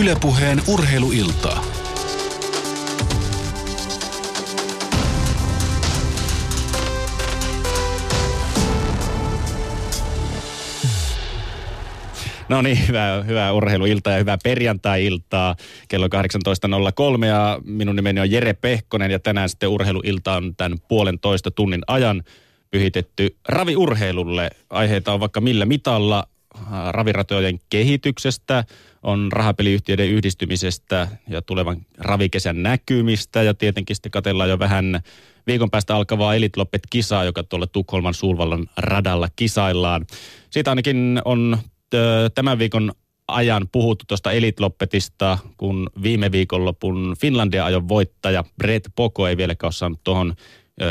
[0.00, 1.64] Ylepuheen urheiluiltaa.
[12.48, 15.56] No niin, hyvää, hyvää urheiluiltaa ja hyvää perjantai-iltaa
[15.88, 21.50] kello 18.03 ja minun nimeni on Jere Pehkonen ja tänään sitten urheiluilta on tämän puolentoista
[21.50, 22.22] tunnin ajan
[22.70, 24.50] pyhitetty raviurheilulle.
[24.70, 26.24] Aiheita on vaikka millä mitalla,
[26.90, 28.64] raviratojen kehityksestä,
[29.02, 35.00] on rahapeliyhtiöiden yhdistymisestä ja tulevan ravikesän näkymistä ja tietenkin sitten katellaan jo vähän
[35.46, 40.06] viikon päästä alkavaa Elitloppet-kisaa, joka tuolla Tukholman Suurvallan radalla kisaillaan.
[40.50, 41.58] Siitä ainakin on
[42.34, 42.92] tämän viikon
[43.28, 49.72] ajan puhuttu tuosta Elitloppetista, kun viime viikonlopun Finlandia ajon voittaja Brett Poko ei vieläkään ole
[49.72, 50.34] saanut tuohon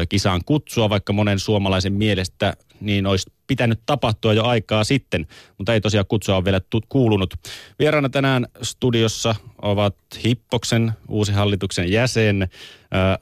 [0.09, 5.81] kisaan kutsua, vaikka monen suomalaisen mielestä niin olisi pitänyt tapahtua jo aikaa sitten, mutta ei
[5.81, 7.33] tosiaan kutsua ole vielä kuulunut.
[7.79, 12.47] Vieraana tänään studiossa ovat Hippoksen uusi hallituksen jäsen,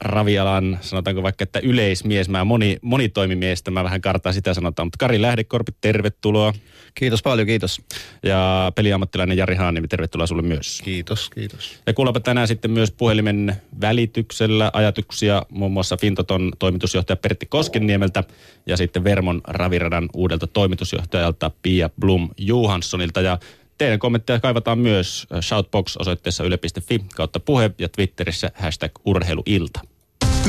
[0.00, 5.22] ravialan, sanotaanko vaikka, että yleismies, mä moni, monitoimimiestä, mä vähän kartaan sitä sanotaan, mutta Kari
[5.22, 6.52] Lähdekorpi, tervetuloa.
[6.94, 7.82] Kiitos paljon, kiitos.
[8.22, 10.80] Ja peliammattilainen Jari Haanimi, tervetuloa sulle myös.
[10.84, 11.78] Kiitos, kiitos.
[11.86, 18.24] Ja kuulepa tänään sitten myös puhelimen välityksellä ajatuksia muun muassa Fintoton toimitusjohtaja Pertti Koskenniemeltä
[18.66, 23.20] ja sitten Vermon raviradan uudelta toimitusjohtajalta Pia Blum Johanssonilta.
[23.20, 23.38] Ja
[23.78, 29.80] teidän kommentteja kaivataan myös Shoutbox-osoitteessa yle.fi kautta puhe ja Twitterissä hashtag urheiluilta.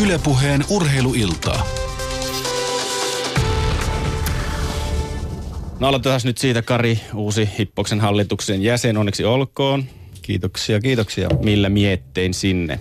[0.01, 1.65] Ylepuheen urheiluiltaa.
[5.79, 9.83] No aloitetaan nyt siitä, Kari, uusi Hippoksen hallituksen jäsen, onneksi olkoon.
[10.21, 11.29] Kiitoksia, kiitoksia.
[11.43, 12.79] Millä miettein sinne?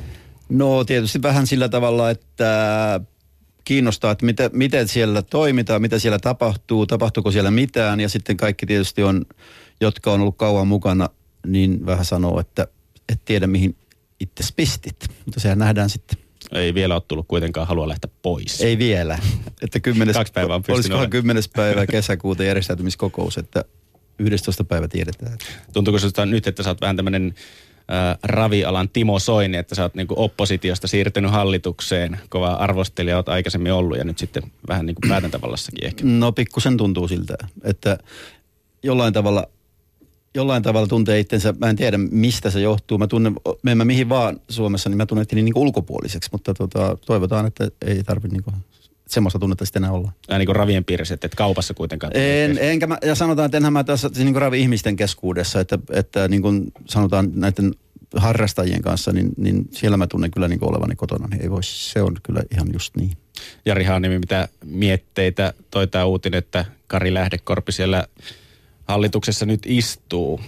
[0.49, 3.01] No tietysti vähän sillä tavalla, että
[3.71, 8.01] kiinnostaa, että miten, miten siellä toimitaan, mitä siellä tapahtuu, tapahtuuko siellä mitään.
[8.01, 9.27] Ja sitten kaikki tietysti on,
[9.81, 11.09] jotka on ollut kauan mukana,
[11.47, 12.67] niin vähän sanoo, että
[13.13, 13.77] et tiedä mihin
[14.21, 14.97] itse pistit.
[15.25, 16.19] Mutta sehän nähdään sitten.
[16.53, 18.61] Ei vielä ole tullut kuitenkaan halua lähteä pois.
[18.61, 19.19] Ei vielä.
[19.63, 23.65] Että kymmenes, Kaksi päivää on Olisikohan kymmenes päivä kesäkuuta järjestäytymiskokous, että
[24.19, 24.65] 11.
[24.65, 25.39] päivä tiedetään.
[25.73, 27.35] Tuntuuko sinusta nyt, että sä oot vähän tämmöinen
[27.93, 33.73] äh, ravialan Timo Soini, että sä oot niinku oppositiosta siirtynyt hallitukseen, kova arvostelija oot aikaisemmin
[33.73, 36.05] ollut ja nyt sitten vähän niin kuin päätäntävallassakin ehkä.
[36.05, 37.35] No pikkusen tuntuu siltä,
[37.65, 37.99] että
[38.83, 39.47] jollain tavalla
[40.35, 42.99] jollain tavalla tuntee itsensä, mä en tiedä mistä se johtuu.
[42.99, 43.37] Mä tunnen,
[43.75, 48.05] mä mihin vaan Suomessa, niin mä tunnen itteni niin ulkopuoliseksi, mutta tota, toivotaan, että ei
[48.05, 48.63] tarvitse niin
[49.11, 50.13] semmoista tunnetta sitten enää olla.
[50.29, 52.13] Ja niin kuin ravien piirissä, että et kaupassa kuitenkaan.
[52.17, 56.29] En, enkä mä, ja sanotaan, että enhän mä tässä niin kuin ravi-ihmisten keskuudessa, että, että
[56.29, 57.75] niin kuin sanotaan näiden
[58.17, 61.63] harrastajien kanssa, niin, niin siellä mä tunnen kyllä niin kuin olevani kotona, niin ei voi,
[61.63, 63.13] se on kyllä ihan just niin.
[63.67, 68.07] Jari Haanimi, mitä mietteitä toi tämä uutinen, että Kari Lähdekorpi siellä
[68.89, 70.41] hallituksessa nyt istuu?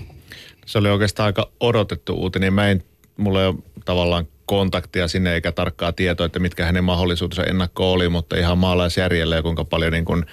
[0.66, 2.54] Se oli oikeastaan aika odotettu uutinen.
[2.54, 2.84] Mä en,
[3.16, 8.08] mulla ei ole tavallaan kontaktia sinne eikä tarkkaa tietoa, että mitkä hänen mahdollisuutensa ennakko oli,
[8.08, 10.24] mutta ihan maalaisjärjellä ja kuinka paljon niin kuin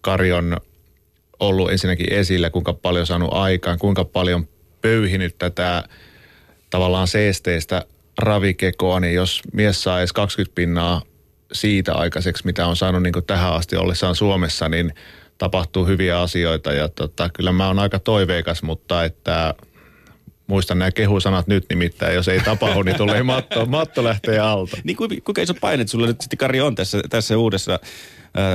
[0.00, 0.56] Kari on
[1.40, 4.48] ollut ensinnäkin esillä, kuinka paljon saanut aikaan, kuinka paljon
[4.80, 5.84] pöyhinyt tätä
[6.70, 7.86] tavallaan seesteistä
[8.18, 11.02] ravikekoa, niin jos mies saa edes 20 pinnaa
[11.52, 14.94] siitä aikaiseksi, mitä on saanut niin tähän asti ollessaan Suomessa, niin
[15.38, 16.72] tapahtuu hyviä asioita.
[16.72, 19.54] Ja tota, kyllä mä oon aika toiveikas, mutta että
[20.48, 24.76] muistan nämä kehusanat nyt nimittäin, jos ei tapahdu, niin tulee matto, matto lähtee alta.
[24.84, 27.80] Niin kuinka iso paine sulla nyt sitten Kari on tässä, tässä uudessa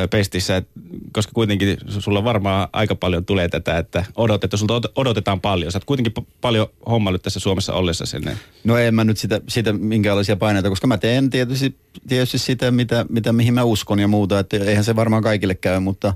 [0.10, 0.68] pestissä, et,
[1.12, 5.72] koska kuitenkin sulla varmaan aika paljon tulee tätä, että odotetaan, sulta odotetaan paljon.
[5.72, 8.38] Sä oot kuitenkin paljon hommailut tässä Suomessa ollessa sinne.
[8.64, 11.76] No en mä nyt sitä, sitä minkäänlaisia paineita, koska mä teen tietysti,
[12.08, 15.80] tietysti sitä, mitä, mitä, mihin mä uskon ja muuta, että eihän se varmaan kaikille käy,
[15.80, 16.14] mutta,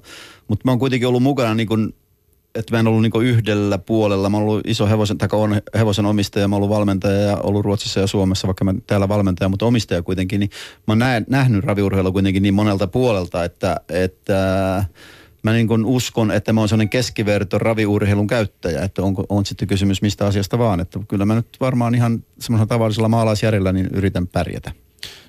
[0.48, 1.94] mutta mä oon kuitenkin ollut mukana niin kuin
[2.56, 4.30] että mä en ollut niinku yhdellä puolella.
[4.30, 7.66] Mä oon ollut iso hevosen, tai on hevosen omistaja, mä oon ollut valmentaja ja ollut
[7.66, 10.40] Ruotsissa ja Suomessa, vaikka mä täällä valmentaja, mutta omistaja kuitenkin.
[10.40, 10.50] Niin
[10.88, 14.86] mä oon näin, nähnyt raviurheilua kuitenkin niin monelta puolelta, että, että
[15.44, 19.68] mä niin kuin uskon, että mä oon sellainen keskiverto raviurheilun käyttäjä, että onko, on sitten
[19.68, 20.80] kysymys mistä asiasta vaan.
[20.80, 24.72] Että kyllä mä nyt varmaan ihan semmoisella tavallisella maalaisjärjellä niin yritän pärjätä.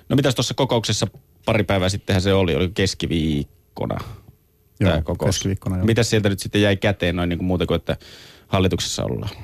[0.09, 1.07] No mitäs tuossa kokouksessa
[1.45, 3.97] pari päivää sittenhän se oli, oli keskiviikkona
[4.79, 5.47] Joo, tämä kokous.
[5.83, 7.97] Mitä sieltä nyt sitten jäi käteen noin niin kuin muuta kuin, että
[8.47, 9.35] hallituksessa ollaan?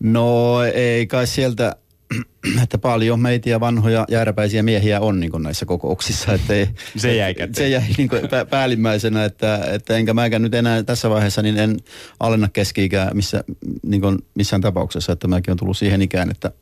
[0.00, 1.76] No ei kai sieltä,
[2.62, 6.32] että paljon meitä ja vanhoja jääräpäisiä miehiä on niin kuin näissä kokouksissa.
[6.32, 7.54] Että ei, se jäi käteen.
[7.54, 11.76] Se jäi niin kuin päällimmäisenä, että, että enkä mäkään nyt enää tässä vaiheessa niin en
[12.20, 13.44] alenna keski missä,
[13.82, 16.52] niin kuin missään tapauksessa, että mäkin on tullut siihen ikään, että,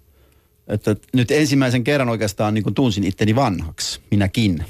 [0.69, 4.65] että nyt ensimmäisen kerran oikeastaan niin kuin tunsin itteni vanhaksi, minäkin.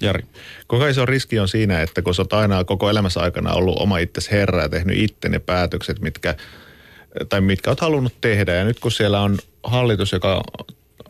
[0.00, 0.24] Jari.
[0.68, 3.98] Kuinka iso riski on siinä, että kun sä oot aina koko elämässä aikana ollut oma
[3.98, 6.34] itsesi herra ja tehnyt itse ne päätökset, mitkä
[7.28, 8.54] tai mitkä olet halunnut tehdä.
[8.54, 10.42] Ja nyt kun siellä on hallitus, joka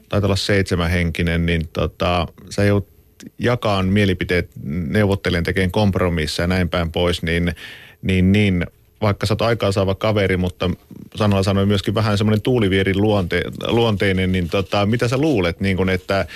[0.09, 2.88] taitaa olla seitsemänhenkinen, niin tota, sä joudut
[3.38, 7.55] jakaa mielipiteet neuvottelijan tekemään kompromisseja ja näin päin pois, niin,
[8.03, 8.67] niin, niin
[9.03, 10.71] vaikka sä oot aikaa saava kaveri, mutta
[11.15, 15.91] sanalla sanoi myöskin vähän semmoinen tuulivierin luonte, luonteinen, niin tota, mitä sä luulet, niin kun,
[15.91, 16.27] että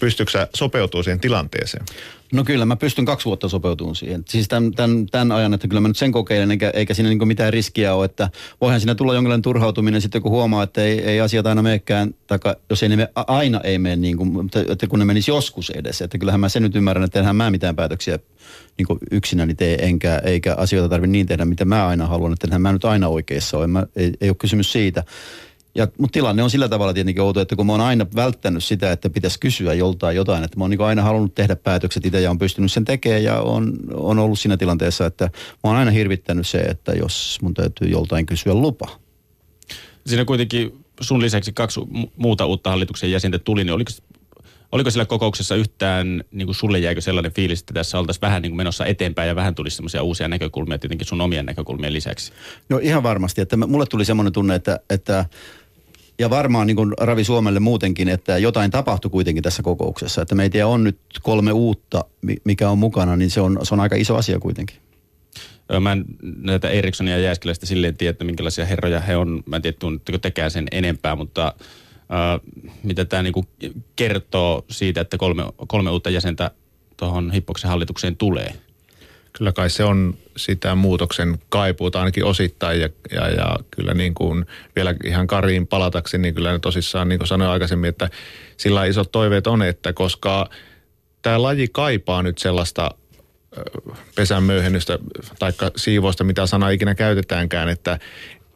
[0.00, 1.84] pystyykö sä sopeutumaan siihen tilanteeseen?
[2.32, 4.24] No kyllä, mä pystyn kaksi vuotta sopeutumaan siihen.
[4.28, 7.28] Siis tämän, tämän, tämän ajan, että kyllä mä nyt sen kokeilen, eikä, eikä siinä niin
[7.28, 8.30] mitään riskiä ole, että
[8.60, 12.38] voihan siinä tulla jonkinlainen turhautuminen sitten, kun huomaa, että ei, ei asiat aina menekään, tai
[12.70, 16.02] jos ei ne me, aina ei mene niin kuin, että kun ne menisi joskus edes.
[16.02, 18.18] Että kyllähän mä sen nyt ymmärrän, että enhän mä mitään päätöksiä
[18.78, 22.62] niin yksinäni tee, enkä, eikä asioita tarvitse niin tehdä, mitä mä aina haluan, että enhän
[22.62, 23.66] mä nyt aina oikeassa ole.
[23.66, 25.04] Mä, ei, ei ole kysymys siitä.
[25.76, 28.92] Ja, mutta tilanne on sillä tavalla tietenkin outo, että kun mä oon aina välttänyt sitä,
[28.92, 32.30] että pitäisi kysyä joltain jotain, että mä oon niin aina halunnut tehdä päätökset itse ja
[32.30, 36.46] on pystynyt sen tekemään ja on, on ollut siinä tilanteessa, että mä oon aina hirvittänyt
[36.46, 38.88] se, että jos mun täytyy joltain kysyä lupa.
[40.06, 41.80] Siinä kuitenkin sun lisäksi kaksi
[42.16, 43.90] muuta uutta hallituksen jäsentä tuli, niin oliko,
[44.72, 48.50] oliko siellä kokouksessa yhtään, niin kuin sulle jäikö sellainen fiilis, että tässä oltaisiin vähän niin
[48.50, 52.32] kuin menossa eteenpäin ja vähän tulisi semmoisia uusia näkökulmia tietenkin sun omien näkökulmien lisäksi?
[52.68, 55.24] No ihan varmasti, että mulle tuli semmoinen tunne, että, että
[56.18, 60.22] ja varmaan niin kuin Ravi Suomelle muutenkin, että jotain tapahtui kuitenkin tässä kokouksessa.
[60.22, 62.04] Että meitä on nyt kolme uutta,
[62.44, 64.76] mikä on mukana, niin se on, se on aika iso asia kuitenkin.
[65.80, 66.04] Mä en
[66.42, 69.42] näitä Erikssonia ja Jääskeläistä silleen tiedä, että minkälaisia herroja he on.
[69.46, 73.44] Mä en tiedä, tunnetteko tekään sen enempää, mutta äh, mitä tämä niinku
[73.96, 76.50] kertoo siitä, että kolme, kolme uutta jäsentä
[76.96, 78.54] tuohon Hippoksen hallitukseen tulee–
[79.38, 84.46] Kyllä kai se on sitä muutoksen kaipuuta ainakin osittain ja, ja, ja kyllä niin kuin
[84.76, 88.10] vielä ihan Kariin palataksi, niin kyllä tosissaan niin kuin sanoin aikaisemmin, että
[88.56, 90.50] sillä isot toiveet on, että koska
[91.22, 92.90] tämä laji kaipaa nyt sellaista
[94.14, 94.98] pesän myöhennystä
[95.38, 97.98] tai siivoista, mitä sana ikinä käytetäänkään, että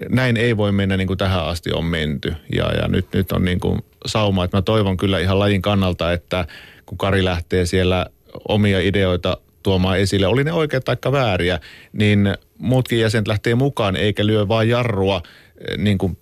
[0.08, 2.34] näin ei voi mennä niin kuin tähän asti on menty.
[2.56, 6.12] Ja, ja nyt, nyt on niin kuin sauma, että mä toivon kyllä ihan lajin kannalta,
[6.12, 6.46] että
[6.86, 8.06] kun Kari lähtee siellä
[8.48, 11.60] omia ideoita tuomaan esille, oli ne oikeat tai vääriä,
[11.92, 15.22] niin muutkin jäsenet lähtee mukaan eikä lyö vain jarrua
[15.68, 16.18] eh, niin kuin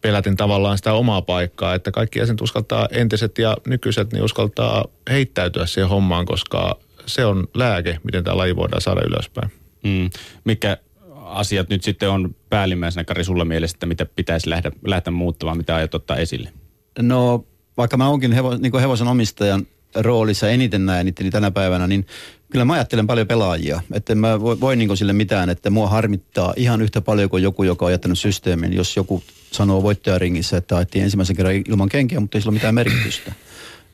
[0.00, 5.66] peläten tavallaan sitä omaa paikkaa, että kaikki jäsenet uskaltaa, entiset ja nykyiset, niin uskaltaa heittäytyä
[5.66, 9.50] siihen hommaan, koska se on lääke, miten tämä laji voidaan saada ylöspäin.
[9.84, 10.10] Mm.
[10.44, 10.76] Mikä
[11.14, 15.76] asiat nyt sitten on päällimmäisenä, Kari, sulla mielestä, että mitä pitäisi lähteä, lähteä muuttamaan, mitä
[15.76, 16.52] aiot ottaa esille?
[16.98, 17.44] No,
[17.76, 22.06] vaikka mä onkin hevo, niin hevosen omistajan roolissa eniten näen itteni tänä päivänä, niin
[22.52, 23.80] kyllä mä ajattelen paljon pelaajia.
[23.92, 27.62] Että mä voi, voi niin sille mitään, että mua harmittaa ihan yhtä paljon kuin joku,
[27.62, 28.72] joka on jättänyt systeemin.
[28.72, 32.74] Jos joku sanoo voittajaringissä, että ajettiin ensimmäisen kerran ilman kenkiä, mutta ei sillä ole mitään
[32.74, 33.32] merkitystä.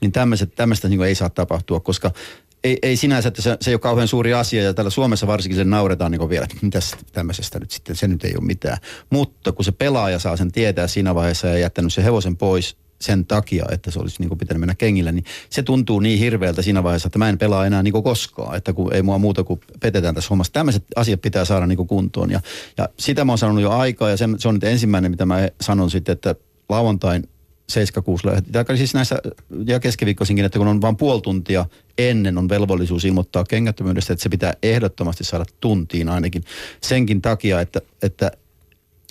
[0.00, 0.12] Niin
[0.56, 2.10] tämmöistä niin ei saa tapahtua, koska
[2.64, 5.56] ei, ei sinänsä, että se, se ei ole kauhean suuri asia ja täällä Suomessa varsinkin
[5.56, 8.78] sen nauretaan niin vielä, että mitäs tämmöisestä nyt sitten, se nyt ei ole mitään.
[9.10, 13.26] Mutta kun se pelaaja saa sen tietää siinä vaiheessa ja jättänyt se hevosen pois sen
[13.26, 16.82] takia, että se olisi niin kuin pitänyt mennä kengillä, niin se tuntuu niin hirveältä siinä
[16.82, 19.60] vaiheessa, että mä en pelaa enää niin kuin koskaan, että kun ei mua muuta kuin
[19.80, 20.52] petetään tässä hommassa.
[20.52, 22.40] Tämmöiset asiat pitää saada niin kuin kuntoon ja,
[22.78, 25.48] ja sitä mä oon sanonut jo aikaa ja se, se on nyt ensimmäinen, mitä mä
[25.60, 26.34] sanon sitten, että
[26.68, 27.28] lauantain
[27.68, 29.18] 76 tai siis näissä
[29.66, 31.66] ja keskiviikkoisinkin, että kun on vain puoli tuntia
[31.98, 36.44] ennen on velvollisuus ilmoittaa kengättömyydestä, että se pitää ehdottomasti saada tuntiin ainakin
[36.80, 38.32] senkin takia, että, että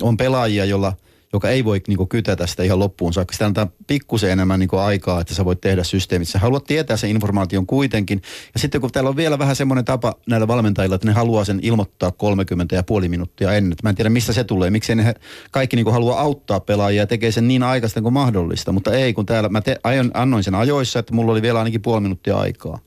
[0.02, 0.94] on pelaajia, jolla–
[1.34, 3.34] joka ei voi niin kuin, kytätä sitä ihan loppuun saakka.
[3.34, 6.28] Sitä antaa pikkusen enemmän niin kuin, aikaa, että sä voit tehdä systeemit.
[6.28, 8.22] Sä haluat tietää sen informaation kuitenkin.
[8.54, 11.60] Ja sitten kun täällä on vielä vähän semmoinen tapa näillä valmentajilla, että ne haluaa sen
[11.64, 13.78] ilmoittaa 30 ja puoli minuuttia ennen.
[13.84, 14.70] Mä en tiedä, mistä se tulee.
[14.70, 15.14] Miksi ne
[15.52, 18.72] kaikki niin kuin, auttaa pelaajia ja tekee sen niin aikaista kuin mahdollista.
[18.72, 21.82] Mutta ei, kun täällä mä te, aion, annoin sen ajoissa, että mulla oli vielä ainakin
[21.82, 22.80] puoli minuuttia aikaa.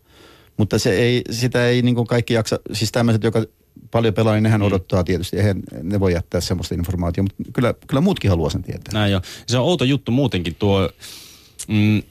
[0.56, 3.44] Mutta se ei, sitä ei niin kaikki jaksa, siis tämmöiset, joka
[3.90, 4.66] paljon pelaa, niin nehän mm.
[4.66, 5.36] odottaa tietysti.
[5.36, 8.92] Eihän ne voi jättää semmoista informaatiota, mutta kyllä, kyllä muutkin haluaa sen tietää.
[8.92, 9.20] Näin jo.
[9.46, 10.90] Se on outo juttu muutenkin tuo...
[11.68, 12.02] Mm,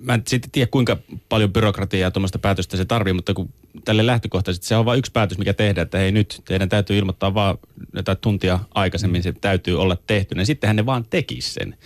[0.00, 0.96] mä en sitten tiedä, kuinka
[1.28, 3.48] paljon byrokratiaa ja tuommoista päätöstä se tarvii, mutta kun
[3.84, 7.34] tälle lähtökohtaisesti se on vain yksi päätös, mikä tehdään, että hei nyt teidän täytyy ilmoittaa
[7.34, 7.58] vaan
[7.92, 11.76] jotain tuntia aikaisemmin, se täytyy olla tehty, niin sittenhän ne vaan tekisi sen.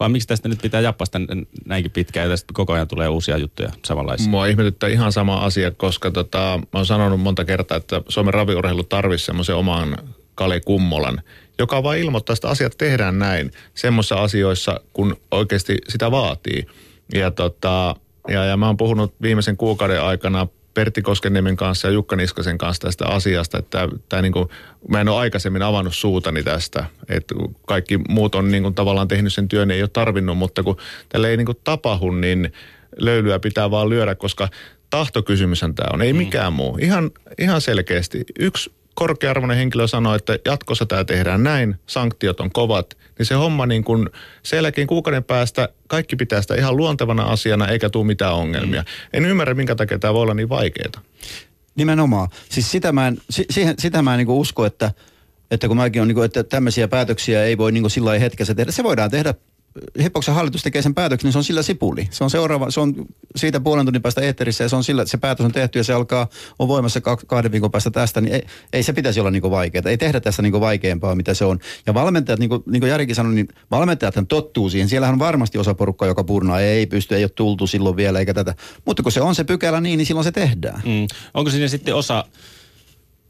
[0.00, 1.20] Vai miksi tästä nyt pitää jappasta
[1.66, 4.28] näinkin pitkään ja tästä koko ajan tulee uusia juttuja samanlaisia?
[4.28, 8.82] Mua ihmetyttää ihan sama asia, koska tota, mä oon sanonut monta kertaa, että Suomen raviurheilu
[8.82, 9.96] tarvitsisi semmoisen oman
[10.34, 11.20] Kale Kummolan,
[11.58, 16.66] joka vaan ilmoittaa, että asiat tehdään näin semmoisissa asioissa, kun oikeasti sitä vaatii.
[17.14, 17.96] Ja, tota,
[18.28, 22.80] ja, ja mä oon puhunut viimeisen kuukauden aikana Pertti Koskeniemen kanssa ja Jukka Niskasen kanssa
[22.80, 24.48] tästä asiasta, että tämä niin kuin,
[24.88, 27.34] mä en ole aikaisemmin avannut suutani tästä, että
[27.66, 30.76] kaikki muut on niin kuin tavallaan tehnyt sen työn, ei ole tarvinnut, mutta kun
[31.08, 32.52] tälle ei niin kuin tapahdu, niin
[32.98, 34.48] löylyä pitää vaan lyödä, koska
[34.90, 36.16] tahtokysymyshän tämä on, ei mm.
[36.16, 36.78] mikään muu.
[36.80, 38.24] Ihan, ihan selkeästi.
[38.38, 43.66] Yksi korkearvoinen henkilö sanoo, että jatkossa tämä tehdään näin, sanktiot on kovat, niin se homma
[43.66, 44.10] niin kun
[44.42, 48.80] sen jälkeen kuukauden päästä kaikki pitää sitä ihan luontevana asiana eikä tule mitään ongelmia.
[48.80, 48.86] Mm.
[49.12, 51.02] En ymmärrä, minkä takia tämä voi olla niin vaikeaa.
[51.74, 52.28] Nimenomaan.
[52.48, 54.92] Siis sitä mä en, si, siihen, sitä mä en niin usko, että,
[55.50, 58.72] että kun mäkin on, niin kuin, että tämmöisiä päätöksiä ei voi niin sillä hetkessä tehdä.
[58.72, 59.34] Se voidaan tehdä
[60.02, 62.08] Hippoksen hallitus tekee sen päätöksen, niin se on sillä sipuli.
[62.10, 62.94] Se on seuraava, se on
[63.36, 65.92] siitä puolen tunnin päästä eetterissä ja se on sillä, se päätös on tehty ja se
[65.92, 66.28] alkaa,
[66.58, 69.82] on voimassa kahden viikon päästä tästä, niin ei, ei se pitäisi olla niin vaikeaa.
[69.86, 71.58] Ei tehdä tästä niin vaikeampaa, mitä se on.
[71.86, 74.88] Ja valmentajat, niin kuin, niin kuin Jarikin sanoi, niin valmentajathan tottuu siihen.
[74.88, 78.34] Siellähän on varmasti osa porukkaa, joka purnaa, ei pysty, ei ole tultu silloin vielä eikä
[78.34, 78.54] tätä.
[78.84, 80.82] Mutta kun se on se pykälä niin, niin silloin se tehdään.
[80.84, 81.06] Mm.
[81.34, 82.24] Onko siinä sitten osa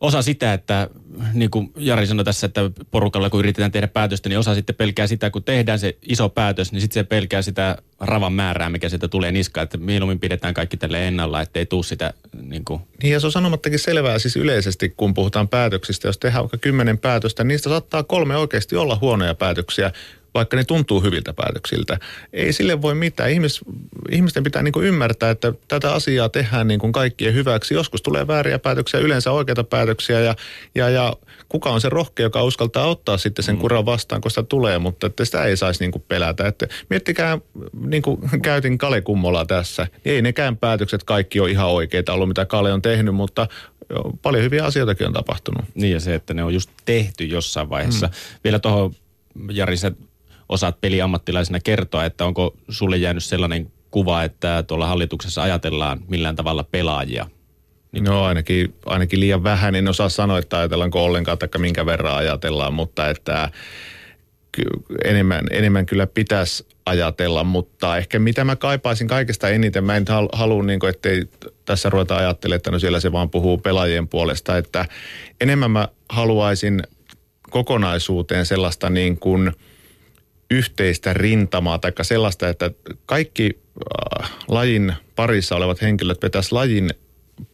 [0.04, 0.88] osa sitä, että
[1.32, 5.06] niin kuin Jari sanoi tässä, että porukalla kun yritetään tehdä päätöstä, niin osa sitten pelkää
[5.06, 9.08] sitä, kun tehdään se iso päätös, niin sitten se pelkää sitä ravan määrää, mikä sieltä
[9.08, 12.80] tulee niskaan, että mieluummin pidetään kaikki tälle ennalla, ettei tuu sitä niin kuin.
[13.02, 16.99] Niin ja se on sanomattakin selvää siis yleisesti, kun puhutaan päätöksistä, jos tehdään vaikka kymmenen
[16.99, 19.92] päätöstä, niin niistä saattaa kolme oikeasti olla huonoja päätöksiä,
[20.35, 21.99] vaikka ne tuntuu hyviltä päätöksiltä.
[22.33, 23.31] Ei sille voi mitään.
[23.31, 23.61] Ihmis,
[24.11, 27.75] ihmisten pitää niin kuin ymmärtää, että tätä asiaa tehdään niin kuin kaikkien hyväksi.
[27.75, 30.37] Joskus tulee vääriä päätöksiä, yleensä oikeita päätöksiä ja,
[30.75, 31.17] ja, ja
[31.49, 33.61] kuka on se rohkea, joka uskaltaa ottaa sitten sen mm.
[33.61, 36.47] kuran vastaan, kun sitä tulee, mutta että sitä ei saisi niin kuin pelätä.
[36.47, 37.38] Että miettikää,
[37.87, 42.47] niin kuin käytin Kale Kummola tässä, ei nekään päätökset kaikki ole ihan oikeita ollut, mitä
[42.47, 43.49] Kale on tehnyt, mutta
[44.23, 45.64] paljon hyviä asioitakin on tapahtunut.
[45.75, 48.07] Niin ja se, että ne on just tehty jossain vaiheessa.
[48.07, 48.12] Mm.
[48.45, 48.95] Vielä tuohon
[49.50, 49.93] Jari, sä
[50.54, 56.64] osaat peliammattilaisena kertoa, että onko sulle jäänyt sellainen kuva, että tuolla hallituksessa ajatellaan millään tavalla
[56.64, 57.26] pelaajia?
[57.92, 58.04] Niin.
[58.04, 62.75] No ainakin, ainakin liian vähän, en osaa sanoa, että ajatellaanko ollenkaan tai minkä verran ajatellaan,
[62.75, 63.50] mutta että
[65.04, 70.62] enemmän, enemmän kyllä pitäisi ajatella, mutta ehkä mitä mä kaipaisin kaikesta eniten, mä en halua
[70.62, 71.25] niin kuin, ettei
[71.64, 74.87] tässä ruveta ajattelemaan, että no siellä se vaan puhuu pelaajien puolesta, että
[75.40, 76.82] enemmän mä haluaisin
[77.50, 79.52] kokonaisuuteen sellaista niin kuin–
[80.51, 82.71] yhteistä rintamaa tai sellaista, että
[83.07, 83.59] kaikki
[84.23, 86.91] äh, lajin parissa olevat henkilöt vetäisi lajin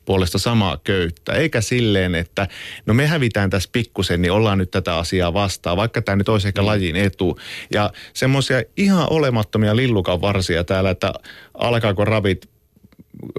[0.05, 2.49] puolesta samaa köyttä, eikä silleen, että
[2.87, 6.49] no me hävitään tässä pikkusen, niin ollaan nyt tätä asiaa vastaan, vaikka tämä nyt olisi
[6.49, 7.39] ehkä lajin etu.
[7.73, 11.13] Ja semmoisia ihan olemattomia lillukan varsia täällä, että
[11.55, 12.51] alkaako ravit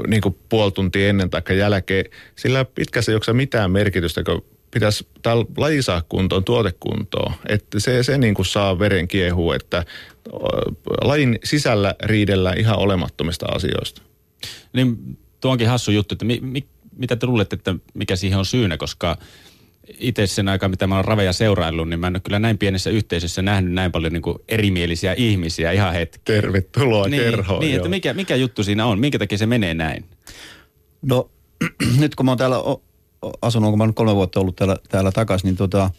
[0.07, 2.05] niin kuin puoli tuntia ennen tai jälkeen,
[2.35, 7.33] sillä pitkässä ei mitään merkitystä, kun pitäisi täällä laji saa kuntoon, tuotekuntoon.
[7.49, 9.85] Että se, se niin kuin saa veren kiehua, että
[11.01, 14.01] lajin sisällä riidellä ihan olemattomista asioista.
[14.73, 16.65] Niin tuo onkin hassu juttu, että mi, mi,
[16.97, 19.17] mitä te luulette, että mikä siihen on syynä, koska
[19.99, 22.89] itse sen aikaa, mitä mä oon raveja seuraillut, niin mä en ole kyllä näin pienessä
[22.89, 26.21] yhteisössä nähnyt näin paljon niin kuin erimielisiä ihmisiä ihan hetki.
[26.25, 27.59] Tervetuloa niin, kerhoon.
[27.59, 28.99] Niin, että mikä, mikä juttu siinä on?
[28.99, 30.05] Minkä takia se menee näin?
[31.01, 31.31] No
[31.99, 32.57] nyt kun mä oon täällä
[33.41, 35.89] asunut, onko mä nyt kolme vuotta ollut täällä, täällä takaisin, niin tota,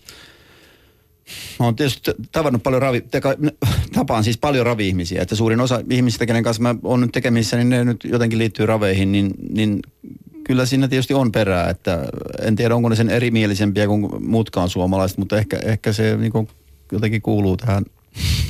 [1.61, 3.35] Mä oon tietysti tavannut paljon ravi, teka,
[3.95, 7.69] tapaan siis paljon ravi-ihmisiä, että suurin osa ihmisistä, kenen kanssa mä oon nyt tekemissä, niin
[7.69, 9.81] ne nyt jotenkin liittyy raveihin, niin, niin
[10.45, 12.05] kyllä siinä tietysti on perää, että
[12.43, 16.49] en tiedä onko ne sen erimielisempiä kuin muutkaan suomalaiset, mutta ehkä, ehkä se niin kuin,
[16.93, 17.85] jotenkin kuuluu tähän,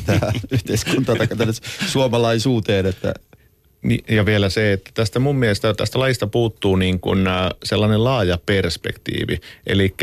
[0.07, 1.47] tähän yhteiskuntaan tai
[1.87, 3.15] suomalaisuuteen, että
[4.09, 8.39] ja vielä se, että tästä mun mielestä tästä laista puuttuu niin kuin äh, sellainen laaja
[8.47, 9.41] perspektiivi.
[9.67, 9.95] Eli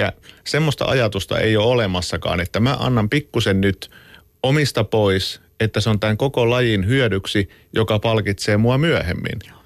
[0.44, 3.92] semmoista ajatusta ei ole olemassakaan, että mä annan pikkusen nyt
[4.44, 9.59] omista pois, että se on tämän koko lajin hyödyksi, joka palkitsee mua myöhemmin.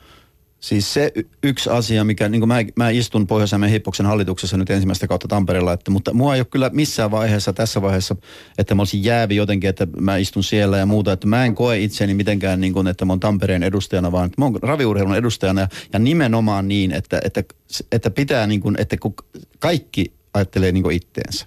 [0.64, 4.70] Siis se y- yksi asia, mikä, niin kuin mä, mä istun pohjois Hippoksen hallituksessa nyt
[4.70, 8.16] ensimmäistä kautta Tampereella, että, mutta mua ei ole kyllä missään vaiheessa, tässä vaiheessa,
[8.58, 11.80] että mä olisin jäävi jotenkin, että mä istun siellä ja muuta, että mä en koe
[11.80, 15.62] itseäni mitenkään niin kuin, että mä oon Tampereen edustajana, vaan että mä oon raviurheilun edustajana
[15.62, 17.44] ja, ja nimenomaan niin, että, että,
[17.92, 19.14] että pitää niin kuin, että kun
[19.60, 21.46] kaikki ajattelee niin kuin itteensä.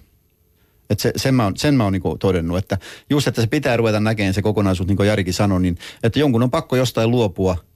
[0.89, 2.77] Et se, sen mä oon, sen mä oon niinku todennut, että
[3.09, 6.43] just, että se pitää ruveta näkemään se kokonaisuus, niin kuin Jarikin sanoi, niin että jonkun
[6.43, 7.57] on pakko jostain luopua–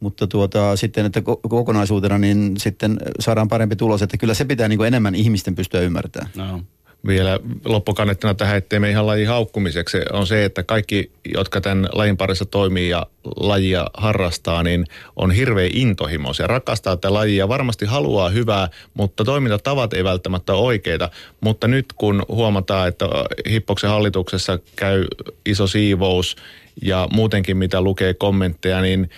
[0.00, 4.78] mutta tuota, sitten, että kokonaisuutena niin sitten saadaan parempi tulos, että kyllä se pitää niin
[4.78, 6.30] kuin enemmän ihmisten pystyä ymmärtämään.
[6.36, 6.60] No.
[7.06, 12.16] Vielä loppukannettina tähän, ettei me ihan lajin haukkumiseksi, on se, että kaikki, jotka tämän lajin
[12.16, 14.84] parissa toimii ja lajia harrastaa, niin
[15.16, 21.10] on hirveän intohimoisia, rakastaa tätä lajia, varmasti haluaa hyvää, mutta toimintatavat ei välttämättä ole oikeita.
[21.40, 23.06] Mutta nyt kun huomataan, että
[23.50, 25.04] Hippoksen hallituksessa käy
[25.46, 26.36] iso siivous
[26.82, 29.10] ja muutenkin mitä lukee kommentteja, niin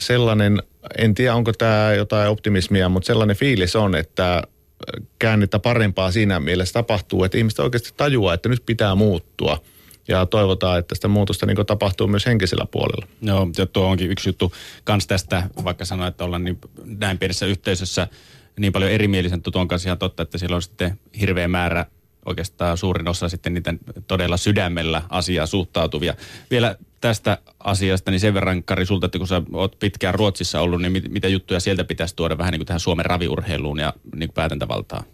[0.00, 0.62] sellainen,
[0.98, 4.42] en tiedä onko tämä jotain optimismia, mutta sellainen fiilis on, että
[5.18, 9.62] käännettä parempaa siinä mielessä tapahtuu, että ihmiset oikeasti tajuaa, että nyt pitää muuttua.
[10.08, 13.06] Ja toivotaan, että sitä muutosta niin tapahtuu myös henkisellä puolella.
[13.22, 14.52] Joo, ja tuo onkin yksi juttu
[14.84, 18.08] kans tästä, vaikka sanoa, että ollaan niin näin pienessä yhteisössä,
[18.58, 21.86] niin paljon erimielisen tuon kanssa ihan totta, että siellä on sitten hirveä määrä
[22.26, 23.74] oikeastaan suurin osa sitten niitä
[24.06, 26.14] todella sydämellä asiaa suhtautuvia.
[26.50, 30.82] Vielä tästä asiasta, niin sen verran Kari sulta, että kun sä oot pitkään Ruotsissa ollut,
[30.82, 34.32] niin mit, mitä juttuja sieltä pitäisi tuoda vähän niin kuin tähän Suomen raviurheiluun ja niin
[34.32, 35.04] päätäntävaltaan?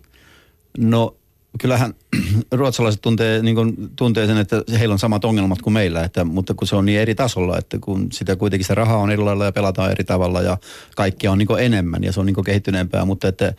[0.79, 1.17] No
[1.61, 1.95] kyllähän
[2.53, 6.55] ruotsalaiset tuntee, niin kuin, tuntee sen, että heillä on samat ongelmat kuin meillä, että, mutta
[6.55, 9.45] kun se on niin eri tasolla, että kun sitä kuitenkin se raha on eri lailla
[9.45, 10.59] ja pelataan eri tavalla ja
[10.97, 13.55] kaikkia on niin kuin enemmän ja se on niin kuin kehittyneempää, mutta että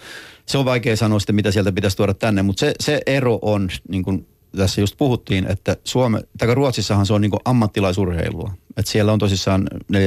[0.46, 3.70] se on vaikea sanoa sitten, mitä sieltä pitäisi tuoda tänne, mutta se, se ero on
[3.90, 8.52] niin kuin tässä just puhuttiin, että Suome, tai Ruotsissahan se on niin ammattilaisurheilua.
[8.78, 10.00] Että siellä on tosissaan 4,5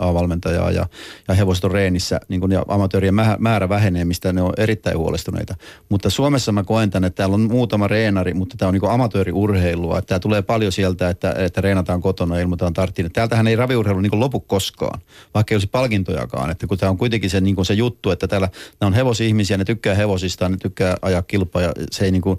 [0.00, 0.86] A-valmentajaa ja,
[1.28, 5.54] ja hevoset on reenissä niin kuin, ja amatöörien määrä vähenee, mistä ne on erittäin huolestuneita.
[5.88, 10.02] Mutta Suomessa mä koen tämän, että täällä on muutama reenari, mutta tämä on niin amatööriurheilua.
[10.02, 13.12] Tämä tulee paljon sieltä, että, että reenataan kotona ja ilmoitetaan tarttiin.
[13.12, 15.00] Täältähän ei raviurheilu niin lopu koskaan,
[15.34, 16.50] vaikka ei olisi palkintojakaan.
[16.50, 18.48] Että kun tämä on kuitenkin se, niin se juttu, että täällä
[18.80, 22.38] nämä on hevosihmisiä, ne tykkää hevosista, ne tykkää ajaa kilpaa ja se ei niin kuin,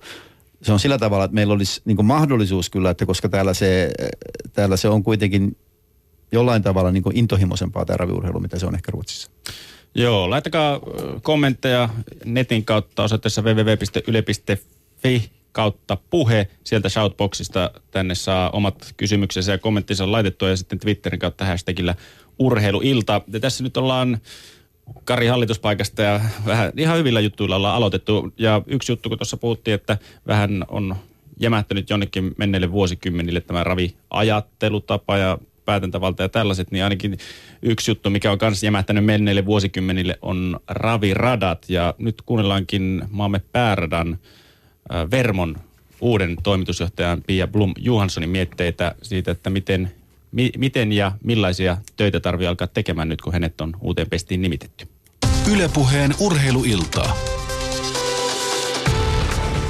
[0.61, 3.91] se on sillä tavalla, että meillä olisi niin mahdollisuus kyllä, että koska täällä se,
[4.53, 5.57] täällä se on kuitenkin
[6.31, 9.31] jollain tavalla niin intohimoisempaa tämä raviurheilu, mitä se on ehkä Ruotsissa.
[9.95, 10.79] Joo, laittakaa
[11.21, 11.89] kommentteja
[12.25, 16.47] netin kautta osoitteessa www.yle.fi kautta puhe.
[16.63, 21.95] Sieltä shoutboxista tänne saa omat kysymyksensä ja kommenttinsa laitettua ja sitten Twitterin kautta hashtagillä
[22.39, 23.21] urheiluilta.
[23.33, 24.17] Ja tässä nyt ollaan
[25.03, 28.33] Kari hallituspaikasta ja vähän ihan hyvillä juttuilla ollaan aloitettu.
[28.37, 30.95] Ja yksi juttu, kun tuossa puhuttiin, että vähän on
[31.39, 37.17] jämähtänyt jonnekin menneille vuosikymmenille tämä raviajattelutapa ja päätäntävalta ja tällaiset, niin ainakin
[37.61, 41.65] yksi juttu, mikä on myös jämähtänyt menneille vuosikymmenille, on raviradat.
[41.69, 44.17] Ja nyt kuunnellaankin maamme pääradan
[44.93, 45.57] äh, Vermon
[46.01, 49.91] uuden toimitusjohtajan Pia Blum Johanssonin mietteitä siitä, että miten
[50.31, 54.87] mi- miten ja millaisia töitä tarvii alkaa tekemään nyt, kun hänet on uuteen pestiin nimitetty?
[55.53, 57.17] Ylepuheen urheiluiltaa.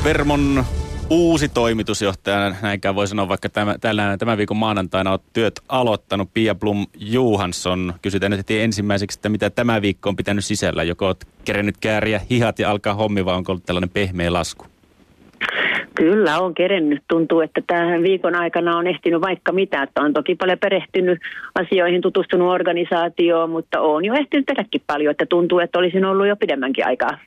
[0.04, 0.66] Vermon
[1.10, 6.56] uusi toimitusjohtaja, näinkään voi sanoa, vaikka tämä, tällä, tämän viikon maanantaina olet työt aloittanut, Pia
[6.56, 7.94] Blum Johansson.
[8.02, 10.84] Kysytään nyt heti ensimmäiseksi, että mitä tämä viikko on pitänyt sisällä.
[10.84, 14.71] Joko olet kerennyt kääriä hihat ja alkaa hommi, vai onko ollut tällainen pehmeä lasku?
[15.96, 17.04] Kyllä on kerennyt.
[17.08, 19.84] Tuntuu, että tähän viikon aikana on ehtinyt vaikka mitä.
[19.84, 21.20] Että on toki paljon perehtynyt
[21.56, 25.12] asioihin, tutustunut organisaatioon, mutta on jo ehtinyt tehdäkin paljon.
[25.12, 27.18] Että tuntuu, että olisin ollut jo pidemmänkin aikaa.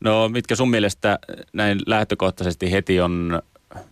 [0.00, 1.18] No mitkä sun mielestä
[1.52, 3.42] näin lähtökohtaisesti heti on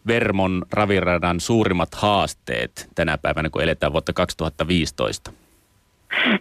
[0.07, 5.33] Vermon raviradan suurimmat haasteet tänä päivänä, kun eletään vuotta 2015?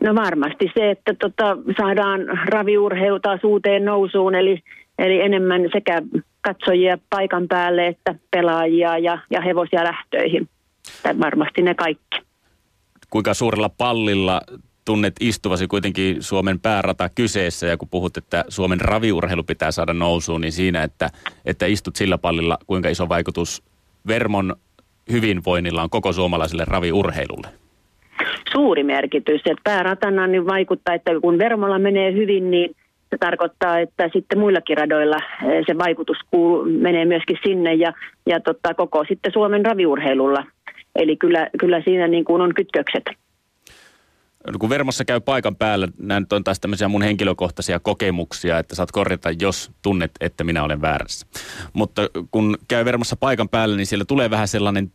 [0.04, 4.64] No varmasti se, että tota, saadaan raviurheilu taas uuteen nousuun, eli,
[5.00, 6.02] eli enemmän sekä
[6.46, 10.50] katsojia paikan päälle, että pelaajia ja, ja hevosia lähtöihin.
[11.04, 12.18] Tai varmasti ne kaikki.
[13.10, 14.42] Kuinka suurella pallilla
[14.86, 20.42] tunnet istuvasi kuitenkin Suomen päärata kyseessä ja kun puhut, että Suomen raviurheilu pitää saada nousuun,
[20.42, 21.10] niin siinä, että,
[21.46, 23.64] että istut sillä pallilla, kuinka iso vaikutus
[24.08, 24.56] Vermon
[25.12, 27.48] hyvinvoinnilla on koko suomalaiselle raviurheilulle?
[28.52, 32.76] Suuri merkitys, että pääratana niin vaikuttaa, että kun Vermolla menee hyvin, niin
[33.16, 37.94] se tarkoittaa, että sitten muillakin radoilla eh, se vaikutus kuuluu, menee myöskin sinne ja,
[38.26, 40.44] ja tota, koko sitten Suomen raviurheilulla.
[40.96, 43.04] Eli kyllä, kyllä siinä niin kuin on kytkökset.
[44.52, 48.92] No, kun Vermossa käy paikan päällä, nyt on taas tämmöisiä mun henkilökohtaisia kokemuksia, että saat
[48.92, 51.28] korjata, jos tunnet, että minä olen väärässä.
[51.74, 52.02] Mutta
[52.32, 54.92] kun käy Vermossa paikan päällä, niin siellä tulee vähän sellainen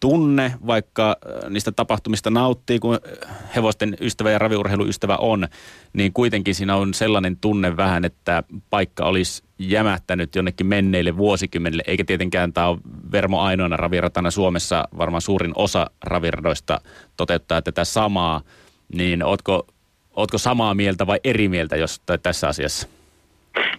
[0.00, 5.48] tunne, vaikka äh, niistä tapahtumista nauttii, kun äh, hevosten ystävä ja raviurheiluystävä on,
[5.92, 12.04] niin kuitenkin siinä on sellainen tunne vähän, että paikka olisi jämähtänyt jonnekin menneille vuosikymmenille, eikä
[12.04, 12.78] tietenkään tämä ole
[13.12, 16.80] Vermo ainoana raviratana Suomessa, varmaan suurin osa raviradoista
[17.16, 18.40] toteuttaa tätä samaa,
[18.94, 19.66] niin ootko,
[20.16, 22.88] ootko samaa mieltä vai eri mieltä jos, tässä asiassa?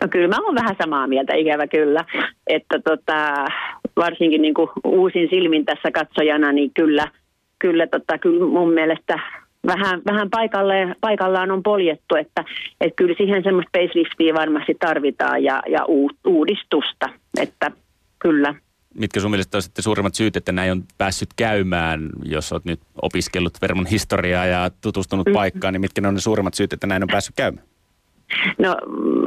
[0.01, 2.05] No kyllä mä oon vähän samaa mieltä, ikävä kyllä.
[2.47, 3.45] Että tota,
[3.95, 7.07] varsinkin niin kuin uusin silmin tässä katsojana, niin kyllä,
[7.59, 9.19] kyllä, tota, kyllä mun mielestä
[9.67, 12.43] vähän, vähän paikalle, paikallaan on poljettu, että,
[12.81, 15.85] että kyllä siihen semmoista faceliftiä varmasti tarvitaan ja, ja
[16.25, 17.09] uudistusta,
[17.41, 17.71] että
[18.19, 18.55] kyllä.
[18.97, 22.79] Mitkä sun mielestä on sitten suurimmat syyt, että näin on päässyt käymään, jos olet nyt
[23.01, 25.33] opiskellut Vermon historiaa ja tutustunut mm.
[25.33, 27.70] paikkaan, niin mitkä ne on ne suurimmat syyt, että näin on päässyt käymään?
[28.57, 28.75] No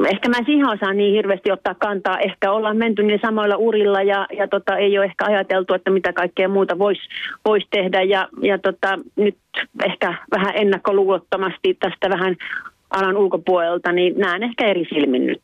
[0.07, 2.19] ehkä mä siihen osaan niin hirveästi ottaa kantaa.
[2.19, 6.13] Ehkä ollaan menty niin samoilla urilla ja, ja tota, ei ole ehkä ajateltu, että mitä
[6.13, 7.01] kaikkea muuta voisi
[7.45, 8.01] vois tehdä.
[8.01, 9.37] Ja, ja tota, nyt
[9.85, 12.35] ehkä vähän ennakkoluulottomasti tästä vähän
[12.89, 15.41] alan ulkopuolelta, niin näen ehkä eri silmin nyt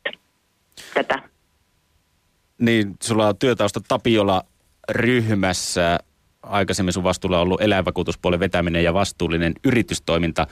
[0.94, 1.22] tätä.
[2.58, 4.42] Niin, sulla on työtausta Tapiola
[4.90, 5.98] ryhmässä
[6.42, 10.46] aikaisemmin sun vastuulla ollut eläinvakuutuspuolen vetäminen ja vastuullinen yritystoiminta.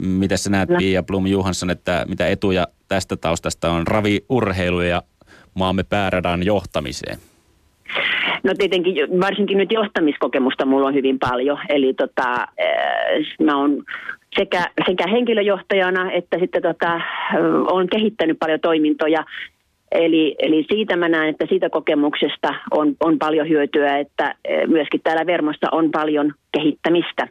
[0.00, 5.02] Mitä sä näet, Pia Blum Johansson, että mitä etuja tästä taustasta on raviurheilu ja
[5.54, 7.18] maamme pääradan johtamiseen?
[8.42, 11.58] No tietenkin varsinkin nyt johtamiskokemusta mulla on hyvin paljon.
[11.68, 12.46] Eli tota,
[13.42, 13.82] mä oon
[14.38, 17.00] sekä, sekä henkilöjohtajana että sitten tota,
[17.70, 19.24] on kehittänyt paljon toimintoja
[19.96, 25.00] Eli, eli siitä mä näen, että siitä kokemuksesta on, on paljon hyötyä, että e, myöskin
[25.04, 27.28] täällä Vermossa on paljon kehittämistä.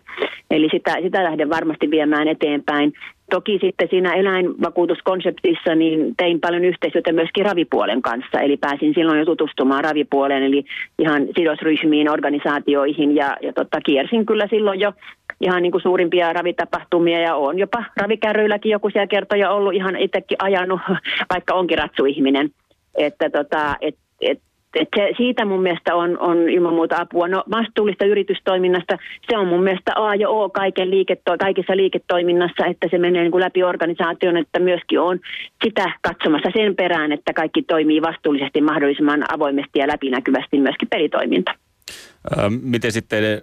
[0.52, 2.94] Eli sitä, sitä lähden varmasti viemään eteenpäin.
[3.30, 9.26] Toki sitten siinä eläinvakuutuskonseptissa niin tein paljon yhteistyötä myöskin ravipuolen kanssa, eli pääsin silloin jo
[9.26, 10.66] tutustumaan ravipuoleen, eli
[11.00, 14.94] ihan sidosryhmiin, organisaatioihin ja, ja tota, kiersin kyllä silloin jo
[15.42, 20.38] ihan niin kuin suurimpia ravitapahtumia ja on jopa ravikärryilläkin joku siellä kertoja ollut ihan itsekin
[20.42, 20.82] ajanut,
[21.34, 22.50] vaikka onkin ratsuihminen.
[22.98, 24.40] Että tota, et, et,
[24.76, 27.28] et se, siitä mun mielestä on, on ilman muuta apua.
[27.28, 28.98] No vastuullista yritystoiminnasta,
[29.30, 33.32] se on mun mielestä A ja O kaiken liiketo- kaikissa liiketoiminnassa, että se menee niin
[33.32, 35.20] kuin läpi organisaation, että myöskin on
[35.64, 41.52] sitä katsomassa sen perään, että kaikki toimii vastuullisesti mahdollisimman avoimesti ja läpinäkyvästi myöskin pelitoiminta.
[42.62, 43.42] Miten sitten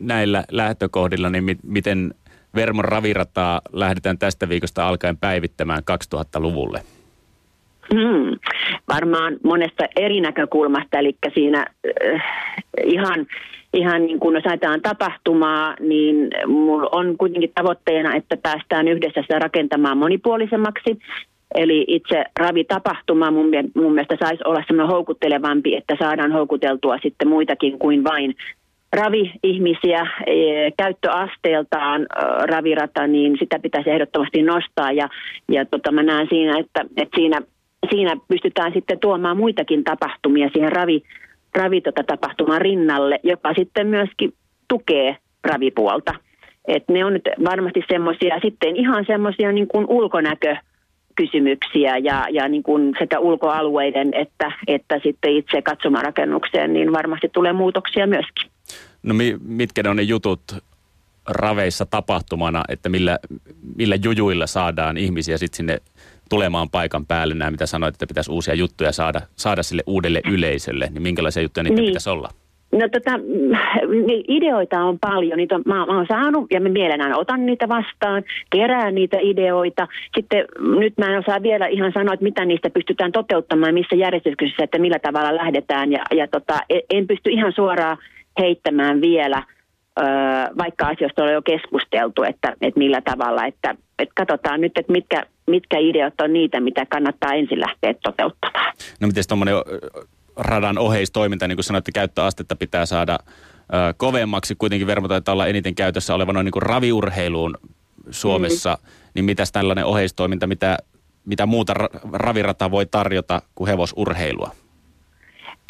[0.00, 2.14] näillä lähtökohdilla, niin mi- miten
[2.54, 5.82] Vermon ravirataa lähdetään tästä viikosta alkaen päivittämään
[6.14, 6.82] 2000-luvulle?
[7.94, 8.38] Hmm,
[8.88, 11.66] varmaan monesta eri näkökulmasta, eli siinä
[12.14, 12.22] äh,
[12.84, 13.26] ihan,
[13.74, 19.98] ihan niin kuin ajatellaan tapahtumaa, niin mulla on kuitenkin tavoitteena, että päästään yhdessä sitä rakentamaan
[19.98, 20.98] monipuolisemmaksi.
[21.54, 27.78] Eli itse ravitapahtuma mun, mun mielestä saisi olla semmoinen houkuttelevampi, että saadaan houkuteltua sitten muitakin
[27.78, 28.34] kuin vain
[28.92, 30.34] ravi-ihmisiä e,
[30.76, 32.06] käyttöasteeltaan
[32.42, 34.92] ravirata, niin sitä pitäisi ehdottomasti nostaa.
[34.92, 35.08] Ja,
[35.48, 37.40] ja tota, mä näen siinä, että, että siinä,
[37.90, 41.02] siinä pystytään sitten tuomaan muitakin tapahtumia siihen ravi,
[41.54, 44.32] ravi tota, tapahtuman rinnalle, joka sitten myöskin
[44.68, 46.14] tukee ravipuolta.
[46.68, 50.56] Et ne on nyt varmasti semmoisia sitten ihan semmoisia niin kuin ulkonäkö
[51.16, 57.52] kysymyksiä ja, ja niin kuin sekä ulkoalueiden että, että sitten itse katsomarakennukseen, niin varmasti tulee
[57.52, 58.50] muutoksia myöskin.
[59.02, 60.42] No mitkä ne on ne jutut
[61.28, 63.18] raveissa tapahtumana, että millä,
[63.76, 65.78] millä jujuilla saadaan ihmisiä sitten sinne
[66.30, 70.88] tulemaan paikan päälle, nämä mitä sanoit, että pitäisi uusia juttuja saada, saada sille uudelle yleisölle,
[70.90, 71.90] niin minkälaisia juttuja niitä niin.
[71.90, 72.28] pitäisi olla?
[72.72, 73.18] No tota,
[74.06, 77.68] niin ideoita on paljon, niitä on, mä, mä oon saanut ja mä mielellään otan niitä
[77.68, 79.88] vastaan, kerään niitä ideoita.
[80.16, 80.44] Sitten
[80.78, 84.78] nyt mä en osaa vielä ihan sanoa, että mitä niistä pystytään toteuttamaan, missä järjestyksessä, että
[84.78, 85.92] millä tavalla lähdetään.
[85.92, 87.96] Ja, ja tota, e, en pysty ihan suoraan
[88.40, 89.42] heittämään vielä,
[90.58, 95.26] vaikka asioista on jo keskusteltu, että, että millä tavalla, että, että katsotaan nyt, että mitkä,
[95.46, 98.74] mitkä ideat on niitä, mitä kannattaa ensin lähteä toteuttamaan.
[99.00, 99.54] No miten tuommoinen
[100.36, 104.54] radan oheistoiminta, niin kuin sanoitte, käyttöastetta pitää saada ö, kovemmaksi.
[104.54, 107.58] Kuitenkin Vermo taitaa olla eniten käytössä oleva noin niin kuin raviurheiluun
[108.10, 108.78] Suomessa.
[108.82, 108.90] Mm.
[109.14, 110.78] Niin mitäs tällainen oheistoiminta, mitä,
[111.24, 114.50] mitä muuta ra- ravirata voi tarjota kuin hevosurheilua?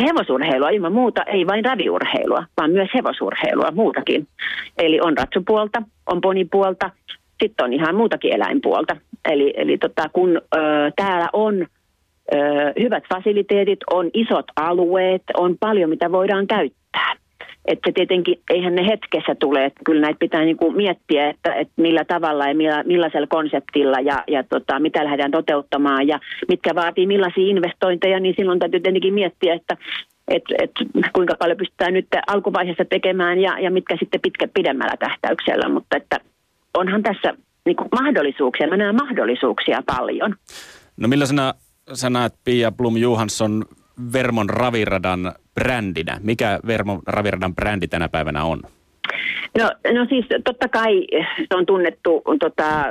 [0.07, 4.27] Hevosurheilua ilman muuta, ei vain raviurheilua, vaan myös hevosurheilua muutakin.
[4.79, 6.91] Eli on ratsupuolta, on ponipuolta,
[7.43, 8.97] sitten on ihan muutakin eläinpuolta.
[9.25, 10.59] Eli, eli tota, kun ö,
[10.97, 11.67] täällä on
[12.35, 12.37] ö,
[12.81, 17.13] hyvät fasiliteetit, on isot alueet, on paljon mitä voidaan käyttää.
[17.65, 22.05] Että tietenkin, eihän ne hetkessä tule, että kyllä näitä pitää niinku miettiä, että, että millä
[22.05, 27.51] tavalla ja millä, millaisella konseptilla ja, ja tota, mitä lähdetään toteuttamaan ja mitkä vaatii millaisia
[27.51, 29.77] investointeja, niin silloin täytyy tietenkin miettiä, että
[30.29, 30.71] et, et,
[31.13, 36.21] kuinka paljon pystytään nyt alkuvaiheessa tekemään ja, ja mitkä sitten pitkä pidemmällä tähtäyksellä, mutta että
[36.75, 37.35] onhan tässä
[37.67, 40.35] niin mahdollisuuksia, mä näen mahdollisuuksia paljon.
[40.97, 41.55] No millaisena
[41.93, 43.65] sä näet Pia Blum Johansson
[44.13, 45.33] Vermon raviradan
[45.65, 46.19] brändinä?
[46.23, 48.61] Mikä Vermon raviradan brändi tänä päivänä on?
[49.59, 51.07] No, no siis totta kai
[51.39, 52.85] se on tunnettu tota,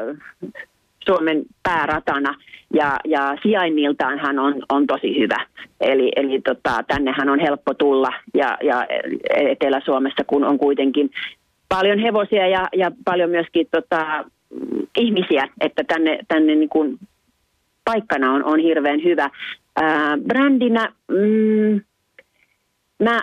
[1.05, 2.35] Suomen pääratana
[2.73, 5.45] ja, ja sijainniltaan hän on, on tosi hyvä.
[5.81, 8.85] Eli, eli tota, tännehän on helppo tulla ja, ja
[9.29, 11.11] Etelä-Suomessa kun on kuitenkin
[11.69, 14.25] paljon hevosia ja, ja paljon myöskin tota,
[14.97, 16.99] ihmisiä, että tänne, tänne niin kuin
[17.85, 19.29] paikkana on, on hirveän hyvä.
[19.75, 21.81] Ää, brändinä mm,
[23.03, 23.19] mä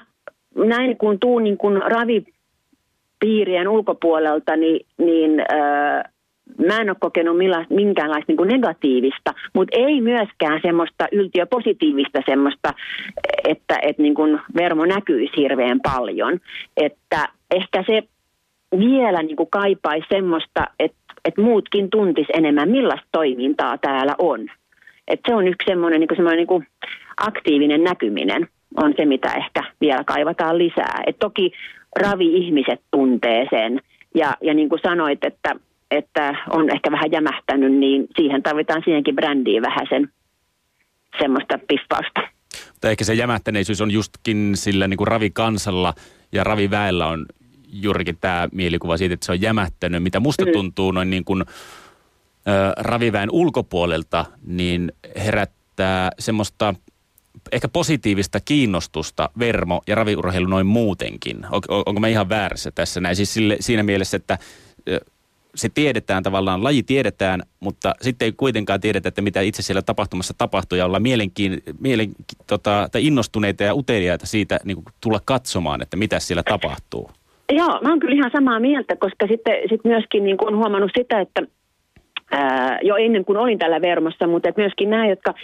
[0.55, 6.11] näin kun tuun niin kun ravipiirien ulkopuolelta, niin, niin ää,
[6.67, 12.73] mä en ole kokenut milla, minkäänlaista niin negatiivista, mutta ei myöskään semmoista yltiöpositiivista semmoista,
[13.49, 16.41] että, että niin kuin Vermo näkyisi hirveän paljon.
[16.77, 18.03] Että ehkä se
[18.79, 24.51] vielä niin kuin kaipaisi semmoista, että, että muutkin tuntis enemmän, millaista toimintaa täällä on.
[25.09, 26.67] Että se on yksi semmoinen, niin kuin semmoinen niin kuin
[27.17, 31.03] aktiivinen näkyminen on se, mitä ehkä vielä kaivataan lisää.
[31.07, 31.53] Et toki
[32.01, 33.81] ravi-ihmiset tuntee sen.
[34.15, 35.55] Ja, ja niin kuin sanoit, että
[35.91, 40.09] että on ehkä vähän jämähtänyt, niin siihen tarvitaan siihenkin brändiin vähän sen
[41.21, 42.21] semmoista pispausta.
[42.73, 45.95] Mutta ehkä se jämähtäneisyys on justkin sillä niin kuin ravikansalla
[46.33, 47.27] ja raviväellä on
[47.69, 50.03] juurikin tämä mielikuva siitä, että se on jämähtänyt.
[50.03, 50.53] Mitä musta mm.
[50.53, 54.93] tuntuu noin niin kuin, ö, raviväen ulkopuolelta, niin
[55.25, 56.75] herättää semmoista
[57.53, 61.37] ehkä positiivista kiinnostusta vermo- ja raviurheilu noin muutenkin.
[61.51, 63.17] On, onko mä ihan väärässä tässä näin?
[63.17, 64.39] Siis sille, siinä mielessä, että
[65.55, 70.35] se tiedetään tavallaan, laji tiedetään, mutta sitten ei kuitenkaan tiedetä, että mitä itse siellä tapahtumassa
[70.39, 72.09] tapahtuu ja olla mielenkiin, mielen,
[72.47, 77.11] tota, tai innostuneita ja uteliaita siitä niin kuin tulla katsomaan, että mitä siellä tapahtuu.
[77.53, 80.91] Joo, mä oon kyllä ihan samaa mieltä, koska sitten sit myöskin niin kuin on huomannut
[80.99, 81.43] sitä, että
[82.31, 85.35] ää, jo ennen kuin olin tällä Vermossa, mutta myöskin nämä, jotka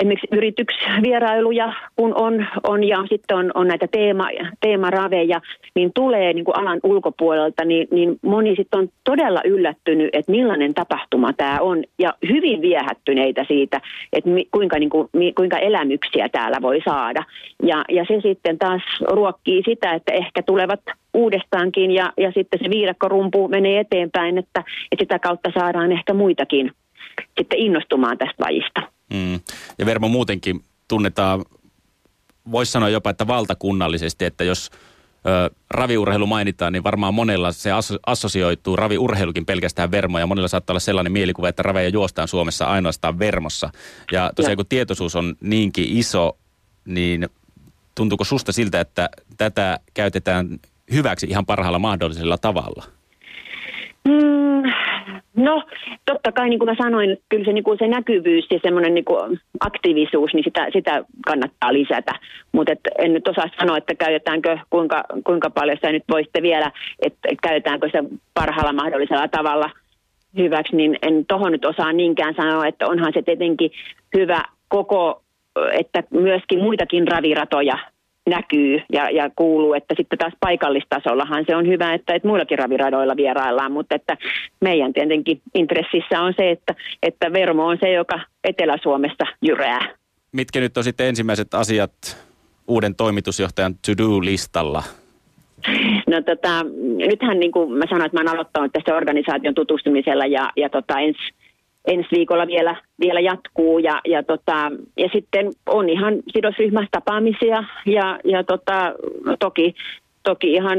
[0.00, 4.28] esimerkiksi yrityksvierailuja, kun on, on ja sitten on, on näitä teema,
[4.60, 5.40] teemaraveja,
[5.74, 10.74] niin tulee niin kuin alan ulkopuolelta, niin, niin moni sitten on todella yllättynyt, että millainen
[10.74, 13.80] tapahtuma tämä on ja hyvin viehättyneitä siitä,
[14.12, 17.24] että mi, kuinka, niin kuin, mi, kuinka elämyksiä täällä voi saada.
[17.62, 20.80] Ja, ja se sitten taas ruokkii sitä, että ehkä tulevat
[21.14, 26.70] uudestaankin ja, ja sitten se viidakkorumpu menee eteenpäin, että, että sitä kautta saadaan ehkä muitakin
[27.38, 28.99] sitten innostumaan tästä lajista.
[29.10, 29.40] Mm.
[29.78, 31.44] Ja Vermo muutenkin tunnetaan,
[32.50, 34.70] voisi sanoa jopa, että valtakunnallisesti, että jos
[35.26, 40.72] ö, raviurheilu mainitaan, niin varmaan monella se asso- assosioituu raviurheilukin pelkästään Vermo, ja monella saattaa
[40.72, 43.70] olla sellainen mielikuva, että raveja juostaan Suomessa ainoastaan Vermossa.
[44.12, 46.36] Ja tosiaan kun tietoisuus on niinkin iso,
[46.84, 47.28] niin
[47.94, 50.58] tuntuuko susta siltä, että tätä käytetään
[50.92, 52.99] hyväksi ihan parhaalla mahdollisella tavalla?
[54.08, 54.62] Mm,
[55.36, 55.62] no,
[56.04, 59.04] totta kai niin kuin mä sanoin, kyllä se, niin kuin se näkyvyys ja semmoinen niin
[59.04, 62.12] kuin aktiivisuus, niin sitä, sitä kannattaa lisätä.
[62.52, 67.28] Mutta en nyt osaa sanoa, että käytetäänkö, kuinka, kuinka paljon sitä nyt voisitte vielä, että
[67.42, 69.70] käytetäänkö se parhaalla mahdollisella tavalla
[70.38, 73.70] hyväksi, niin en tohon nyt osaa niinkään sanoa, että onhan se tietenkin
[74.16, 75.22] hyvä koko,
[75.72, 77.78] että myöskin muitakin raviratoja
[78.28, 83.16] näkyy ja, ja kuuluu, että sitten taas paikallistasollahan se on hyvä, että, että muillakin raviradoilla
[83.16, 84.16] vieraillaan, mutta että
[84.60, 89.88] meidän tietenkin intressissä on se, että, että Vermo on se, joka Etelä-Suomessa jyrää.
[90.32, 91.92] Mitkä nyt on sitten ensimmäiset asiat
[92.68, 94.82] uuden toimitusjohtajan to-do-listalla?
[96.06, 96.64] No tota,
[97.08, 100.98] nythän niin kuin mä sanoin, että mä oon aloittanut tässä organisaation tutustumisella ja, ja tota,
[100.98, 101.20] ensi
[101.86, 103.78] ensi viikolla vielä, vielä jatkuu.
[103.78, 108.94] Ja, ja, tota, ja sitten on ihan sidosryhmätapaamisia ja, ja tota,
[109.38, 109.74] toki,
[110.22, 110.78] toki ihan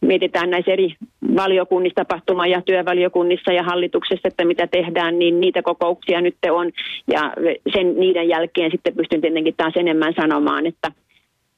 [0.00, 0.94] mietitään näissä eri
[1.36, 6.70] valiokunnissa, tapahtuma- ja työvaliokunnissa ja hallituksessa, että mitä tehdään, niin niitä kokouksia nyt on.
[7.12, 7.32] Ja
[7.72, 10.92] sen, niiden jälkeen sitten pystyn tietenkin taas enemmän sanomaan, että,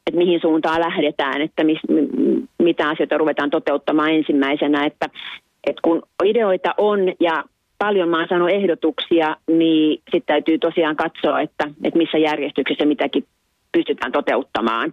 [0.06, 1.78] että mihin suuntaan lähdetään, että mis,
[2.58, 5.06] mitä asioita ruvetaan toteuttamaan ensimmäisenä, että,
[5.66, 7.44] että kun ideoita on ja
[7.78, 13.24] paljon mä oon saanut ehdotuksia, niin sitten täytyy tosiaan katsoa, että, että missä järjestyksessä mitäkin
[13.72, 14.92] pystytään toteuttamaan.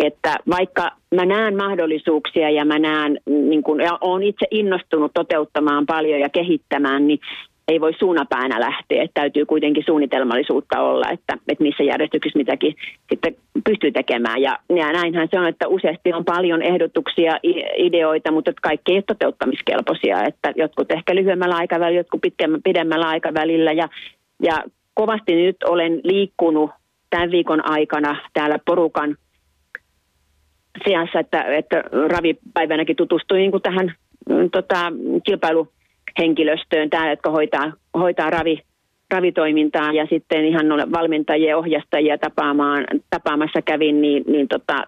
[0.00, 5.86] Että vaikka mä näen mahdollisuuksia ja mä näen, niin kun, ja olen itse innostunut toteuttamaan
[5.86, 7.20] paljon ja kehittämään, niin
[7.68, 9.02] ei voi suunapäänä lähteä.
[9.02, 12.74] Että täytyy kuitenkin suunnitelmallisuutta olla, että, että missä järjestyksessä mitäkin
[13.08, 14.42] sitten pystyy tekemään.
[14.42, 17.38] Ja, ja näinhän se on, että useasti on paljon ehdotuksia,
[17.76, 20.24] ideoita, mutta kaikki ei ole toteuttamiskelpoisia.
[20.24, 22.20] Että jotkut ehkä lyhyemmällä aikavälillä, jotkut
[22.64, 23.72] pidemmällä aikavälillä.
[23.72, 23.88] Ja,
[24.42, 26.70] ja kovasti nyt olen liikkunut
[27.10, 29.16] tämän viikon aikana täällä porukan
[30.84, 33.94] sijassa, että, että ravipäivänäkin tutustuin niin tähän
[34.28, 34.92] mm, tota,
[35.24, 35.68] kilpailu
[36.18, 38.62] henkilöstöön täällä, jotka hoitaa, hoitaa ravi,
[39.10, 44.84] ravitoimintaa ja sitten ihan valmentajia ja ohjastajia tapaamaan, tapaamassa kävin, niin, niin tota,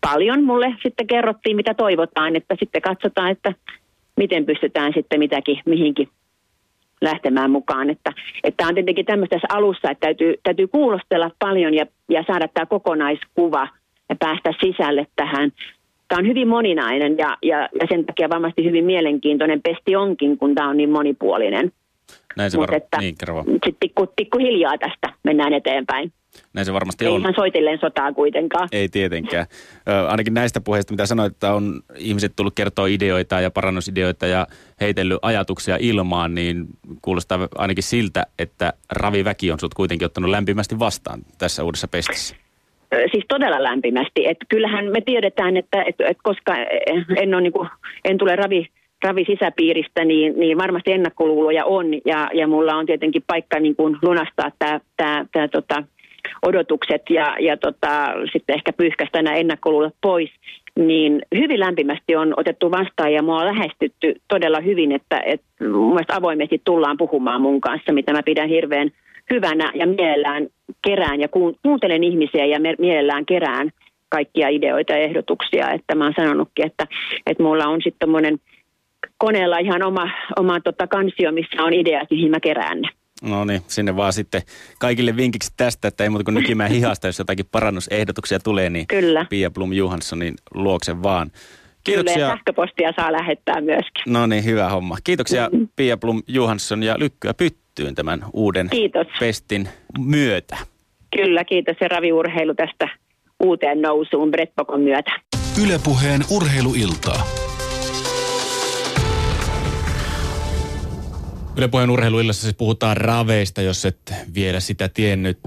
[0.00, 3.52] paljon mulle sitten kerrottiin, mitä toivotaan, että sitten katsotaan, että
[4.16, 6.08] miten pystytään sitten mitäkin, mihinkin
[7.00, 7.90] lähtemään mukaan.
[7.90, 8.12] Että,
[8.44, 13.68] että on tietenkin tämmöistä alussa, että täytyy, täytyy kuulostella paljon ja, ja saada tämä kokonaiskuva
[14.08, 15.52] ja päästä sisälle tähän
[16.08, 20.54] tämä on hyvin moninainen ja, ja, ja sen takia varmasti hyvin mielenkiintoinen pesti onkin, kun
[20.54, 21.72] tämä on niin monipuolinen.
[22.36, 23.16] Näin se varmaan, niin
[23.52, 26.12] Sitten pikku, pikkuhiljaa tästä mennään eteenpäin.
[26.52, 27.20] Näin se varmasti Ei on.
[27.20, 28.68] ihan soitilleen sotaa kuitenkaan.
[28.72, 29.46] Ei tietenkään.
[29.88, 34.46] Ö, ainakin näistä puheista, mitä sanoit, että on ihmiset tullut kertoa ideoita ja parannusideoita ja
[34.80, 36.66] heitellyt ajatuksia ilmaan, niin
[37.02, 42.43] kuulostaa ainakin siltä, että raviväki on sut kuitenkin ottanut lämpimästi vastaan tässä uudessa pestissä
[43.10, 44.28] siis todella lämpimästi.
[44.28, 46.56] Et kyllähän me tiedetään, että et, et koska
[47.16, 47.68] en, ole, niin kuin,
[48.04, 48.68] en tule ravi,
[49.04, 51.86] ravi sisäpiiristä, niin, niin varmasti ennakkoluuloja on.
[52.04, 55.82] Ja, ja mulla on tietenkin paikka niin kuin lunastaa tämä tää, tää, tota,
[56.42, 60.30] odotukset ja, ja tota, sitten ehkä pyyhkäistä nämä ennakkoluulot pois,
[60.78, 66.00] niin hyvin lämpimästi on otettu vastaan ja mua on lähestytty todella hyvin, että, että mun
[66.08, 68.90] avoimesti tullaan puhumaan mun kanssa, mitä mä pidän hirveän
[69.30, 70.46] hyvänä ja mielellään
[70.86, 71.28] kerään ja
[71.62, 73.70] kuuntelen ihmisiä ja mielellään kerään
[74.08, 76.86] kaikkia ideoita ja ehdotuksia, että mä oon sanonutkin, että,
[77.26, 78.38] että mulla on sitten tommonen
[79.18, 82.88] koneella ihan oma, oma tota kansio, missä on ideat, mihin mä kerään ne.
[83.22, 84.42] No niin, sinne vaan sitten
[84.78, 89.26] kaikille vinkiksi tästä, että ei muuta kuin nykimään hihasta, jos jotakin parannusehdotuksia tulee, niin Kyllä.
[89.30, 91.30] Pia Blum Johanssonin luokse vaan.
[91.84, 92.14] Kiitoksia.
[92.14, 94.02] Kyllä, sähköpostia saa lähettää myöskin.
[94.06, 94.96] No niin, hyvä homma.
[95.04, 95.50] Kiitoksia.
[95.76, 97.34] Pia Blum Johansson ja lykkyä
[97.74, 99.06] pyttyyn tämän uuden kiitos.
[99.18, 100.56] festin myötä.
[101.16, 102.88] Kyllä, kiitos ja raviurheilu tästä
[103.40, 105.20] uuteen nousuun Bretpokon myötä.
[105.64, 107.26] Ylepuheen urheiluiltaa.
[111.56, 115.38] Ylepuheen urheiluillassa siis puhutaan raveista, jos et vielä sitä tiennyt.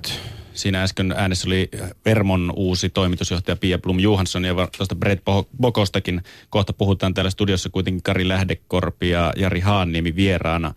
[0.54, 1.70] Siinä äsken äänessä oli
[2.06, 5.24] Vermon uusi toimitusjohtaja Pia Blum Johansson ja tuosta Brett
[5.62, 6.22] Bokostakin.
[6.50, 10.74] Kohta puhutaan täällä studiossa kuitenkin Kari Lähdekorpi ja Jari Haanniemi vieraana.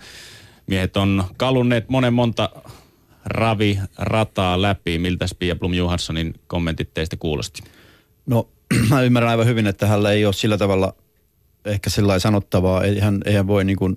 [0.70, 2.50] Miehet on kalunneet monen monta
[3.24, 4.98] ravi rataa läpi.
[4.98, 7.62] Miltä Pia Blum Johanssonin kommentit teistä kuulosti?
[8.26, 8.48] No
[8.90, 10.94] mä ymmärrän aivan hyvin, että hänellä ei ole sillä tavalla
[11.64, 12.84] ehkä sellainen sanottavaa.
[12.84, 13.96] Ei hän, ei voi niin kuin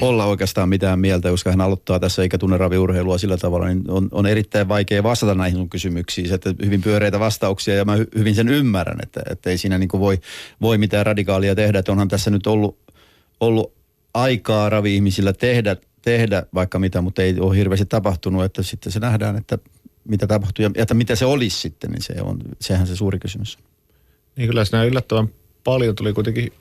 [0.00, 3.66] olla oikeastaan mitään mieltä, koska hän aloittaa tässä eikä tunne raviurheilua sillä tavalla.
[3.66, 6.34] Niin on, on erittäin vaikea vastata näihin sun kysymyksiin.
[6.34, 10.00] Että hyvin pyöreitä vastauksia ja mä hyvin sen ymmärrän, että, että ei siinä niin kuin
[10.00, 10.18] voi,
[10.60, 11.78] voi mitään radikaalia tehdä.
[11.78, 12.78] Että onhan tässä nyt ollut,
[13.40, 13.72] ollut
[14.14, 18.44] aikaa ravi-ihmisillä tehdä, tehdä vaikka mitä, mutta ei ole hirveästi tapahtunut.
[18.44, 19.58] Että sitten se nähdään, että
[20.04, 23.58] mitä tapahtuu ja että mitä se olisi sitten, niin se on, sehän se suuri kysymys.
[24.36, 25.28] Niin kyllä siinä yllättävän
[25.64, 26.52] paljon tuli kuitenkin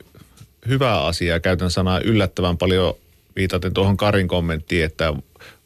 [0.68, 1.40] hyvää asiaa.
[1.40, 2.94] Käytän sanaa yllättävän paljon
[3.36, 5.14] viitaten tuohon Karin kommenttiin, että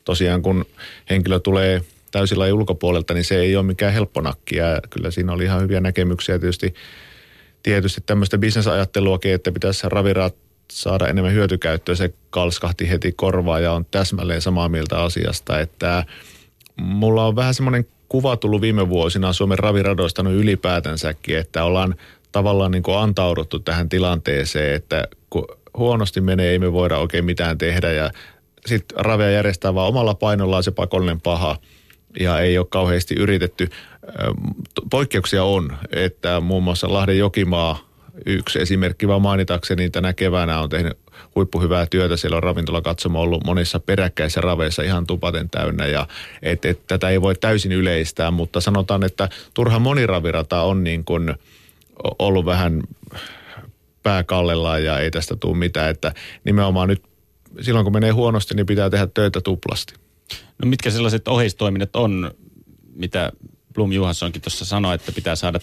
[0.05, 0.65] tosiaan kun
[1.09, 4.55] henkilö tulee täysillä ulkopuolelta, niin se ei ole mikään helppo nakki.
[4.55, 6.73] Ja kyllä siinä oli ihan hyviä näkemyksiä tietysti,
[7.63, 10.35] tietysti tämmöistä bisnesajatteluakin, että pitäisi raviraat
[10.71, 11.95] saada enemmän hyötykäyttöä.
[11.95, 16.03] Se kalskahti heti korvaa ja on täsmälleen samaa mieltä asiasta, että
[16.75, 21.95] mulla on vähän semmoinen kuva tullut viime vuosina Suomen raviradoista no ylipäätänsäkin, että ollaan
[22.31, 25.47] tavallaan niin kuin antauduttu tähän tilanteeseen, että kun
[25.77, 28.11] huonosti menee, ei me voida oikein mitään tehdä ja
[28.65, 31.57] sitten ravia järjestää vaan omalla painollaan se pakollinen paha
[32.19, 33.69] ja ei ole kauheasti yritetty.
[34.89, 37.79] Poikkeuksia on, että muun muassa Lahden Jokimaa,
[38.25, 40.97] yksi esimerkki vaan mainitakseni, tänä keväänä on tehnyt
[41.35, 42.17] huippuhyvää työtä.
[42.17, 46.07] Siellä on ravintolakatsomo ollut monissa peräkkäisissä raveissa ihan tupaten täynnä ja
[46.41, 51.33] et, et, tätä ei voi täysin yleistää, mutta sanotaan, että turha moniravirata on niin kuin–
[52.19, 52.83] ollut vähän
[54.03, 57.03] pääkallellaan ja ei tästä tule mitään, että nimenomaan nyt
[57.61, 59.93] silloin kun menee huonosti, niin pitää tehdä töitä tuplasti.
[60.63, 62.31] No mitkä sellaiset oheistoiminnot on,
[62.95, 63.31] mitä
[63.75, 65.59] Blum Johanssonkin tuossa sanoi, että pitää saada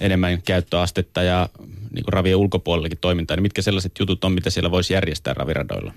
[0.00, 1.48] enemmän käyttöastetta ja
[1.90, 5.92] niin kuin ravien ulkopuolellakin toimintaa, niin mitkä sellaiset jutut on, mitä siellä voisi järjestää raviradoilla?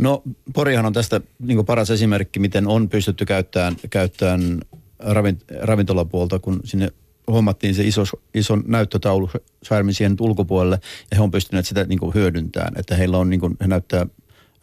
[0.00, 0.22] No
[0.54, 4.60] Porihan on tästä niin paras esimerkki, miten on pystytty käyttämään, käyttämään
[4.98, 6.88] ravint, ravintolapuolta, kun sinne
[7.26, 8.04] huomattiin se iso,
[8.34, 9.30] iso näyttötaulu
[9.64, 10.80] Schwärmin siihen ulkopuolelle
[11.10, 14.06] ja he on pystyneet sitä niin kuin hyödyntämään, että heillä on niin kuin, he näyttää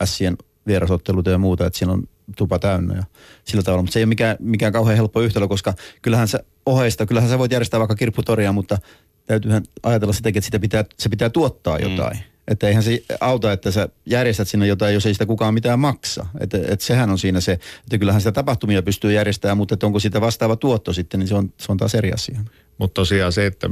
[0.02, 2.04] ässien vierasotteluita ja muuta, että siinä on
[2.38, 3.04] tupa täynnä ja
[3.44, 3.84] sillä tavalla.
[3.84, 7.40] Mutta se ei ole mikään, mikään kauhean helppo yhtälö, koska kyllähän se oheista, kyllähän sä
[7.40, 8.78] voit järjestää vaikka kirpputoria, mutta
[9.26, 12.18] täytyyhän ajatella sitäkin, että sitä pitää, se pitää tuottaa jotain.
[12.18, 12.24] Mm.
[12.48, 16.26] Että eihän se auta, että sä järjestät sinne jotain, jos ei sitä kukaan mitään maksa.
[16.40, 20.00] Että et sehän on siinä se, että kyllähän sitä tapahtumia pystyy järjestämään, mutta että onko
[20.00, 22.40] sitä vastaava tuotto sitten, niin se on, se on taas eri asia.
[22.78, 23.70] Mutta tosiaan se, että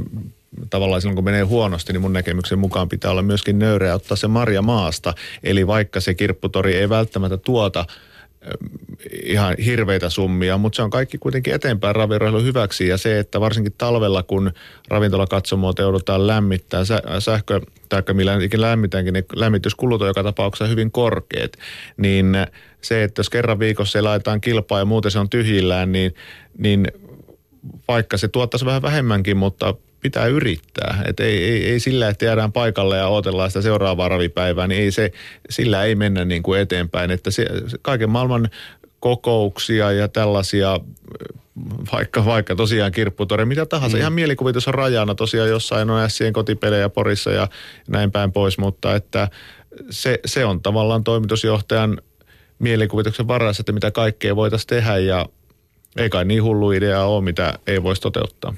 [0.70, 4.28] tavallaan silloin kun menee huonosti, niin mun näkemyksen mukaan pitää olla myöskin nöyreä ottaa se
[4.28, 5.14] marja maasta.
[5.42, 7.84] Eli vaikka se kirpputori ei välttämättä tuota
[9.22, 13.74] ihan hirveitä summia, mutta se on kaikki kuitenkin eteenpäin ravintolan hyväksi ja se, että varsinkin
[13.78, 14.52] talvella, kun
[14.88, 16.82] ravintolakatsomoa joudutaan lämmittää
[17.18, 21.52] sähkö, tai millä ikinä lämmitäänkin, niin lämmityskulut on joka tapauksessa hyvin korkeat,
[21.96, 22.36] niin
[22.80, 26.14] se, että jos kerran viikossa laitetaan kilpaa ja muuten se on tyhjillään, niin,
[26.58, 26.86] niin
[27.88, 31.02] vaikka se tuottaisi vähän vähemmänkin, mutta pitää yrittää.
[31.06, 34.90] Et ei, ei, ei sillä, että jäädään paikalle ja odotellaan sitä seuraavaa ravipäivää, niin ei
[34.90, 35.12] se,
[35.50, 37.10] sillä ei mennä niin kuin eteenpäin.
[37.10, 37.46] Että se,
[37.82, 38.50] kaiken maailman
[39.00, 40.80] kokouksia ja tällaisia,
[41.92, 43.96] vaikka, vaikka tosiaan kirpputori, mitä tahansa.
[43.96, 44.00] Mm.
[44.00, 47.48] Ihan mielikuvitus on rajana tosiaan jossain on Sien kotipelejä Porissa ja
[47.88, 49.28] näin päin pois, mutta että
[49.90, 52.00] se, se on tavallaan toimitusjohtajan
[52.58, 55.26] mielikuvituksen varassa, että mitä kaikkea voitaisiin tehdä ja
[55.96, 58.54] ei kai niin hullu idea ole, mitä ei voisi toteuttaa.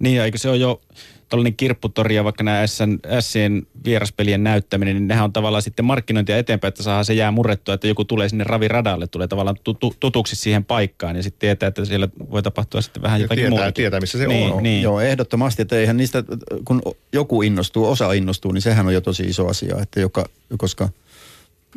[0.00, 0.80] Niin, eikö se ole jo
[1.28, 6.38] tällainen kirpputori ja vaikka nämä SN, Sien vieraspelien näyttäminen, niin nehän on tavallaan sitten markkinointia
[6.38, 10.36] eteenpäin, että saadaan se jää murrettua, että joku tulee sinne raviradalle, tulee tavallaan tutu, tutuksi
[10.36, 13.72] siihen paikkaan ja sitten tietää, että siellä voi tapahtua sitten vähän Ja jotakin tietää, muuta.
[13.72, 14.62] tietää, missä se niin, on.
[14.62, 14.82] Niin.
[14.82, 16.24] Joo, ehdottomasti, että eihän niistä,
[16.64, 16.82] kun
[17.12, 20.28] joku innostuu, osa innostuu, niin sehän on jo tosi iso asia, että joka,
[20.58, 20.88] koska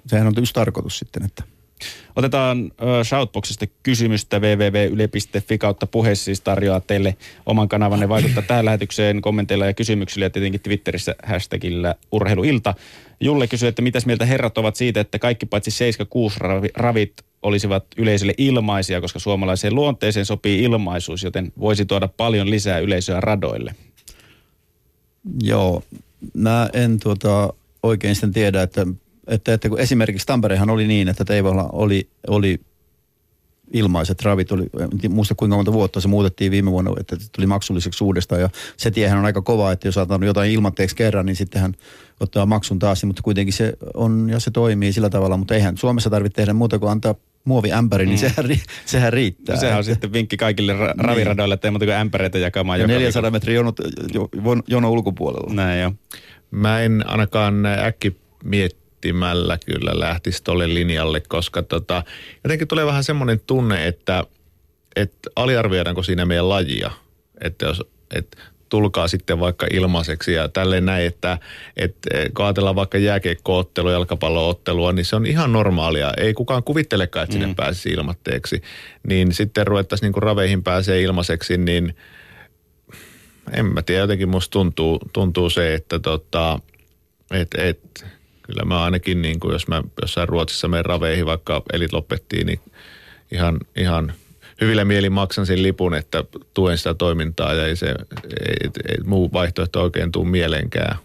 [0.08, 1.44] sehän on just tarkoitus sitten, että
[2.16, 2.72] Otetaan
[3.04, 4.40] Shoutboxista kysymystä.
[4.40, 7.16] www.yle.fi kautta puhe siis tarjoaa teille
[7.46, 12.74] oman kanavanne vaikuttaa tähän lähetykseen kommenteilla ja kysymyksillä ja tietenkin Twitterissä hashtagillä urheiluilta.
[13.20, 17.86] Julle kysyy, että mitäs mieltä herrat ovat siitä, että kaikki paitsi 76 ravi- ravit olisivat
[17.98, 23.76] yleisölle ilmaisia, koska suomalaiseen luonteeseen sopii ilmaisuus, joten voisi tuoda paljon lisää yleisöä radoille.
[25.42, 25.84] Joo,
[26.34, 27.54] mä en tuota,
[27.84, 28.88] oikein sitten tiedä, että,
[29.28, 32.60] että, että kun esimerkiksi Tamperehan oli niin, että Teivolla oli, oli
[33.74, 34.64] ilmaiset ravit, oli,
[35.04, 38.50] en muista kuinka monta vuotta se muutettiin viime vuonna, että se tuli maksulliseksi uudestaan ja
[38.78, 41.74] se tiehän on aika kova, että jos on jotain ilmatteeksi kerran, niin sittenhän
[42.20, 46.10] ottaa maksun taas, mutta kuitenkin se on ja se toimii sillä tavalla, mutta eihän Suomessa
[46.10, 49.56] tarvitse tehdä muuta kuin antaa muoviämpäri, niin sehän, ri, sehän riittää.
[49.56, 52.80] No, sehän on sitten vinkki kaikille ra- raviradoille, että ei muuta kuin ämpäreitä jakamaan.
[52.80, 53.80] ja joka 400 metrin jonot,
[54.14, 54.30] jo,
[54.68, 55.54] jono ulkopuolella.
[55.54, 55.92] Näin jo.
[56.52, 58.18] Mä en ainakaan äkki
[58.98, 62.04] miettimällä kyllä lähtisi tolle linjalle, koska tota,
[62.44, 64.24] jotenkin tulee vähän semmoinen tunne, että,
[64.96, 66.92] että aliarvioidaanko siinä meidän lajia.
[67.42, 67.84] Että jos,
[68.16, 68.38] että
[68.70, 71.38] tulkaa sitten vaikka ilmaiseksi ja tälleen näin, että,
[71.78, 76.14] että kun ajatellaan vaikka jääkeikkoottelua, jalkapalloottelua, niin se on ihan normaalia.
[76.18, 77.56] Ei kukaan kuvittelekaan, että sinne mm.
[77.56, 78.62] pääsisi ilmatteeksi.
[79.08, 81.96] Niin sitten ruvettaisiin niin kuin raveihin pääsee ilmaiseksi, niin
[83.52, 86.60] en mä tiedä, jotenkin musta tuntuu, tuntuu se, että tota,
[87.32, 88.06] et, et,
[88.48, 92.60] kyllä mä ainakin, niin kuin jos mä jossain Ruotsissa menen raveihin, vaikka elit lopettiin, niin
[93.32, 94.14] ihan, ihan
[94.62, 96.24] hyvillä mielin maksan sen lipun, että
[96.54, 100.98] tuen sitä toimintaa ja ei se ei, ei, muu vaihtoehto oikein tuu mieleenkään.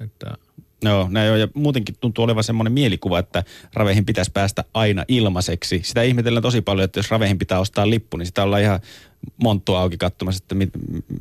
[0.00, 0.36] Että,
[0.84, 1.40] Joo, näin on.
[1.40, 3.44] Ja muutenkin tuntuu olevan semmoinen mielikuva, että
[3.74, 5.80] raveihin pitäisi päästä aina ilmaiseksi.
[5.84, 8.80] Sitä ihmetellään tosi paljon, että jos raveihin pitää ostaa lippu, niin sitä ollaan ihan
[9.36, 10.70] monttua auki katsomassa, että mit,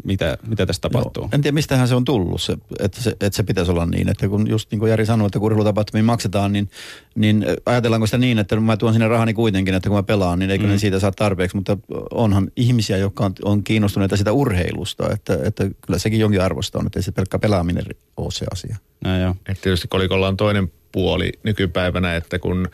[0.03, 1.23] mitä, mitä tässä tapahtuu.
[1.23, 1.29] Joo.
[1.33, 4.09] En tiedä, mistähän se on tullut, se, että, se, että se pitäisi olla niin.
[4.09, 6.69] Että kun just niin kuin Jari sanoi, että kun urheilutapahtumiin maksetaan, niin,
[7.15, 10.51] niin ajatellaanko sitä niin, että mä tuon sinne rahani kuitenkin, että kun mä pelaan, niin
[10.51, 10.69] eikö mm.
[10.69, 11.57] ne siitä saa tarpeeksi.
[11.57, 11.77] Mutta
[12.11, 16.85] onhan ihmisiä, jotka on, on kiinnostuneita sitä urheilusta, että, että kyllä sekin jonkin arvosta on,
[16.85, 17.85] että ei se pelkkä pelaaminen
[18.17, 18.77] ole se asia.
[19.03, 19.35] Näin joo.
[19.47, 22.67] että tietysti kolikolla on toinen puoli nykypäivänä, että kun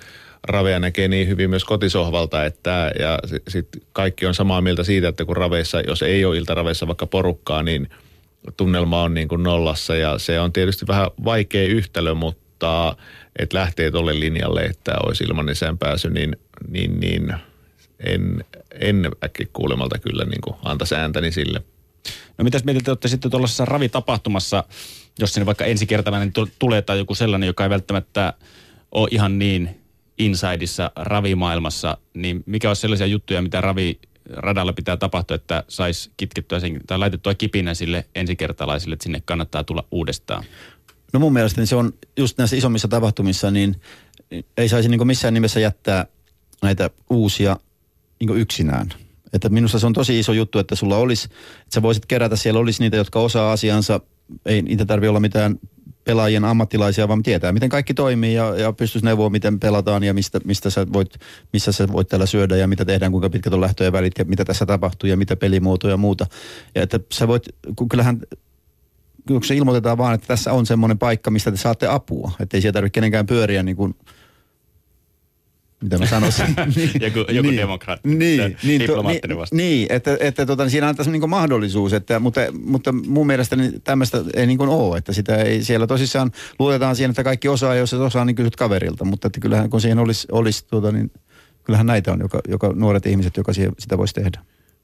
[0.50, 5.26] raveja näkee niin hyvin myös kotisohvalta, että ja sitten kaikki on samaa mieltä siitä, että
[5.26, 7.90] kun raveissa, jos ei ole iltaraveissa vaikka porukkaa, niin
[8.58, 12.96] tunnelma on niin kuin nollassa ja se on tietysti vähän vaikea yhtälö, mutta
[13.40, 16.38] että lähtee tolle linjalle, että olisi ilman sisään pääsy, niin,
[16.68, 17.34] niin, niin
[18.00, 18.46] en,
[18.80, 21.64] en äkki kuulemalta kyllä niin kuin antaisi ääntäni sille.
[22.38, 24.64] No mitäs mieltä te olette sitten tuollaisessa ravitapahtumassa,
[25.20, 28.34] jos sinne vaikka ensikertalainen tu- tulee tai joku sellainen, joka ei välttämättä
[28.92, 29.87] ole ihan niin
[30.20, 34.00] insideissa ravimaailmassa, niin mikä olisi sellaisia juttuja, mitä ravi
[34.30, 39.64] radalla pitää tapahtua, että saisi kitkettyä sen, tai laitettua kipinä sille ensikertalaisille, että sinne kannattaa
[39.64, 40.44] tulla uudestaan.
[41.14, 43.82] No mun mielestä niin se on just näissä isommissa tapahtumissa, niin
[44.58, 46.06] ei saisi niin missään nimessä jättää
[46.62, 47.58] näitä uusia
[48.20, 48.90] niin yksinään.
[49.34, 52.60] Että minusta se on tosi iso juttu, että sulla olisi, että sä voisit kerätä, siellä
[52.60, 54.00] olisi niitä, jotka osaa asiansa,
[54.46, 55.60] ei niitä tarvitse olla mitään
[56.08, 60.40] pelaajien ammattilaisia, vaan tietää, miten kaikki toimii ja, ja pystyisi neuvoa, miten pelataan ja mistä,
[60.46, 61.10] mistä sä voit,
[61.54, 64.46] missä sä voit täällä syödä ja mitä tehdään, kuinka pitkät on lähtöjen välit ja mitä
[64.46, 66.26] tässä tapahtuu ja mitä pelimuotoja ja muuta.
[66.76, 67.44] Ja että sä voit,
[67.76, 68.22] kun kyllähän
[69.28, 72.32] kun se ilmoitetaan vaan, että tässä on semmoinen paikka, mistä te saatte apua.
[72.40, 73.96] Että ei siellä tarvitse kenenkään pyöriä niin kuin,
[75.82, 76.46] mitä mä sanoisin.
[77.02, 78.10] Joku- joku demokraatti.
[78.10, 79.58] Niin, niin, Diplomaattinen niin, vastaus.
[79.58, 84.24] niin, että, että tota, siinä antaisi niin mahdollisuus, että, mutta, mutta mun mielestä niin tämmöistä
[84.36, 87.80] ei niin kuin ole, että sitä ei siellä tosissaan luotetaan siihen, että kaikki osaa, ja
[87.80, 91.12] jos et osaa, niin kysyt kaverilta, mutta että kyllähän kun siihen olisi, olisi tuota, niin
[91.64, 94.40] kyllähän näitä on, joka, joka nuoret ihmiset, joka siihen, sitä voisi tehdä.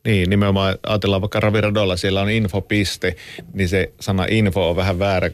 [0.06, 3.16] Niin, nimenomaan ajatellaan vaikka Raviradolla, siellä on infopiste,
[3.54, 5.30] niin se sana info on vähän väärä.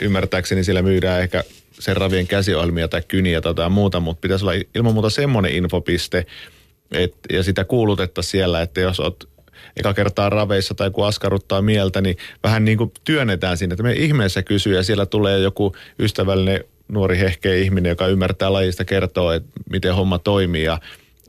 [0.00, 1.44] Ymmärtääkseni siellä myydään ehkä
[1.80, 6.26] sen ravien käsiohjelmia tai kyniä tai jotain muuta, mutta pitäisi olla ilman muuta semmoinen infopiste,
[6.92, 9.28] et, ja sitä kuulutettaisiin siellä, että jos oot
[9.76, 13.92] eka kertaa raveissa tai kun askarruttaa mieltä, niin vähän niin kuin työnnetään sinne, että me
[13.92, 19.48] ihmeessä kysyy ja siellä tulee joku ystävällinen nuori hehkeä ihminen, joka ymmärtää lajista, kertoo, että
[19.70, 20.78] miten homma toimii ja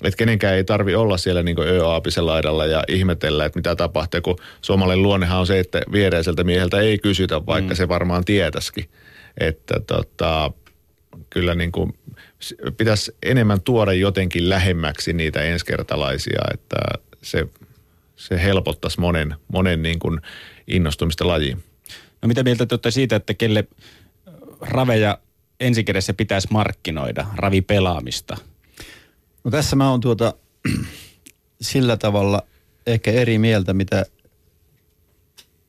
[0.04, 4.38] että kenenkään ei tarvi olla siellä niin ööaapisen laidalla ja ihmetellä, että mitä tapahtuu, kun
[4.62, 7.78] suomalainen luonnehan on se, että viereiseltä mieheltä ei kysytä, vaikka mm.
[7.78, 8.86] se varmaan tietäisikin.
[9.40, 10.52] Että tota,
[11.30, 11.94] kyllä niin kuin
[12.78, 16.78] pitäisi enemmän tuoda jotenkin lähemmäksi niitä ensikertalaisia, että
[17.22, 17.48] se,
[18.16, 20.22] se helpottaisi monen, monen niin kuin
[20.68, 21.64] innostumista lajiin.
[22.22, 23.68] No mitä mieltä te olette siitä, että kelle
[24.62, 25.18] raveja
[25.60, 28.38] ensikädessä pitäisi markkinoida, ravipelaamista?
[29.44, 30.34] No tässä mä oon tuota
[31.62, 32.42] sillä tavalla
[32.88, 34.06] ehkä eri mieltä, mitä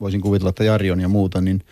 [0.00, 1.64] voisin kuvitella, että Jari on ja muuta, niin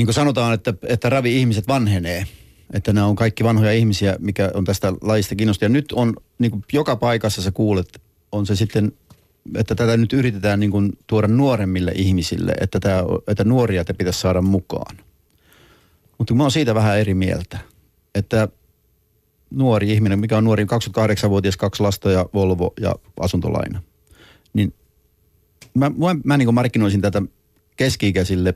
[0.00, 2.24] niin kuin sanotaan, että, että ravi-ihmiset vanhenee.
[2.72, 5.70] Että nämä on kaikki vanhoja ihmisiä, mikä on tästä lajista kiinnostunut.
[5.70, 8.92] Ja nyt on niin kuin joka paikassa sä kuulet, on se sitten,
[9.54, 14.20] että tätä nyt yritetään niin kuin tuoda nuoremmille ihmisille, että, tämä, että nuoria te pitäisi
[14.20, 14.96] saada mukaan.
[16.18, 17.58] Mutta mä oon siitä vähän eri mieltä,
[18.14, 18.48] että
[19.50, 23.82] nuori ihminen, mikä on nuori, 28-vuotias, kaksi lasta ja Volvo ja asuntolaina.
[24.52, 24.74] Niin
[25.74, 27.22] mä, mä, mä niin markkinoisin tätä
[27.76, 28.54] keski-ikäisille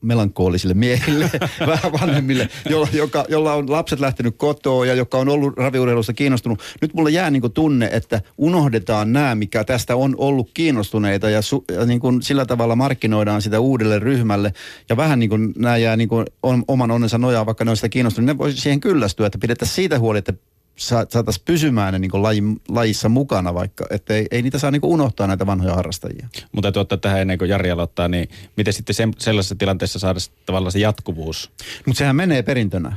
[0.00, 1.30] melankoolisille miehille,
[1.66, 6.62] vähän vanhemmille, jolla, joka, jolla on lapset lähtenyt kotoa ja joka on ollut raviurheilusta kiinnostunut.
[6.80, 11.64] Nyt mulle jää niin tunne, että unohdetaan nämä, mikä tästä on ollut kiinnostuneita ja, su,
[11.72, 14.52] ja niin kuin sillä tavalla markkinoidaan sitä uudelle ryhmälle.
[14.88, 16.26] Ja vähän niin kuin nämä jää niin kuin
[16.68, 19.98] oman onnensa nojaa, vaikka ne on sitä kiinnostunut, ne voi siihen kyllästyä, että pidetään siitä
[19.98, 20.32] huoli, että
[20.78, 25.26] saataisiin pysymään ne niin laji, lajissa mukana, vaikka että ei, ei niitä saa niin unohtaa
[25.26, 26.28] näitä vanhoja harrastajia.
[26.52, 30.72] Mutta tuottaa tähän ennen kuin Jari aloittaa, niin miten sitten se, sellaisessa tilanteessa saada tavallaan
[30.72, 31.50] se jatkuvuus?
[31.86, 32.96] Mutta sehän menee perintönä.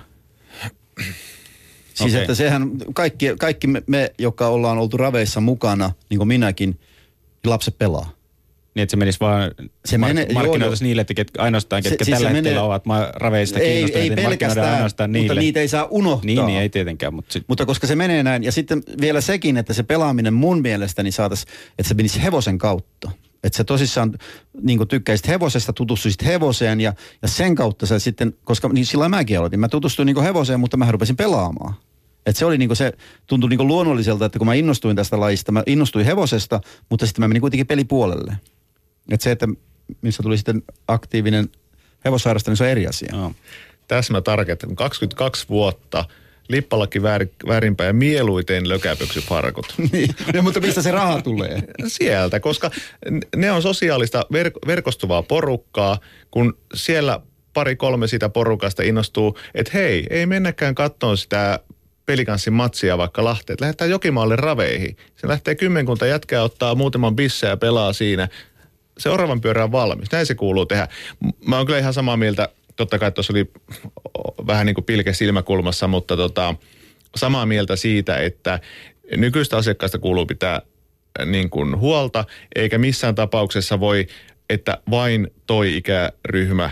[1.94, 2.22] Siis okay.
[2.22, 7.50] että sehän kaikki, kaikki me, me, jotka ollaan oltu raveissa mukana, niin kuin minäkin, niin
[7.50, 8.10] lapset pelaa.
[8.76, 9.52] Niin, että se menisi vaan,
[9.86, 12.84] se mark- menee, markkinoitaisiin niille, että ketkä, ainoastaan ketkä se, siis tällä hetkellä menee, ovat
[13.16, 15.28] raveista ei, kiinnostuneita, ei niin pelkästään, ainoastaan niille.
[15.28, 16.26] Mutta niitä ei saa unohtaa.
[16.26, 17.14] Niin, niin ei tietenkään.
[17.14, 17.44] Mutta, sit...
[17.48, 21.54] mutta koska se menee näin, ja sitten vielä sekin, että se pelaaminen mun mielestäni saataisiin,
[21.80, 23.12] että se menisi hevosen kautta.
[23.44, 24.14] Että sä tosissaan
[24.62, 29.40] niin tykkäisit hevosesta, tutustuisit hevoseen ja, ja sen kautta sä sitten, koska niin sillä mäkin
[29.40, 29.60] aloitin.
[29.60, 31.74] Mä tutustuin niin hevoseen, mutta mä rupesin pelaamaan.
[32.26, 32.94] Et se oli niinku se,
[33.28, 37.28] tuntui niinku luonnolliselta, että kun mä innostuin tästä lajista, mä innostuin hevosesta, mutta sitten mä
[37.28, 38.34] menin kuitenkin pelipuolelle.
[39.12, 39.48] Että se, että
[40.02, 41.50] missä tuli sitten aktiivinen
[42.06, 43.16] hevossairasta, niin se on eri asia.
[43.16, 43.34] No.
[43.88, 44.66] Täsmä tarket.
[44.76, 46.06] 22 vuotta
[46.48, 49.74] lippalaki väär, väärinpäin ja mieluiten lökäpöksyfarkut.
[49.92, 51.64] niin, no, mutta mistä se raha tulee?
[51.88, 52.72] Sieltä, koska
[53.36, 56.00] ne on sosiaalista ver- verkostuvaa porukkaa,
[56.32, 57.20] kun siellä
[57.54, 61.60] pari kolme sitä porukasta innostuu, että hei, ei mennäkään katsoa sitä
[62.06, 63.62] pelikanssin matsia vaikka Lahteet.
[63.62, 64.98] Lähdetään Jokimaalle raveihin.
[65.16, 68.28] Se lähtee kymmenkunta jätkää ottaa muutaman bissejä ja pelaa siinä
[69.02, 70.12] se oravan pyörä on valmis.
[70.12, 70.88] Näin se kuuluu tehdä.
[71.46, 72.50] Mä oon kyllä ihan samaa mieltä.
[72.76, 73.52] Totta kai tuossa oli
[74.48, 76.56] vähän niin kuin pilke silmäkulmassa, mutta tota,
[77.16, 78.60] samaa mieltä siitä, että
[79.18, 80.62] nykyistä asiakkaista kuuluu pitää
[81.26, 82.26] niin kuin huolta,
[82.56, 84.08] eikä missään tapauksessa voi,
[84.50, 86.70] että vain toi ikäryhmä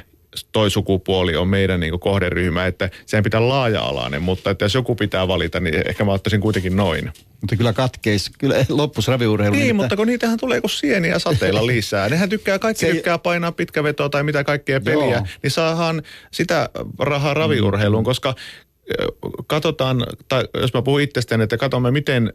[0.51, 5.27] toi sukupuoli on meidän niin kohderyhmä, että sehän pitää laaja-alainen, mutta että jos joku pitää
[5.27, 7.11] valita, niin ehkä mä ottaisin kuitenkin noin.
[7.41, 9.55] Mutta kyllä katkeis, kyllä loppus raviurheilu.
[9.55, 12.09] Niin, mutta kun niitähän tulee kuin sieniä sateilla lisää.
[12.09, 12.91] Nehän tykkää, kaikki se...
[12.91, 15.27] tykkää painaa pitkävetoa tai mitä kaikkea peliä, Joo.
[15.43, 16.69] niin saahan sitä
[16.99, 18.05] rahaa raviurheiluun, mm.
[18.05, 18.35] koska
[19.47, 22.33] katsotaan, tai jos mä puhun itsestäni, että katsomme miten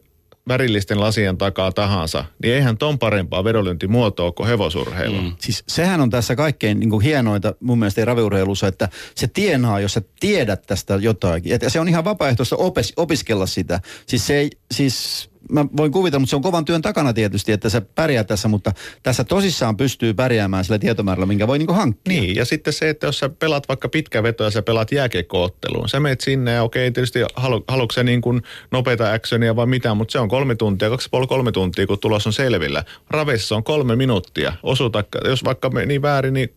[0.49, 5.21] värillisten lasien takaa tahansa, niin eihän ton parempaa vedonlyöntimuotoa kuin hevosurheilu.
[5.21, 5.33] Mm.
[5.41, 10.03] Siis sehän on tässä kaikkein niin hienointa mun mielestä raviurheilussa, että se tienaa, jos sä
[10.21, 11.53] tiedät tästä jotakin.
[11.53, 13.81] Että se on ihan vapaaehtoista opes, opiskella sitä.
[14.07, 17.69] Siis se ei, siis mä voin kuvitella, mutta se on kovan työn takana tietysti, että
[17.69, 18.73] se pärjää tässä, mutta
[19.03, 22.21] tässä tosissaan pystyy pärjäämään sillä tietomäärällä, minkä voi niinku hankkia.
[22.21, 25.89] Niin, ja sitten se, että jos sä pelaat vaikka pitkä veto ja sä pelaat jääkiekkootteluun,
[25.89, 29.95] sä meet sinne ja okei, tietysti halu, haluatko sä niin kuin nopeita actionia vai mitä,
[29.95, 32.85] mutta se on kolme tuntia, kaksi puoli kolme tuntia, kun tulos on selvillä.
[33.11, 34.53] Ravessa on kolme minuuttia.
[34.63, 36.55] Osuta, jos vaikka niin väärin, niin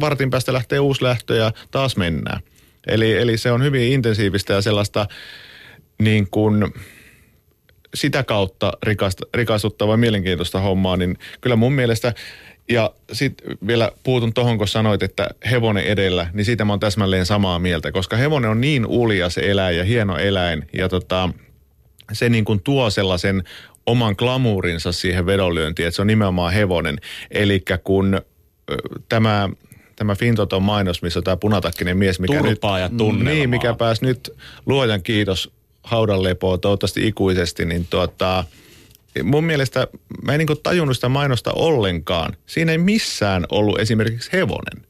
[0.00, 2.40] vartin päästä lähtee uusi lähtö ja taas mennään.
[2.86, 5.06] Eli, eli se on hyvin intensiivistä ja sellaista
[6.02, 6.72] niin kuin,
[7.94, 12.14] sitä kautta rikast, rikastuttavaa mielenkiintoista hommaa, niin kyllä mun mielestä,
[12.68, 17.26] ja sitten vielä puutun tuohon, kun sanoit, että hevonen edellä, niin siitä mä oon täsmälleen
[17.26, 21.28] samaa mieltä, koska hevonen on niin ulja se eläin ja hieno eläin, ja tota,
[22.12, 23.44] se niin kuin tuo sellaisen
[23.86, 26.98] oman glamuurinsa siihen vedonlyöntiin, että se on nimenomaan hevonen.
[27.30, 28.20] Eli kun
[29.08, 29.48] tämä
[29.96, 33.32] tämä Fintoton mainos, missä tämä punatakkinen mies, mikä Turpaa nyt, ja tunnelmaa.
[33.32, 34.30] Niin, mikä pääsi nyt
[34.66, 35.52] luojan kiitos
[35.82, 38.44] haudanlepoa toivottavasti ikuisesti, niin tuota,
[39.22, 39.86] mun mielestä
[40.22, 42.36] mä en niin tajunnut sitä mainosta ollenkaan.
[42.46, 44.86] Siinä ei missään ollut esimerkiksi hevonen.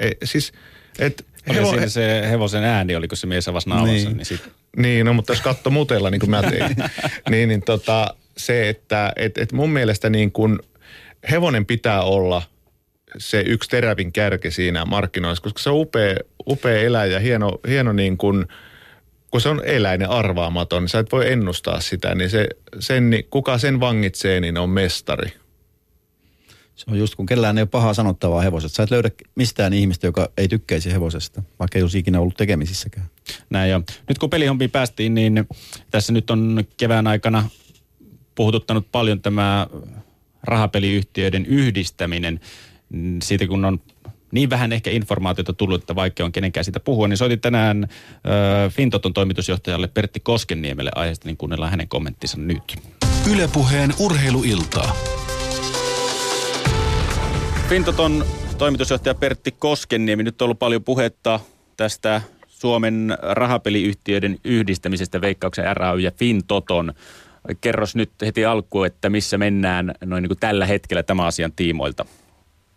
[0.00, 0.52] Ei, siis,
[0.98, 1.70] et Hevo...
[1.70, 4.16] siinä se hevosen ääni, oliko se mies avasi naamassa, niin.
[4.16, 4.40] niin sit...
[4.76, 6.76] Niin, no mutta jos katso mutella niin kuin mä tein,
[7.30, 10.58] niin, niin tota, se, että et, et mun mielestä niin kuin
[11.30, 12.42] hevonen pitää olla
[13.18, 16.16] se yksi terävin kärki siinä markkinoissa, koska se on upea,
[16.46, 18.46] upea eläjä, hieno, hieno niin kuin–
[19.34, 23.26] kun se on eläinen arvaamaton, niin sä et voi ennustaa sitä, niin, se, sen, niin
[23.30, 25.32] kuka sen vangitsee, niin on mestari.
[26.74, 28.76] Se on just kun kellään ei ole pahaa sanottavaa hevosesta.
[28.76, 33.06] Sä et löydä mistään ihmistä, joka ei tykkäisi hevosesta, vaikka ei olisi ikinä ollut tekemisissäkään.
[33.50, 33.82] Näin jo.
[34.08, 35.48] Nyt kun pelihompiin päästiin, niin
[35.90, 37.48] tässä nyt on kevään aikana
[38.34, 39.66] puhututtanut paljon tämä
[40.42, 42.40] rahapeliyhtiöiden yhdistäminen.
[43.22, 43.80] Siitä kun on
[44.34, 48.72] niin vähän ehkä informaatiota tullut, että vaikka on kenenkään siitä puhua, niin soitin tänään äh,
[48.72, 52.76] Fintoton toimitusjohtajalle Pertti Koskenniemelle aiheesta, niin kuunnellaan hänen kommenttinsa nyt.
[53.32, 54.96] Ylepuheen urheiluiltaa.
[57.68, 58.24] Fintoton
[58.58, 61.40] toimitusjohtaja Pertti Koskenniemi, nyt on ollut paljon puhetta
[61.76, 66.92] tästä Suomen rahapeliyhtiöiden yhdistämisestä Veikkauksen RAY ja Fintoton.
[67.60, 72.04] Kerros nyt heti alkuun, että missä mennään noin niin kuin tällä hetkellä tämän asian tiimoilta.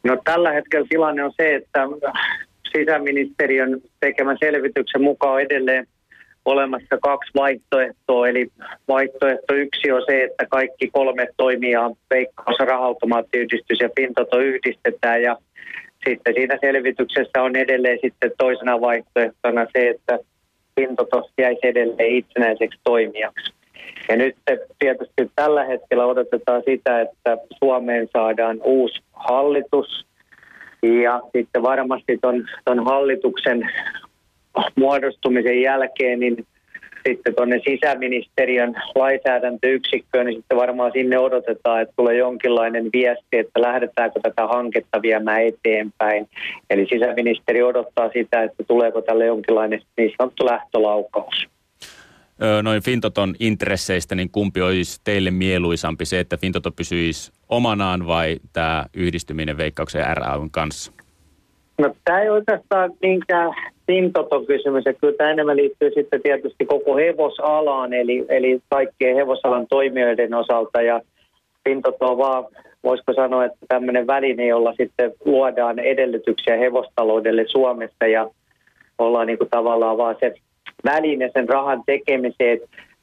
[0.08, 1.88] No tällä hetkellä tilanne on se, että
[2.78, 5.88] sisäministeriön tekemän selvityksen mukaan on edelleen
[6.46, 8.28] olemassa kaksi vaihtoehtoa.
[8.28, 8.48] Eli
[8.88, 15.22] vaihtoehto yksi on se, että kaikki kolme toimijaa, Veikkaus, Rahautomaattiyhdistys ja Pintoto yhdistetään.
[15.22, 15.38] Ja
[16.08, 20.20] sitten siinä selvityksessä on edelleen sitten toisena vaihtoehtona se, että
[20.76, 23.54] Pintoto jäisi edelleen itsenäiseksi toimijaksi.
[24.10, 24.36] Ja nyt
[24.80, 30.06] tietysti tällä hetkellä odotetaan sitä, että Suomeen saadaan uusi hallitus.
[30.84, 33.70] Ja sitten varmasti ton, ton hallituksen
[34.76, 36.46] muodostumisen jälkeen, niin
[37.08, 44.20] sitten tuonne sisäministeriön lainsäädäntöyksikköön, niin sitten varmaan sinne odotetaan, että tulee jonkinlainen viesti, että lähdetäänkö
[44.24, 46.30] tätä hanketta viemään eteenpäin.
[46.70, 51.48] Eli sisäministeri odottaa sitä, että tuleeko tälle jonkinlainen niin sanottu lähtölaukaus
[52.64, 58.86] noin Fintoton intresseistä, niin kumpi olisi teille mieluisampi se, että Fintoto pysyisi omanaan vai tämä
[58.94, 60.92] yhdistyminen Veikkauksen RAyn kanssa?
[61.78, 63.54] No tämä ei oikeastaan niinkään
[63.88, 70.34] Fintoto-kysymys, että kyllä tämä enemmän liittyy sitten tietysti koko hevosalaan, eli, eli kaikkien hevosalan toimijoiden
[70.34, 71.02] osalta ja
[71.70, 72.46] Fintoto vaan,
[72.84, 78.30] voisiko sanoa, että tämmöinen väline, jolla sitten luodaan edellytyksiä hevostaloudelle Suomessa ja
[78.98, 80.34] ollaan niin kuin tavallaan vaan se
[80.86, 82.60] väline sen rahan tekemiseen.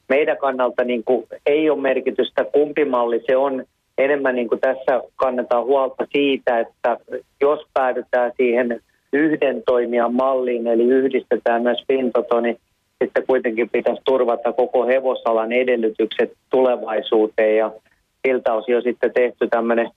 [0.09, 3.65] Meidän kannalta niin kuin ei ole merkitystä kumpi malli se on.
[3.97, 6.97] Enemmän niin kuin tässä kannetaan huolta siitä, että
[7.41, 8.81] jos päädytään siihen
[9.13, 12.57] yhden toimijan malliin, eli yhdistetään myös Fintoto, niin
[13.03, 17.71] sitten kuitenkin pitäisi turvata koko hevosalan edellytykset tulevaisuuteen ja
[18.27, 19.89] siltä osin on sitten tehty tämmöinen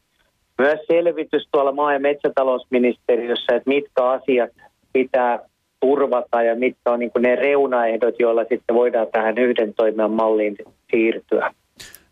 [0.59, 4.51] myös selvitys tuolla maa- ja metsätalousministeriössä, että mitkä asiat
[4.93, 5.39] pitää
[5.81, 10.57] turvata ja mitkä on niin ne reunaehdot, joilla sitten voidaan tähän yhden toimijan malliin
[10.91, 11.55] siirtyä.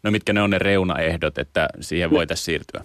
[0.02, 2.80] No mitkä ne on ne reunaehdot, että siihen voitaisiin siirtyä?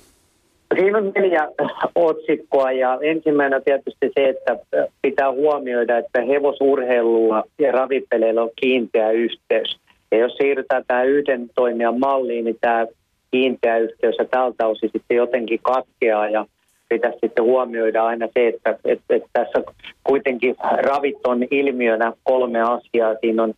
[0.75, 1.47] Siinä on neljä
[1.95, 4.57] otsikkoa ja ensimmäinen on tietysti se, että
[5.01, 9.77] pitää huomioida, että hevosurheilulla ja ravipeleillä on kiinteä yhteys.
[10.11, 12.87] Ja jos siirrytään tähän yhden toimijan malliin, niin tämä
[13.31, 16.45] kiinteä yhteys ja tältä osin sitten jotenkin katkeaa ja
[16.91, 19.73] pitäisi sitten huomioida aina se, että, että, että tässä
[20.03, 23.15] kuitenkin ravit on ilmiönä kolme asiaa.
[23.21, 23.53] Siinä on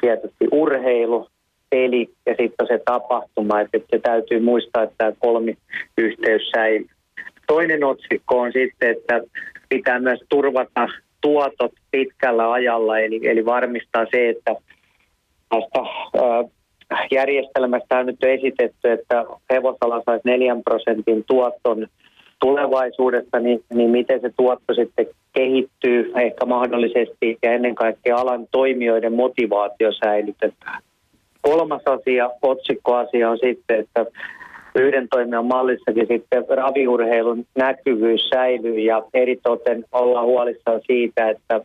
[0.00, 1.26] tietysti urheilu,
[1.70, 6.88] peli ja sitten se tapahtuma, että, että se täytyy muistaa, että tämä kolmiyhteys säilyy.
[7.46, 9.20] Toinen otsikko on sitten, että
[9.68, 10.88] pitää myös turvata
[11.20, 14.54] tuotot pitkällä ajalla, eli, eli varmistaa se, että
[15.50, 21.86] tästä järjestelmästä on nyt esitetty, että hevosala saisi 4 prosentin tuoton
[22.40, 29.12] tulevaisuudessa, niin, niin miten se tuotto sitten kehittyy ehkä mahdollisesti ja ennen kaikkea alan toimijoiden
[29.12, 30.82] motivaatio säilytetään.
[31.42, 34.06] Kolmas asia, otsikkoasia on sitten, että
[34.74, 41.60] yhden toimijan mallissakin sitten raviurheilun näkyvyys säilyy ja eritoten ollaan huolissaan siitä, että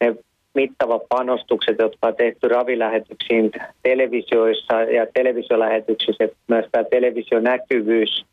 [0.00, 0.14] ne
[0.54, 3.50] mittavat panostukset, jotka on tehty ravilähetyksiin
[3.82, 8.24] televisioissa ja televisiolähetyksissä, myös tämä televisionäkyvyys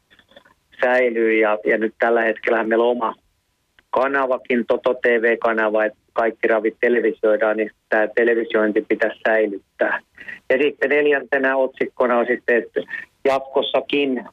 [0.81, 3.15] säilyy ja, ja nyt tällä hetkellä meillä on oma
[3.89, 9.99] kanavakin, Toto TV-kanava, että kaikki ravit televisioidaan, niin tämä televisiointi pitäisi säilyttää.
[10.49, 12.81] Ja sitten neljäntenä otsikkona on sitten, että
[13.25, 14.25] jatkossakin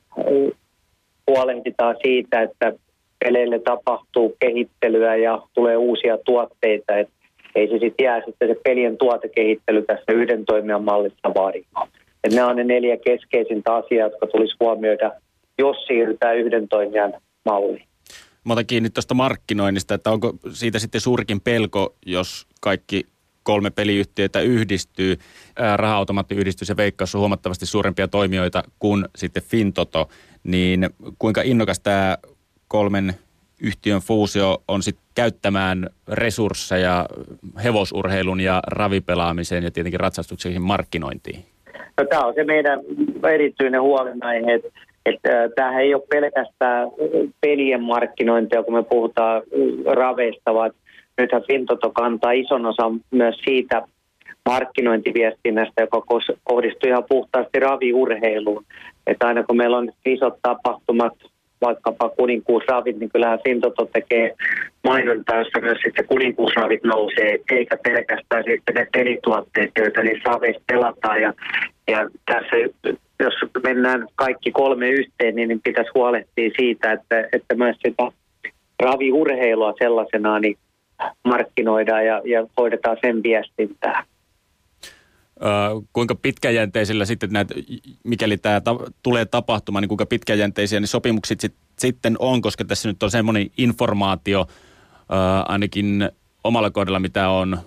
[1.31, 2.73] huolehditaan siitä, että
[3.25, 7.15] peleille tapahtuu kehittelyä ja tulee uusia tuotteita, että
[7.55, 11.89] ei se sitten jää sitten se pelien tuotekehittely tässä yhden toimijan mallissa vaadimaan.
[12.25, 15.13] Että nämä on ne neljä keskeisintä asiaa, jotka tulisi huomioida
[15.59, 17.13] jos siirrytään yhden toimijan
[17.45, 17.87] malliin.
[18.45, 23.07] Mä otan kiinni tuosta markkinoinnista, että onko siitä sitten suurikin pelko, jos kaikki
[23.43, 25.17] kolme peliyhtiötä yhdistyy,
[25.77, 30.09] raha-automaattiyhdistys ja Veikkaus on huomattavasti suurempia toimijoita kuin sitten Fintoto,
[30.45, 32.19] niin kuinka innokas tämä
[32.69, 33.15] kolmen
[33.61, 37.07] yhtiön fuusio on sitten käyttämään resursseja
[37.65, 41.45] hevosurheilun ja ravipelaamiseen ja tietenkin ratsastuksen markkinointiin?
[41.99, 42.81] No, tämä on se meidän
[43.33, 44.69] erityinen huolenaihe, että
[45.07, 46.89] että tämähän ei ole pelkästään
[47.41, 49.43] pelien markkinointia, kun me puhutaan
[49.87, 50.71] raveista, vaan
[51.19, 53.83] nythän Fintoto kantaa ison osan myös siitä
[54.49, 56.03] markkinointiviestinnästä, joka
[56.45, 58.65] kohdistuu ihan puhtaasti raviurheiluun.
[59.07, 61.13] Että aina kun meillä on isot tapahtumat,
[61.67, 64.35] vaikkapa kuninkuusravit, niin kyllähän Fintoto tekee
[64.85, 71.23] mainontaa, jossa myös sitten kuninkuusravit nousee, eikä pelkästään sitten ne pelituotteet, joita niissä raveissa pelataan.
[71.23, 71.35] Ja,
[71.89, 72.57] ja tässä,
[73.21, 78.09] jos mennään kaikki kolme yhteen, niin pitäisi huolehtia siitä, että, että myös sitä
[78.83, 80.57] raviurheilua sellaisenaan niin
[81.25, 84.05] markkinoidaan ja, ja hoidetaan sen viestintää
[85.93, 87.55] kuinka pitkäjänteisillä sitten näitä,
[88.05, 92.89] mikäli tämä ta- tulee tapahtumaan, niin kuinka pitkäjänteisiä ne sopimukset sit, sitten on, koska tässä
[92.89, 94.47] nyt on semmoinen informaatio,
[95.09, 96.11] ää, ainakin
[96.45, 97.59] omalla kohdalla, mitä on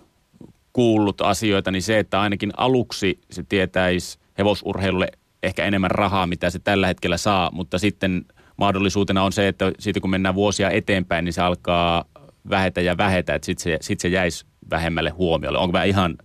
[0.74, 5.08] kuullut asioita, niin se, että ainakin aluksi se tietäisi hevosurheilulle
[5.44, 8.26] ehkä enemmän rahaa, mitä se tällä hetkellä saa, mutta sitten
[8.58, 12.06] mahdollisuutena on se, että siitä kun mennään vuosia eteenpäin, niin se alkaa
[12.50, 15.58] vähetä ja vähetä, että sitten se, sit se jäisi vähemmälle huomiolle.
[15.58, 16.16] Onko mä ihan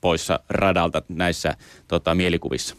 [0.00, 1.54] poissa radalta näissä
[1.88, 2.76] tota, mielikuvissa?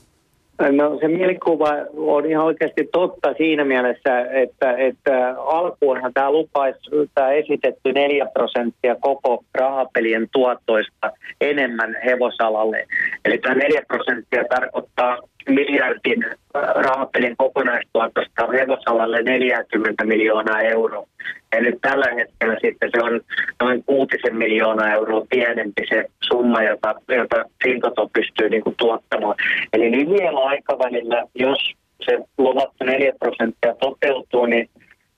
[0.72, 6.80] No se mielikuva on ihan oikeasti totta siinä mielessä, että, että alkuunhan tämä lupaisi
[7.16, 11.12] tämä esitetty 4 prosenttia koko rahapelien tuottoista
[11.42, 12.88] enemmän hevosalalle.
[13.26, 15.18] Eli tämä 4 prosenttia tarkoittaa
[15.50, 16.36] miljardin äh,
[16.76, 21.08] rahapelin kokonaistuotosta hevosalalle 40 miljoonaa euroa.
[21.52, 23.22] Ja nyt tällä hetkellä sitten se on
[23.62, 29.36] noin 6 miljoonaa euroa pienempi se summa, jota, jota Fintoto pystyy niin kuin tuottamaan.
[29.74, 31.74] Eli lyhyellä aikavälillä, jos
[32.06, 34.70] se luvattu 4 prosenttia toteutuu, niin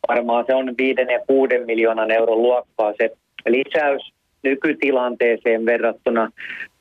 [0.07, 3.11] varmaan se on 5 ja 6 miljoonan euron luokkaa se
[3.45, 4.13] lisäys
[4.43, 6.29] nykytilanteeseen verrattuna.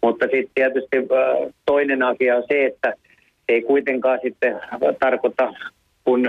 [0.02, 2.94] Mutta sitten tietysti äh, toinen asia on se, että
[3.52, 4.60] ei kuitenkaan sitten
[5.00, 5.52] tarkoita
[6.04, 6.28] kun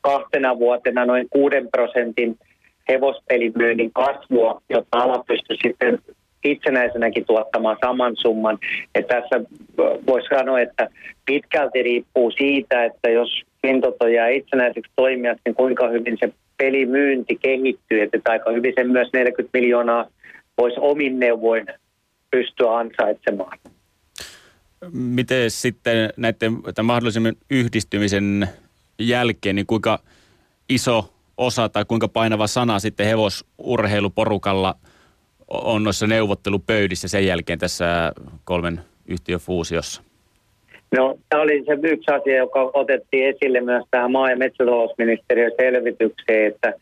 [0.00, 2.38] kahtena vuotena noin 6 prosentin
[2.88, 5.98] hevospelimyynnin kasvua, jotta ala pystyy sitten
[6.44, 8.58] itsenäisenäkin tuottamaan saman summan.
[8.94, 9.40] Ja tässä
[10.06, 10.88] voisi sanoa, että
[11.26, 18.02] pitkälti riippuu siitä, että jos Fintoto jää itsenäiseksi toimijaksi, niin kuinka hyvin se pelimyynti kehittyy.
[18.02, 20.06] Että aika hyvin sen myös 40 miljoonaa
[20.58, 21.66] voisi omin neuvoin
[22.30, 23.58] pystyä ansaitsemaan.
[24.92, 28.48] Miten sitten näiden tämän mahdollisimman yhdistymisen
[28.98, 29.98] jälkeen, niin kuinka
[30.68, 34.74] iso osa tai kuinka painava sana sitten hevosurheiluporukalla
[35.48, 38.12] on noissa neuvottelupöydissä sen jälkeen tässä
[38.44, 40.02] kolmen yhtiön fuusiossa?
[40.96, 46.52] No, tämä oli se yksi asia, joka otettiin esille myös tähän maa- ja metsätalousministeriön selvitykseen,
[46.52, 46.72] että,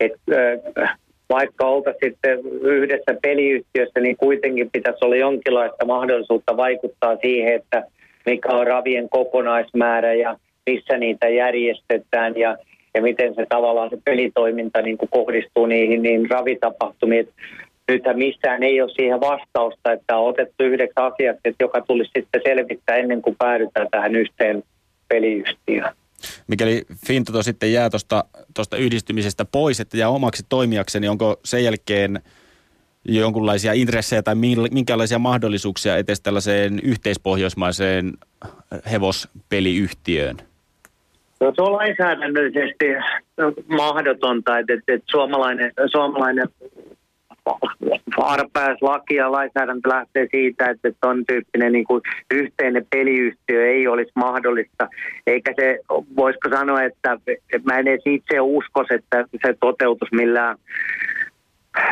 [0.00, 0.96] että
[1.30, 7.82] vaikka oltaisiin sitten yhdessä peliyhtiössä, niin kuitenkin pitäisi olla jonkinlaista mahdollisuutta vaikuttaa siihen, että
[8.26, 10.36] mikä on ravien kokonaismäärä ja
[10.70, 12.56] missä niitä järjestetään ja,
[12.94, 17.28] ja miten se tavallaan se pelitoiminta niin kuin kohdistuu niihin niin ravitapahtumiin.
[17.88, 22.96] Nythän missään ei ole siihen vastausta, että on otettu yhdeksi asiaksi, joka tulisi sitten selvittää
[22.96, 24.62] ennen kuin päädytään tähän yhteen
[25.08, 25.99] peliyhtiöön
[26.46, 27.90] mikäli Fintoto sitten jää
[28.54, 32.20] tuosta yhdistymisestä pois, että jää omaksi toimijakseni, niin onko sen jälkeen
[33.04, 34.34] jonkunlaisia intressejä tai
[34.70, 38.12] minkälaisia mahdollisuuksia etes tällaiseen yhteispohjoismaiseen
[38.92, 40.36] hevospeliyhtiöön?
[41.40, 42.86] No, se on lainsäädännöllisesti
[43.68, 46.48] mahdotonta, että, että, että suomalainen, suomalainen
[48.16, 54.88] arpääslaki ja lainsäädäntö lähtee siitä, että ton tyyppinen niin kuin yhteinen peliyhtiö ei olisi mahdollista.
[55.26, 55.78] Eikä se,
[56.16, 57.18] voisiko sanoa, että,
[57.64, 60.56] mä en edes itse usko, että se toteutus millään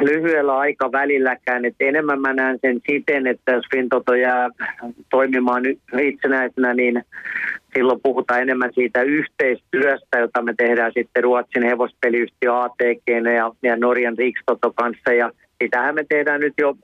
[0.00, 1.64] lyhyellä aikavälilläkään.
[1.64, 4.48] Että enemmän mä näen sen siten, että jos Fintoto jää
[5.11, 5.62] toimimaan
[6.00, 7.02] itsenäisenä, niin
[7.74, 14.18] silloin puhutaan enemmän siitä yhteistyöstä, jota me tehdään sitten Ruotsin hevospeliyhtiö ATG ja, ja Norjan
[14.18, 15.12] Rikstoto kanssa.
[15.12, 15.30] Ja
[15.62, 16.74] sitähän me tehdään nyt jo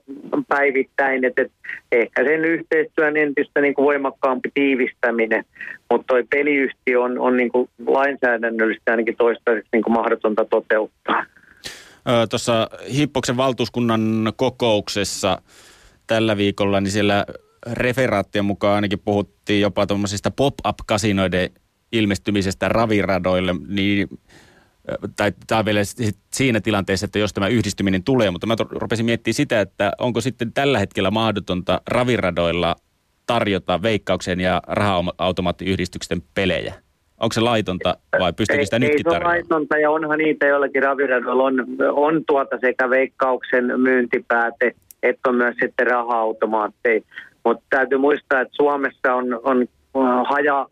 [0.47, 1.45] päivittäin, että,
[1.91, 5.45] ehkä sen yhteistyön entistä niin kuin voimakkaampi tiivistäminen,
[5.91, 11.25] mutta tuo peliyhtiö on, on niin kuin lainsäädännöllisesti ainakin toistaiseksi niin kuin mahdotonta toteuttaa.
[12.29, 15.41] Tuossa Hippoksen valtuuskunnan kokouksessa
[16.07, 17.25] tällä viikolla, niin siellä
[17.73, 21.49] referaattien mukaan ainakin puhuttiin jopa tuommoisista pop-up-kasinoiden
[21.91, 24.07] ilmestymisestä raviradoille, niin
[25.15, 25.79] tai tämä on vielä
[26.33, 30.53] siinä tilanteessa, että jos tämä yhdistyminen tulee, mutta mä rupesin miettimään sitä, että onko sitten
[30.53, 32.75] tällä hetkellä mahdotonta raviradoilla
[33.27, 36.73] tarjota veikkauksen ja raha-automaattiyhdistyksen pelejä?
[37.19, 39.37] Onko se laitonta vai pystyykö sitä ei, nytkin ei se tarjoamaan?
[39.37, 44.75] laitonta ja onhan niitä joillakin raviradoilla on, on tuota sekä veikkauksen myyntipääte
[45.09, 47.01] että on myös sitten raha-automaatteja.
[47.45, 50.67] Mutta täytyy muistaa, että Suomessa on, on äh, haja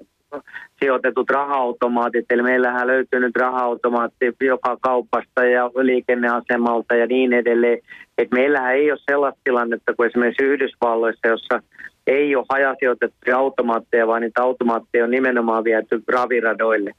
[0.80, 7.80] sijoitetut raha-automaatit, eli meillähän löytyy nyt raha-automaatti joka kaupasta ja liikenneasemalta ja niin edelleen.
[8.18, 11.60] Et meillähän ei ole sellaista tilannetta kuin esimerkiksi Yhdysvalloissa, jossa
[12.08, 16.92] ei ole hajasijoitettuja automaatteja, vaan niitä automaatteja on nimenomaan viety raviradoille.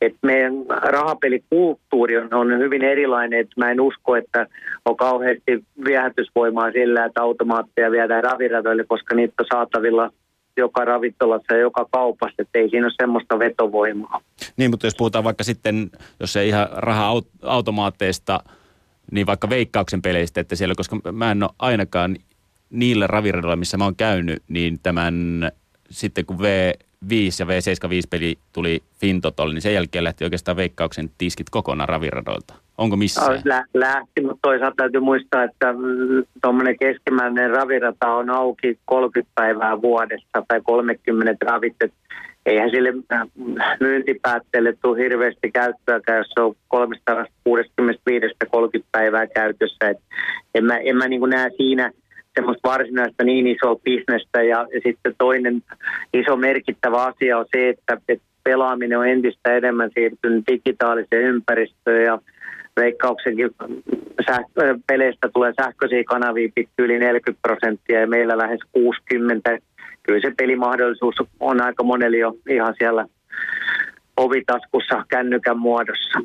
[0.00, 4.46] Et meidän rahapelikulttuuri on, on hyvin erilainen, että mä en usko, että
[4.84, 10.10] on kauheasti viehätysvoimaa sillä, että automaatteja viedään raviradoille, koska niitä on saatavilla
[10.56, 14.20] joka ravintolassa ja joka kaupassa, että ei siinä ole semmoista vetovoimaa.
[14.56, 15.90] Niin, mutta jos puhutaan vaikka sitten,
[16.20, 18.40] jos ei ihan raha-automaatteista,
[19.10, 22.16] niin vaikka veikkauksen peleistä, että siellä, koska mä en ole ainakaan
[22.70, 25.14] niillä raviradoilla, missä mä oon käynyt, niin tämän
[25.90, 31.88] sitten kun V5 ja V75-peli tuli Fintotolle, niin sen jälkeen lähti oikeastaan veikkauksen tiskit kokonaan
[31.88, 32.54] raviradoilta.
[32.80, 33.40] Onko missään?
[33.44, 35.74] Lä- lähti, mutta toisaalta täytyy muistaa, että
[36.42, 41.76] tuommoinen keskimmäinen ravirata on auki 30 päivää vuodessa tai 30 ravit.
[42.46, 43.22] Eihän sille äh,
[43.80, 46.54] myyntipäätteelle tule hirveästi käyttöäkään, jos se on
[48.80, 49.88] 365-30 päivää käytössä.
[49.88, 49.98] Et
[50.54, 51.92] en mä, en mä niin näe siinä
[52.34, 54.42] semmoista varsinaista niin isoa bisnestä.
[54.42, 55.62] Ja, ja sitten toinen
[56.14, 62.18] iso merkittävä asia on se, että, että pelaaminen on entistä enemmän siirtynyt digitaaliseen ympäristöön ja
[62.76, 63.50] veikkauksenkin
[64.26, 69.58] sähkö, peleistä tulee sähköisiä kanavia pitkin yli 40 prosenttia ja meillä lähes 60.
[70.02, 73.06] Kyllä se pelimahdollisuus on aika monelle jo ihan siellä
[74.16, 76.20] ovitaskussa kännykän muodossa.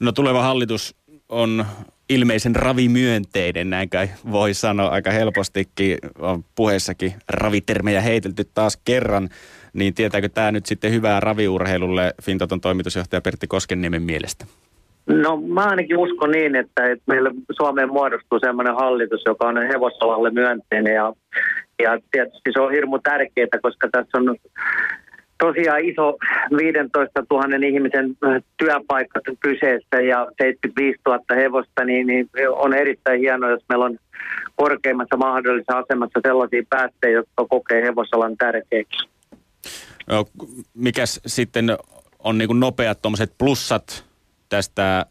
[0.00, 0.96] No tuleva hallitus
[1.28, 1.64] on
[2.08, 5.98] ilmeisen ravimyönteinen, näin kai voi sanoa aika helpostikin.
[6.18, 9.28] On puheessakin ravitermejä heitelty taas kerran.
[9.72, 14.46] Niin tietääkö tämä nyt sitten hyvää raviurheilulle Fintoton toimitusjohtaja Pertti Koskenniemen mielestä?
[15.06, 20.30] No mä ainakin uskon niin, että, että meillä Suomeen muodostuu sellainen hallitus, joka on hevosalalle
[20.30, 21.12] myönteinen ja,
[21.82, 24.36] ja tietysti se on hirmu tärkeää, koska tässä on
[25.38, 26.16] tosiaan iso
[26.56, 28.16] 15 000 ihmisen
[28.56, 33.98] työpaikka kyseessä ja 75 000 hevosta, niin, niin on erittäin hienoa, jos meillä on
[34.56, 39.08] korkeimmassa mahdollisessa asemassa sellaisia päättäjiä, jotka kokee hevosalan tärkeäksi.
[40.06, 40.24] No,
[40.74, 41.76] mikäs sitten
[42.18, 44.05] on niin nopeat tuommoiset plussat
[44.48, 45.06] tästä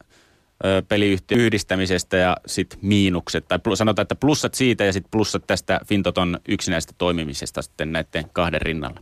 [0.88, 6.38] peliyhtiön yhdistämisestä ja sitten miinukset, tai sanotaan, että plussat siitä ja sitten plussat tästä Fintoton
[6.48, 9.00] yksinäisestä toimimisesta sitten näiden kahden rinnalla?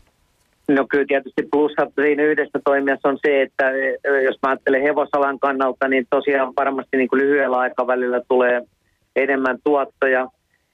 [0.69, 3.65] No kyllä tietysti plussat siinä yhdessä toimijassa on se, että
[4.25, 8.63] jos mä ajattelen hevosalan kannalta, niin tosiaan varmasti niin kuin lyhyellä aikavälillä tulee
[9.17, 10.29] enemmän tuottoja.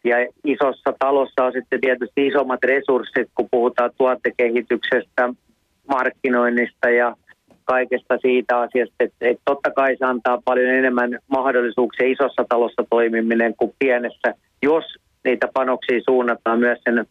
[0.04, 5.34] Ja isossa talossa on sitten tietysti isommat resurssit, kun puhutaan tuotekehityksestä,
[5.88, 7.16] markkinoinnista ja
[7.70, 13.54] kaikesta siitä asiasta, että, että totta kai se antaa paljon enemmän mahdollisuuksia isossa talossa toimiminen
[13.56, 14.84] kuin pienessä, jos
[15.24, 17.06] niitä panoksia suunnataan myös sen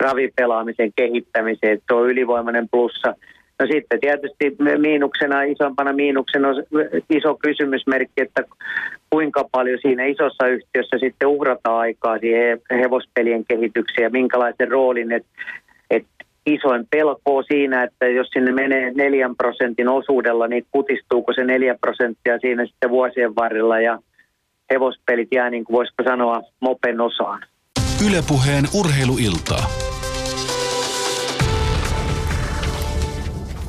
[0.00, 3.14] ravipelaamisen kehittämiseen, on ylivoimainen plussa.
[3.60, 6.64] No sitten tietysti miinuksena, isompana miinuksena on
[7.10, 8.42] iso kysymysmerkki, että
[9.10, 15.28] kuinka paljon siinä isossa yhtiössä sitten uhrataan aikaa siihen hevospelien kehitykseen ja minkälaisen roolin, että
[16.46, 22.38] isoin pelko siinä, että jos sinne menee neljän prosentin osuudella, niin kutistuuko se neljä prosenttia
[22.38, 23.98] siinä sitten vuosien varrella ja
[24.72, 27.40] hevospelit jää niin kuin voisiko sanoa mopen osaan.
[28.06, 29.66] Ylepuheen urheiluiltaa.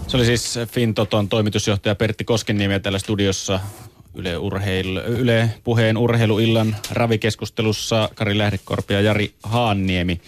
[0.07, 3.59] Se oli siis Fintoton toimitusjohtaja Pertti Koskenniemi täällä studiossa
[4.15, 10.21] Yle, urheil, Yle puheen urheiluillan ravikeskustelussa Kari Lähdekorpi ja Jari Haanniemi.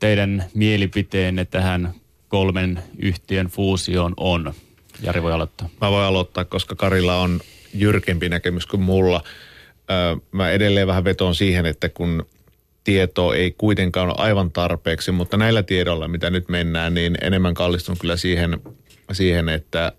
[0.00, 1.94] Teidän mielipiteenne tähän
[2.28, 4.54] kolmen yhtiön fuusioon on?
[5.02, 5.68] Jari voi aloittaa.
[5.80, 7.40] Mä voin aloittaa, koska Karilla on
[7.74, 9.22] jyrkempi näkemys kuin mulla.
[10.32, 12.26] Mä edelleen vähän vetoon siihen, että kun
[12.84, 17.96] tietoa ei kuitenkaan ole aivan tarpeeksi, mutta näillä tiedoilla, mitä nyt mennään, niin enemmän kallistun
[18.00, 18.60] kyllä siihen,
[19.12, 19.92] siihen että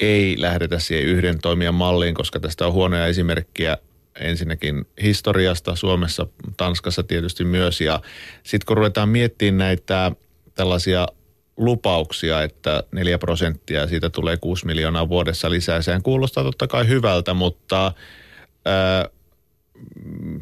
[0.00, 3.78] ei lähdetä siihen yhden toimijan malliin, koska tästä on huonoja esimerkkiä
[4.20, 7.80] ensinnäkin historiasta Suomessa, Tanskassa tietysti myös.
[7.80, 8.00] Ja
[8.42, 10.12] sitten kun ruvetaan miettimään näitä
[10.54, 11.06] tällaisia
[11.56, 15.82] lupauksia, että 4 prosenttia siitä tulee 6 miljoonaa vuodessa lisää.
[15.82, 17.92] Sehän kuulostaa totta kai hyvältä, mutta
[18.64, 19.08] ää,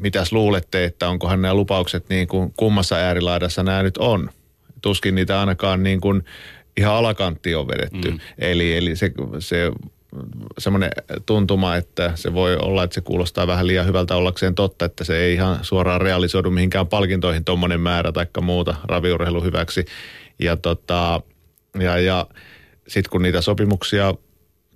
[0.01, 4.31] mitäs luulette, että onkohan nämä lupaukset niin kuin kummassa äärilaidassa nämä nyt on?
[4.83, 6.25] Tuskin niitä ainakaan niin kuin
[6.77, 8.11] ihan alakantti on vedetty.
[8.11, 8.19] Mm.
[8.39, 9.71] Eli, eli se, se
[10.59, 10.91] semmoinen
[11.27, 15.17] tuntuma, että se voi olla, että se kuulostaa vähän liian hyvältä ollakseen totta, että se
[15.17, 19.85] ei ihan suoraan realisoidu mihinkään palkintoihin tuommoinen määrä tai muuta raviurheilu hyväksi.
[20.39, 21.21] Ja tota,
[21.81, 22.27] Ja, ja
[22.89, 24.15] sitten kun niitä sopimuksia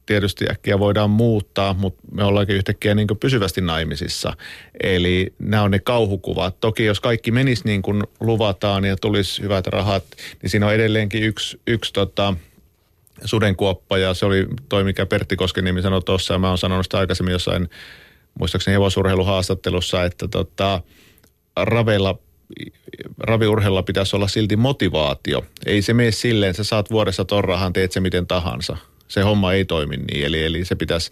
[0.07, 4.37] tietysti äkkiä voidaan muuttaa, mutta me ollaankin yhtäkkiä niin pysyvästi naimisissa.
[4.83, 6.61] Eli nämä on ne kauhukuvat.
[6.61, 10.05] Toki jos kaikki menisi niin kuin luvataan ja tulisi hyvät rahat,
[10.43, 12.35] niin siinä on edelleenkin yksi, yksi tota,
[13.25, 16.99] sudenkuoppa ja se oli toi, mikä Pertti Koskeniemi sanoi tuossa ja mä oon sanonut sitä
[16.99, 17.71] aikaisemmin jossain,
[18.35, 20.83] muistaakseni hevosurheiluhaastattelussa, että tota,
[21.57, 22.19] raveilla
[23.19, 25.45] raviurheilla pitäisi olla silti motivaatio.
[25.67, 28.77] Ei se mene silleen, sä saat vuodessa ton rahan, teet se miten tahansa
[29.09, 30.27] se homma ei toimi niin.
[30.27, 31.11] Eli, eli se pitäisi,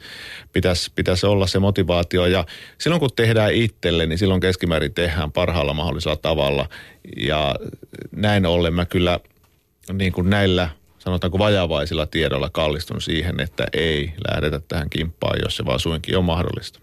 [0.53, 2.27] pitäisi, pitäisi olla se motivaatio.
[2.27, 2.47] Ja
[2.79, 6.69] silloin kun tehdään itselle, niin silloin keskimäärin tehdään parhaalla mahdollisella tavalla.
[7.17, 7.57] Ja
[8.13, 9.21] näin ollen mä kyllä
[9.93, 10.69] niin kuin näillä
[11.07, 16.25] sanotaanko vajavaisilla tiedolla kallistun siihen, että ei lähdetä tähän kimppaan, jos se vaan suinkin on
[16.25, 16.81] mahdollista.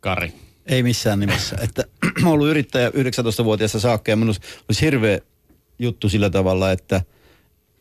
[0.00, 0.32] Kari.
[0.66, 1.56] Ei missään nimessä.
[1.60, 1.84] Että
[2.22, 5.18] mä ollut yrittäjä 19-vuotiaasta saakka ja minusta olisi hirveä
[5.78, 7.00] juttu sillä tavalla, että–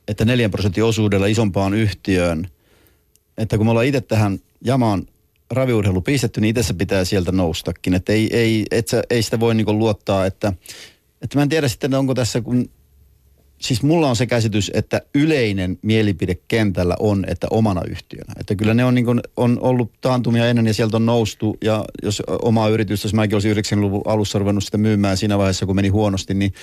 [0.07, 2.47] että 4 prosentin osuudella isompaan yhtiöön,
[3.37, 5.07] että kun me ollaan itse tähän jamaan
[5.51, 7.93] raviurheilu pistetty, niin itse se pitää sieltä noustakin.
[7.93, 10.53] Että ei, ei, et sä, ei sitä voi niinku luottaa, että,
[11.21, 12.69] että mä en tiedä sitten, onko tässä, kun
[13.63, 18.33] siis mulla on se käsitys, että yleinen mielipide kentällä on, että omana yhtiönä.
[18.39, 21.57] Että kyllä ne on, niin kuin, on ollut taantumia ennen ja sieltä on noustu.
[21.63, 25.75] Ja jos omaa yritystä, jos mäkin olisin 90-luvun alussa ruvennut sitä myymään siinä vaiheessa, kun
[25.75, 26.53] meni huonosti, niin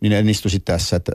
[0.00, 1.12] niin en istuisi tässä, että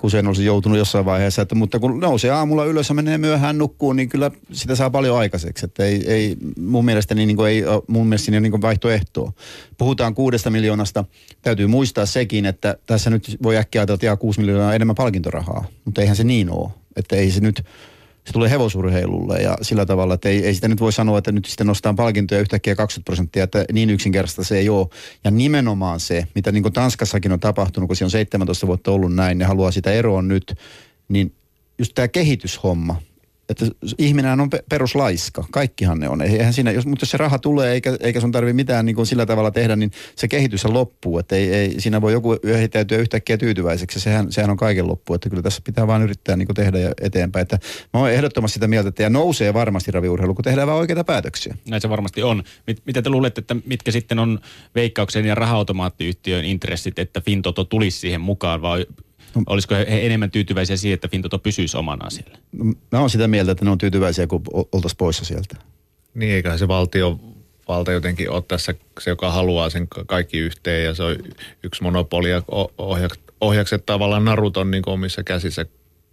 [0.00, 1.42] kuseen olisi joutunut jossain vaiheessa.
[1.42, 5.18] Että, mutta kun nousee aamulla ylös ja menee myöhään nukkuun, niin kyllä sitä saa paljon
[5.18, 5.64] aikaiseksi.
[5.64, 9.32] Että ei, ei mun mielestä niin kuin ei mun mielestä niin kuin vaihtoehtoa.
[9.78, 11.04] Puhutaan kuudesta miljoonasta.
[11.42, 15.64] Täytyy muistaa sekin, että tässä nyt voi äkkiä ajatella, että jää kuusi miljoonaa enemmän palkintorahaa.
[15.84, 16.70] Mutta eihän se niin ole.
[16.96, 17.64] Että ei se nyt
[18.26, 21.44] se tulee hevosurheilulle ja sillä tavalla, että ei, ei sitä nyt voi sanoa, että nyt
[21.44, 24.86] sitten nostaa palkintoja yhtäkkiä 20 prosenttia, että niin yksinkertaista se ei ole.
[25.24, 29.14] Ja nimenomaan se, mitä niin kuin Tanskassakin on tapahtunut, kun se on 17 vuotta ollut
[29.14, 30.54] näin, ne haluaa sitä eroa nyt,
[31.08, 31.34] niin
[31.78, 32.96] just tämä kehityshomma,
[33.50, 33.66] että
[33.98, 35.44] ihminen on peruslaiska.
[35.50, 36.22] Kaikkihan ne on.
[36.22, 39.06] Eihän siinä, jos, mutta jos se raha tulee eikä, eikä sun tarvitse mitään niin kuin
[39.06, 41.18] sillä tavalla tehdä, niin se kehitys loppuu.
[41.18, 44.00] Että ei, ei, siinä voi joku yhittäytyä yhtäkkiä tyytyväiseksi.
[44.00, 45.14] Sehän, sehän on kaiken loppu.
[45.14, 47.42] Että kyllä tässä pitää vaan yrittää niin kuin tehdä ja eteenpäin.
[47.42, 47.58] Että
[47.94, 51.56] mä oon ehdottomasti sitä mieltä, että ja nousee varmasti raviurheilu, kun tehdään vaan oikeita päätöksiä.
[51.68, 52.42] Näin se varmasti on.
[52.66, 54.38] Mit, mitä te luulette, että mitkä sitten on
[54.74, 58.86] veikkauksen ja raha-automaattiyhtiön intressit, että Fintoto tulisi siihen mukaan vai
[59.34, 59.42] No.
[59.46, 62.38] Olisiko he enemmän tyytyväisiä siihen, että Fintoto pysyisi omana siellä?
[62.52, 65.56] No, mä oon sitä mieltä, että ne on tyytyväisiä, kun oltaisiin poissa sieltä.
[66.14, 67.20] Niin, eikä se valtio
[67.68, 71.16] valta jotenkin ole tässä se, joka haluaa sen kaikki yhteen ja se on
[71.62, 72.42] yksi monopoli ja
[72.78, 75.66] ohjakset, ohjakset tavallaan narut on niin omissa käsissä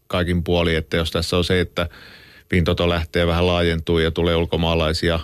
[0.07, 1.89] kaikin puoli, että jos tässä on se, että
[2.49, 5.20] Fintoto lähtee vähän laajentuu ja tulee ulkomaalaisia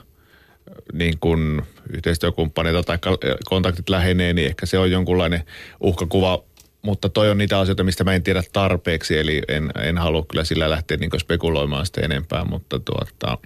[0.94, 2.98] niin kuin yhteistyökumppaneita tai
[3.46, 5.44] kontaktit lähenee, niin ehkä se on jonkunlainen
[5.80, 6.44] uhkakuva
[6.84, 10.44] mutta toi on niitä asioita, mistä mä en tiedä tarpeeksi, eli en, en halua kyllä
[10.44, 13.38] sillä lähteä niin spekuloimaan sitä enempää, mutta tuota,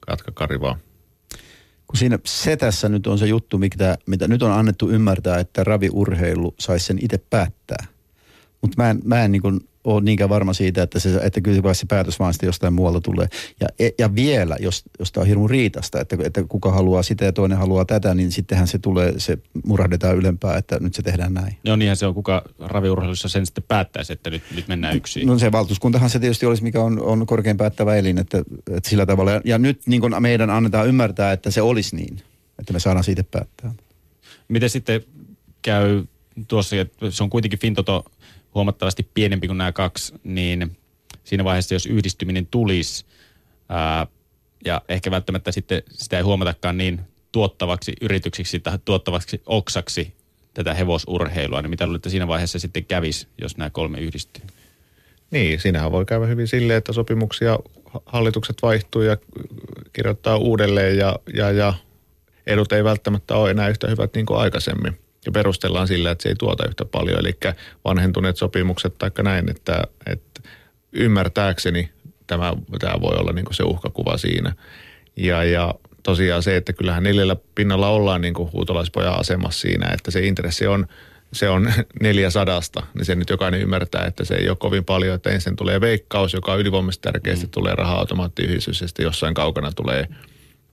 [0.00, 0.80] katka Kari vaan.
[1.86, 5.64] Kun siinä se tässä nyt on se juttu, mitä, mitä nyt on annettu ymmärtää, että
[5.64, 7.86] raviurheilu saisi sen itse päättää.
[8.60, 11.86] Mutta mä en, mä en niin ole niinkään varma siitä, että, se, että kyllä se
[11.88, 13.28] päätös vaan sitten jostain muualta tulee.
[13.60, 17.24] Ja, e, ja vielä, jos, jos tämä on hirmu riitasta, että, että kuka haluaa sitä
[17.24, 21.34] ja toinen haluaa tätä, niin sittenhän se tulee, se murahdetaan ylempää, että nyt se tehdään
[21.34, 21.56] näin.
[21.64, 25.26] No niinhän se on, kuka raviurheilussa sen sitten päättäisi, että nyt, nyt mennään yksin.
[25.26, 28.38] No se valtuuskuntahan se tietysti olisi, mikä on, on korkein päättävä elin, että,
[28.70, 29.30] että sillä tavalla.
[29.30, 32.16] Ja, ja nyt niin kuin meidän annetaan ymmärtää, että se olisi niin,
[32.58, 33.72] että me saadaan siitä päättää.
[34.48, 35.00] Miten sitten
[35.62, 36.04] käy
[36.48, 38.04] tuossa, että se on kuitenkin Fintoto
[38.56, 40.76] huomattavasti pienempi kuin nämä kaksi, niin
[41.24, 43.06] siinä vaiheessa, jos yhdistyminen tulisi,
[43.68, 44.06] ää,
[44.64, 47.00] ja ehkä välttämättä sitten sitä ei huomatakaan niin
[47.32, 50.14] tuottavaksi yrityksiksi tai tuottavaksi oksaksi
[50.54, 54.44] tätä hevosurheilua, niin mitä luulette siinä vaiheessa sitten kävisi, jos nämä kolme yhdistyy?
[55.30, 57.58] Niin, siinähän voi käydä hyvin silleen, että sopimuksia
[58.06, 59.16] hallitukset vaihtuu ja
[59.92, 61.74] kirjoittaa uudelleen ja, ja, ja
[62.46, 66.28] edut ei välttämättä ole enää yhtä hyvät niin kuin aikaisemmin ja perustellaan sillä, että se
[66.28, 67.20] ei tuota yhtä paljon.
[67.20, 67.36] Eli
[67.84, 70.40] vanhentuneet sopimukset tai näin, että, että
[70.92, 71.90] ymmärtääkseni
[72.26, 74.52] tämä, tämä voi olla niin se uhkakuva siinä.
[75.16, 80.10] Ja, ja tosiaan se, että kyllähän neljällä pinnalla ollaan niin kuin huutolaispojan asemassa siinä, että
[80.10, 80.86] se intressi on,
[81.32, 81.72] se on
[82.02, 85.56] neljä sadasta, niin se nyt jokainen ymmärtää, että se ei ole kovin paljon, että ensin
[85.56, 87.50] tulee veikkaus, joka on ylivoimaisesti tärkeästi, mm.
[87.50, 90.08] tulee raha-automaattiyhdistys ja sitten jossain kaukana tulee–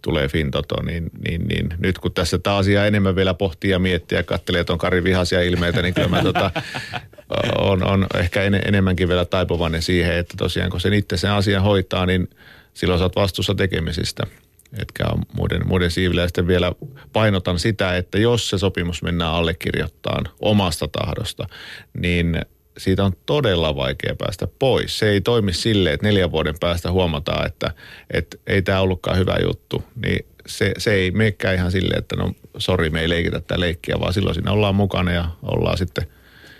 [0.03, 4.17] tulee Fintoto, niin, niin, niin nyt kun tässä tämä asia enemmän vielä pohtii ja miettii
[4.17, 6.51] ja katselee, että on Kari vihaisia ilmeitä, niin kyllä mä tota,
[7.57, 11.63] on, on ehkä en, enemmänkin vielä taipuvainen siihen, että tosiaan kun sen itse sen asian
[11.63, 12.29] hoitaa, niin
[12.73, 14.23] silloin sä oot vastuussa tekemisistä.
[14.81, 16.21] Etkä on muiden, muiden siivillä.
[16.21, 16.71] Ja sitten vielä
[17.13, 21.47] painotan sitä, että jos se sopimus mennään allekirjoittamaan omasta tahdosta,
[21.93, 22.41] niin
[22.77, 24.99] siitä on todella vaikea päästä pois.
[24.99, 27.71] Se ei toimi silleen, että neljän vuoden päästä huomataan, että,
[28.11, 29.83] että ei tämä ollutkaan hyvä juttu.
[29.95, 33.99] Niin se, se ei menekään ihan silleen, että no sori, me ei leikitä tätä leikkiä,
[33.99, 36.07] vaan silloin siinä ollaan mukana ja ollaan sitten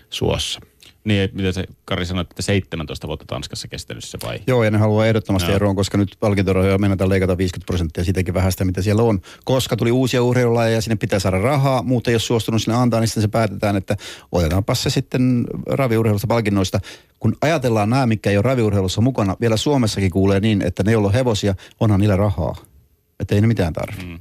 [0.09, 0.59] suossa.
[1.03, 4.39] Niin, mitä se Kari sanoi, että 17 vuotta Tanskassa kestänyt se vai?
[4.47, 5.55] Joo, ja ne haluaa ehdottomasti Joo.
[5.55, 9.21] eroon, koska nyt palkintorahoja meinataan leikata 50 prosenttia siitäkin vähästä, mitä siellä on.
[9.43, 13.07] Koska tuli uusia urheilulajeja ja sinne pitää saada rahaa, ei ole suostunut sinne antaa, niin
[13.07, 13.97] sitten se päätetään, että
[14.31, 16.79] otetaanpa se sitten raviurheilusta palkinnoista.
[17.19, 21.07] Kun ajatellaan nämä, mikä ei ole raviurheilussa mukana, vielä Suomessakin kuulee niin, että ne, joilla
[21.07, 22.55] on hevosia, onhan niillä rahaa.
[23.19, 24.05] Että ei ne mitään tarvitse.
[24.05, 24.19] Mm.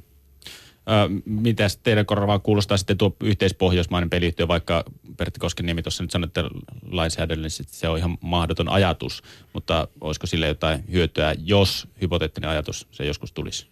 [0.87, 4.83] Ö, mitäs teidän korvaan kuulostaa sitten tuo yhteispohjoismainen peliyhtiö, vaikka
[5.17, 6.43] Pertti Koskeniemi tuossa nyt sanoi, että
[6.91, 9.23] lainsäädännöllisesti se on ihan mahdoton ajatus,
[9.53, 13.67] mutta olisiko sille jotain hyötyä, jos hypoteettinen ajatus se joskus tulisi?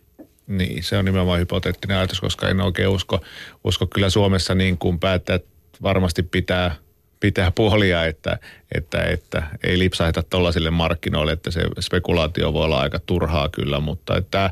[0.48, 3.22] Niin, se on nimenomaan hypoteettinen ajatus, koska en oikein usko,
[3.64, 5.46] usko kyllä Suomessa niin kuin päättäjät
[5.82, 6.76] varmasti pitää,
[7.20, 8.40] pitää puolia, että,
[8.76, 14.18] että, että ei lipsaheta tuollaisille markkinoille, että se spekulaatio voi olla aika turhaa kyllä, mutta,
[14.18, 14.52] että,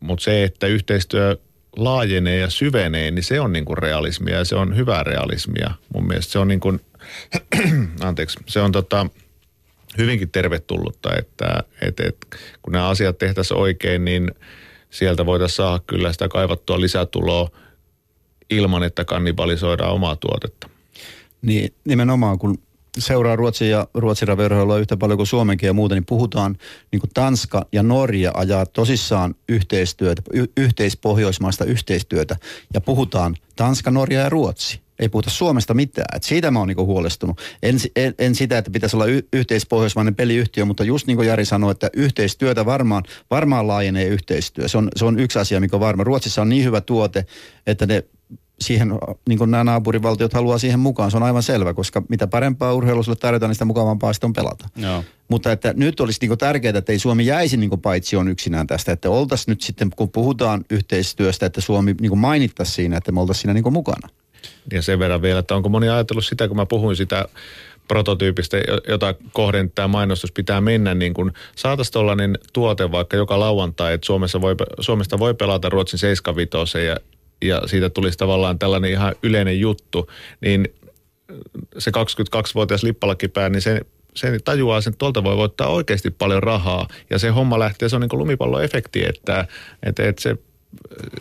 [0.00, 1.36] mutta se, että yhteistyö
[1.76, 5.70] laajenee ja syvenee, niin se on niin kuin realismia ja se on hyvää realismia.
[5.94, 6.80] Mun mielestä se on niin kuin,
[8.00, 9.06] anteeksi, se on tota,
[9.98, 12.26] hyvinkin tervetullutta, että, että, että
[12.62, 14.30] kun nämä asiat tehtäisiin oikein, niin
[14.90, 17.50] sieltä voitaisiin saada kyllä sitä kaivattua lisätuloa
[18.50, 20.68] ilman, että kannibalisoidaan omaa tuotetta.
[21.42, 22.58] Niin nimenomaan, kun
[22.98, 26.56] seuraa Ruotsin ja Ruotsin raviurheilua yhtä paljon kuin Suomenkin ja muuta, niin puhutaan
[26.92, 32.36] niin kuin Tanska ja Norja ajaa tosissaan yhteistyötä, y- yhteispohjoismaista yhteistyötä
[32.74, 34.80] ja puhutaan Tanska, Norja ja Ruotsi.
[34.98, 36.16] Ei puhuta Suomesta mitään.
[36.16, 37.40] Et siitä mä oon niinku huolestunut.
[37.62, 41.44] En, en, en sitä, että pitäisi olla y- yhteispohjoismainen peliyhtiö, mutta just niin kuin Jari
[41.44, 44.68] sanoi, että yhteistyötä varmaan, varmaan laajenee yhteistyö.
[44.68, 46.04] Se on, se on yksi asia, mikä on varma.
[46.04, 47.24] Ruotsissa on niin hyvä tuote,
[47.66, 48.04] että ne
[48.60, 48.92] siihen,
[49.28, 51.10] niin kuin nämä naapurivaltiot haluaa siihen mukaan.
[51.10, 54.32] Se on aivan selvä, koska mitä parempaa urheilua sulle tarjotaan, niin sitä mukavampaa sitten on
[54.32, 54.68] pelata.
[54.76, 55.04] Joo.
[55.28, 58.92] Mutta että nyt olisi niin tärkeää, että ei Suomi jäisi niin paitsi on yksinään tästä.
[58.92, 63.42] Että oltaisiin nyt sitten, kun puhutaan yhteistyöstä, että Suomi niin mainittaisi siinä, että me oltaisiin
[63.42, 64.08] siinä niin mukana.
[64.72, 67.28] Ja sen verran vielä, että onko moni ajatellut sitä, kun mä puhuin sitä
[67.88, 68.56] prototyypistä,
[68.88, 74.06] jota kohden tämä mainostus pitää mennä, niin kun saataisiin tuollainen tuote vaikka joka lauantai, että
[74.06, 76.96] Suomessa voi, Suomesta voi pelata Ruotsin 75 ja,
[77.42, 80.10] ja siitä tulisi tavallaan tällainen ihan yleinen juttu,
[80.40, 80.68] niin
[81.78, 83.80] se 22-vuotias lippalakipää, niin se
[84.18, 86.88] se tajuaa sen, että tuolta voi voittaa oikeasti paljon rahaa.
[87.10, 89.46] Ja se homma lähtee, se on niin kuin lumipalloefekti, että,
[89.82, 90.36] että, että se,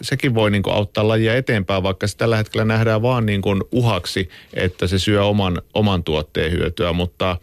[0.02, 3.64] sekin voi niin kuin auttaa lajia eteenpäin, vaikka se tällä hetkellä nähdään vaan niin kuin
[3.72, 6.94] uhaksi, että se syö oman, oman tuotteen hyötyä.
[6.94, 7.38] Mutta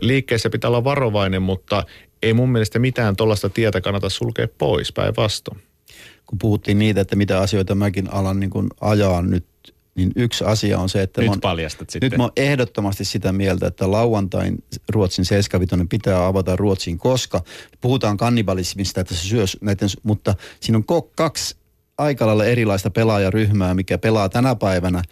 [0.00, 1.84] liikkeessä pitää olla varovainen, mutta
[2.22, 5.69] ei mun mielestä mitään tuollaista tietä kannata sulkea pois päinvastoin.
[6.30, 9.46] Kun puhuttiin niitä, että mitä asioita mäkin alan niin kuin ajaa nyt,
[9.94, 12.10] niin yksi asia on se, että Nyt mä oon- paljastat sitten.
[12.10, 17.42] Nyt mä oon ehdottomasti sitä mieltä, että lauantain Ruotsin 75 pitää avata Ruotsiin, koska
[17.80, 21.56] puhutaan kannibalismista, että se syö näiden, mutta siinä on kaksi
[21.98, 25.02] aika lailla erilaista pelaajaryhmää, mikä pelaa tänä päivänä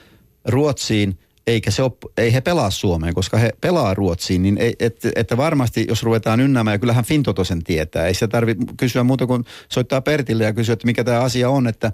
[0.49, 1.19] Ruotsiin,
[1.49, 5.37] eikä se ole, ei he pelaa Suomeen, koska he pelaa Ruotsiin, niin ei, et, että
[5.37, 9.45] varmasti jos ruvetaan ynnäämään, ja kyllähän Fintoto sen tietää, ei sitä tarvitse kysyä muuta kuin
[9.69, 11.93] soittaa Pertille ja kysyä, että mikä tämä asia on, että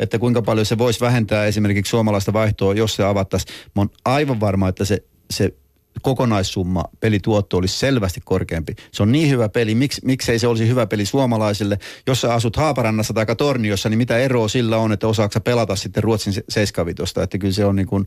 [0.00, 3.54] että kuinka paljon se voisi vähentää esimerkiksi suomalaista vaihtoa, jos se avattaisiin.
[3.76, 5.54] Mä oon aivan varma, että se, se
[6.02, 8.74] kokonaissumma pelituotto olisi selvästi korkeampi.
[8.92, 11.78] Se on niin hyvä peli, Miks, miksei se olisi hyvä peli suomalaisille.
[12.06, 16.02] Jos sä asut Haaparannassa tai Torniossa, niin mitä eroa sillä on, että osaako pelata sitten
[16.02, 17.22] Ruotsin se- seiskavitosta.
[17.22, 18.06] Että kyllä se on niin kuin,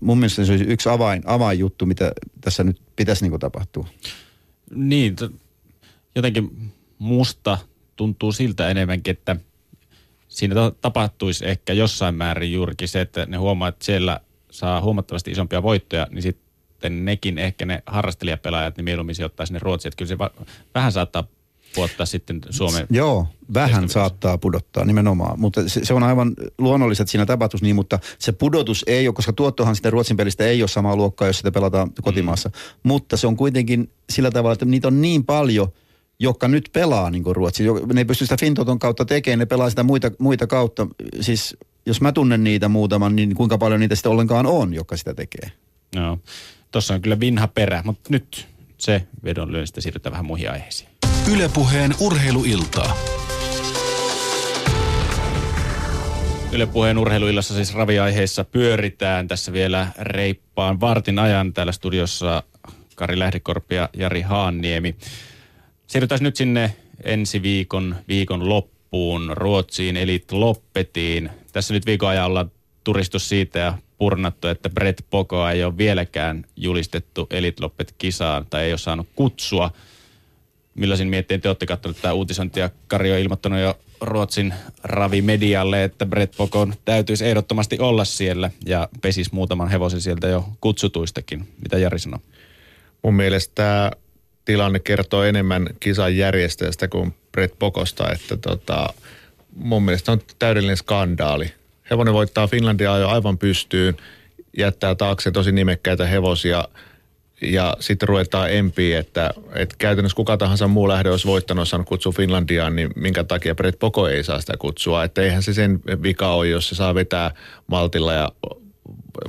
[0.00, 3.86] mun mielestä se olisi yksi avain, avainjuttu, mitä tässä nyt pitäisi niin kuin tapahtua.
[4.74, 5.16] Niin,
[6.16, 7.58] jotenkin musta
[7.96, 9.36] tuntuu siltä enemmänkin, että
[10.28, 14.20] siinä ta- tapahtuisi ehkä jossain määrin juurikin se, että ne huomaa, että siellä
[14.50, 16.51] saa huomattavasti isompia voittoja, niin sitten
[16.88, 19.88] nekin ehkä ne harrastelijapelaajat, niin mieluummin sijoittaa sinne Ruotsiin.
[19.88, 20.30] Että kyllä se va-
[20.74, 21.24] vähän saattaa
[21.74, 27.10] puottaa sitten Suomen Joo, vähän saattaa pudottaa nimenomaan, mutta se, se on aivan luonnollista, että
[27.10, 30.68] siinä tapahtuisi niin, mutta se pudotus ei ole, koska tuottohan sitä Ruotsin pelistä ei ole
[30.68, 32.54] samaa luokkaa, jos sitä pelataan kotimaassa, mm.
[32.82, 35.68] mutta se on kuitenkin sillä tavalla, että niitä on niin paljon,
[36.18, 37.64] jotka nyt pelaa niin kuin Ruotsi.
[37.92, 40.86] Ne ei pysty sitä Fintoton kautta tekemään, ne pelaa sitä muita, muita kautta.
[41.20, 41.56] Siis
[41.86, 45.52] jos mä tunnen niitä muutaman, niin kuinka paljon niitä sitten ollenkaan on, jotka sitä tekee.
[45.96, 46.18] Joo.
[46.72, 50.90] Tuossa on kyllä vinha perä, mutta nyt se vedonlyönnistä siirrytään vähän muihin aiheisiin.
[51.32, 52.96] Ylepuheen urheiluiltaa.
[56.52, 62.42] Yle Puheen urheiluillassa siis raviaiheissa pyöritään tässä vielä reippaan vartin ajan täällä studiossa
[62.96, 64.96] Kari Lähdekorpi ja Jari Haanniemi.
[65.86, 71.30] Siirrytään nyt sinne ensi viikon, viikon loppuun Ruotsiin eli Loppetiin.
[71.52, 72.50] Tässä nyt viikon ajan ollaan
[72.84, 78.64] turistus siitä ja purnattu, että Brett Pokoa ei ole vieläkään julistettu Elite Loppet kisaan tai
[78.64, 79.70] ei ole saanut kutsua.
[80.74, 82.70] Millaisin miettiin te olette katsoneet tätä uutisointia?
[82.86, 84.54] Kari on ilmoittanut jo Ruotsin
[84.84, 90.48] Ravi Medialle, että Brett Pokon täytyisi ehdottomasti olla siellä ja pesis muutaman hevosen sieltä jo
[90.60, 91.48] kutsutuistakin.
[91.62, 92.20] Mitä Jari sanoo?
[93.02, 93.90] Mun mielestä tämä
[94.44, 98.94] tilanne kertoo enemmän kisan järjestäjästä kuin Brett Pokosta, että tota,
[99.56, 101.61] mun mielestä on täydellinen skandaali.
[101.90, 103.96] Hevonen voittaa Finlandia jo aivan pystyyn,
[104.58, 106.64] jättää taakse tosi nimekkäitä hevosia
[107.42, 112.12] ja sitten ruvetaan empiin, että, että käytännössä kuka tahansa muu lähde olisi voittanut, saanut kutsua
[112.12, 115.04] Finlandiaan, niin minkä takia Brett Poko ei saa sitä kutsua.
[115.04, 117.30] Että eihän se sen vika ole, jos se saa vetää
[117.66, 118.28] maltilla ja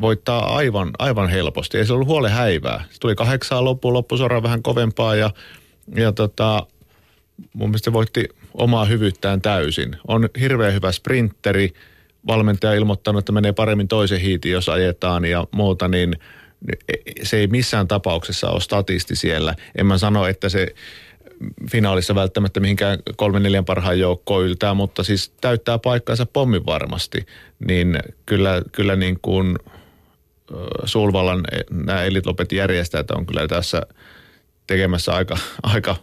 [0.02, 1.78] voittaa aivan, aivan helposti.
[1.78, 2.84] Ei se ollut huole häivää.
[2.92, 5.32] Se tuli kahdeksaa loppuun, loppusuoraan vähän kovempaa ja,
[5.96, 6.68] ja tota,
[7.54, 9.98] mun mielestä se voitti omaa hyvyyttään täysin.
[10.08, 11.74] On hirveän hyvä sprinteri,
[12.28, 16.14] valmentaja ilmoittanut, että menee paremmin toisen hiitin, jos ajetaan ja muuta, niin
[17.24, 19.56] se ei missään tapauksessa ole statisti siellä.
[19.76, 20.76] En mä sano, että se
[21.72, 27.26] finaalissa välttämättä mihinkään kolmen neljän parhaan joukkoon yltää, mutta siis täyttää paikkansa pommin varmasti.
[27.68, 29.60] Niin kyllä, kyllä niin kuin
[30.86, 33.82] Sulvallan nämä Elitlopet järjestäjät on kyllä tässä
[34.68, 35.96] tekemässä aika, aika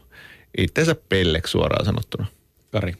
[0.58, 2.26] itseensä pelleksi suoraan sanottuna.
[2.72, 2.94] Kari.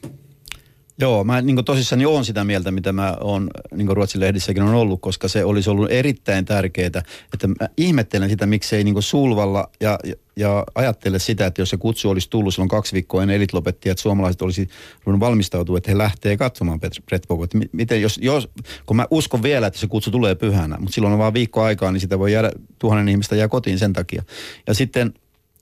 [1.01, 5.01] Joo, mä niin tosissani olen sitä mieltä, mitä mä oon niin Ruotsin lehdissäkin on ollut,
[5.01, 6.87] koska se olisi ollut erittäin tärkeää,
[7.33, 11.77] että mä ihmettelen sitä, miksei niin sulvalla ja, ja, ja ajattele sitä, että jos se
[11.77, 14.69] kutsu olisi tullut silloin kaksi viikkoa ennen elit lopetti, että suomalaiset olisi
[15.03, 17.47] ruvennut valmistautua, että he lähtee katsomaan Brett Pogo.
[17.71, 18.49] Miten jos, jos,
[18.85, 21.91] kun mä uskon vielä, että se kutsu tulee pyhänä, mutta silloin on vaan viikko aikaa,
[21.91, 24.23] niin sitä voi jäädä, tuhannen ihmistä jää kotiin sen takia.
[24.67, 25.13] Ja sitten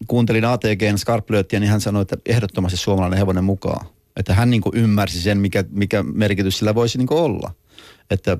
[0.07, 3.85] kuuntelin ATGn Skarplööttiä, niin hän sanoi, että ehdottomasti suomalainen hevonen mukaan
[4.19, 7.51] että hän niin ymmärsi sen, mikä, mikä merkitys sillä voisi niin olla.
[8.09, 8.37] Että,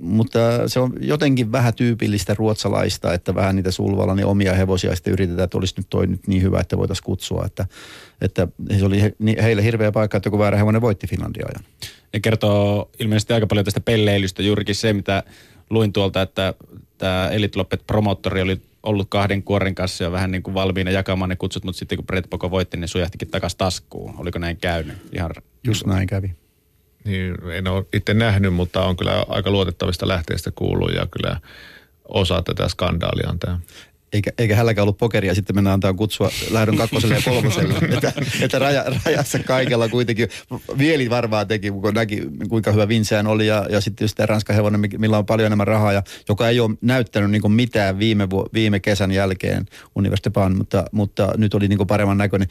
[0.00, 5.12] mutta se on jotenkin vähän tyypillistä ruotsalaista, että vähän niitä sulvalla niin omia hevosia sitten
[5.12, 7.44] yritetään, että olisi nyt toi nyt niin hyvä, että voitaisiin kutsua.
[7.46, 7.66] Että,
[8.20, 8.48] että
[8.78, 11.64] se oli he, heille hirveä paikka, että kun väärä hevonen voitti Finlandia ajan.
[12.12, 15.22] Ja kertoo ilmeisesti aika paljon tästä pelleilystä juurikin se, mitä
[15.70, 16.54] luin tuolta, että
[16.98, 21.28] tämä Elite Loppet promottori oli ollut kahden kuoren kanssa ja vähän niin kuin valmiina jakamaan
[21.28, 24.14] ne kutsut, mutta sitten kun Brett Poko voitti, niin sujahtikin takaisin taskuun.
[24.18, 24.96] Oliko näin käynyt?
[25.12, 25.30] Ihan
[25.64, 26.34] Just näin kävi.
[27.04, 31.40] Niin, en ole itse nähnyt, mutta on kyllä aika luotettavista lähteistä kuullut ja kyllä
[32.08, 33.58] osa tätä skandaalia on tämä
[34.12, 37.74] eikä, eikä hälläkään ollut pokeria, sitten mennään antaa kutsua lähdön kakkoselle ja kolmoselle.
[37.94, 40.28] että, että raja, rajassa kaikella kuitenkin,
[40.78, 44.80] Vieli varmaan teki, kun näki kuinka hyvä Vincent oli ja, ja sitten just Ranskan hevonen,
[44.98, 49.10] millä on paljon enemmän rahaa ja joka ei ole näyttänyt niin mitään viime, viime kesän
[49.10, 52.48] jälkeen Universitepan, mutta, mutta nyt oli niin paremman näköinen.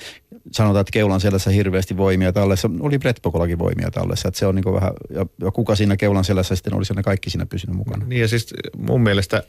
[0.52, 2.70] Sanotaan, että keulan selässä hirveästi voimia tallessa.
[2.80, 6.24] Oli Brett Pokolakin voimia tallessa, että se on niin vähän, ja, ja kuka siinä keulan
[6.24, 8.06] selässä sitten olisi ne kaikki siinä pysynyt mukana.
[8.06, 9.44] Niin ja siis mun mielestä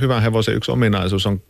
[0.00, 1.42] hyvän hevosen yksi ominaisuus on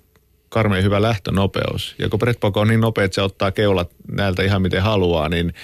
[0.48, 1.94] karmeen hyvä lähtönopeus.
[1.98, 5.28] Ja kun Brett Poko on niin nopea, että se ottaa keulat näiltä ihan miten haluaa,
[5.28, 5.54] niin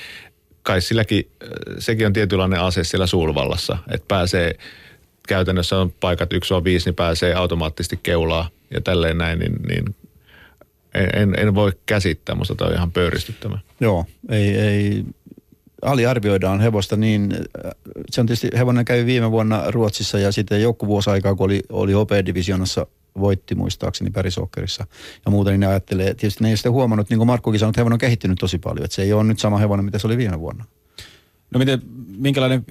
[0.62, 1.48] kai silläkin, äh,
[1.78, 4.54] sekin on tietynlainen ase siellä Sulvallassa, että pääsee
[5.28, 9.84] käytännössä on paikat 1 on 5, niin pääsee automaattisesti keulaa ja tälleen näin, niin, niin
[10.94, 13.58] en, en, voi käsittää, mutta tämä on ihan pöyristyttävä.
[13.80, 15.04] Joo, ei, ei
[15.82, 17.72] aliarvioidaan hevosta niin, äh,
[18.10, 21.62] se on tietysti, hevonen kävi viime vuonna Ruotsissa ja sitten joku vuosi aikaa, kun oli,
[21.68, 21.92] oli
[22.26, 22.86] Divisionassa
[23.20, 24.86] voitti muistaakseni Pärisokkerissa
[25.24, 27.80] ja muuta, niin ne ajattelee, tietysti ne ei sitten huomannut, niin kuin Markkukin sanoi, että
[27.80, 30.16] hevonen on kehittynyt tosi paljon, että se ei ole nyt sama hevonen, mitä se oli
[30.16, 30.64] viime vuonna.
[31.50, 31.82] No miten,
[32.16, 32.66] minkälainen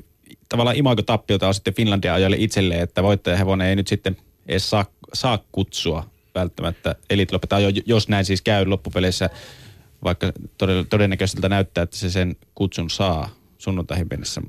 [0.50, 4.18] tavallaan imagotappiota on sitten Finlandia ajalle itselleen, että voittajahevonen ei nyt sitten
[4.48, 7.40] edes saa, saa kutsua välttämättä Elite
[7.86, 9.30] jos näin siis käy loppupeleissä,
[10.04, 10.32] vaikka
[10.90, 14.42] todennäköiseltä näyttää, että se sen kutsun saa sunnuntaihin mennessä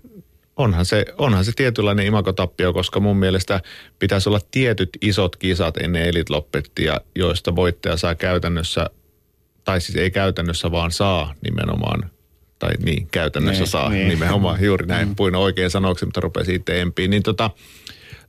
[0.57, 3.61] onhan se, onhan se tietynlainen imakotappio, koska mun mielestä
[3.99, 8.91] pitäisi olla tietyt isot kisat ennen Elite-loppettia, joista voittaja saa käytännössä,
[9.65, 12.11] tai siis ei käytännössä, vaan saa nimenomaan
[12.59, 14.09] tai niin, käytännössä niin, saa niin.
[14.09, 15.17] nimenomaan, juuri näin, mm.
[15.17, 17.51] puin oikein sanoksi, mutta rupesi itse empiin, niin tota,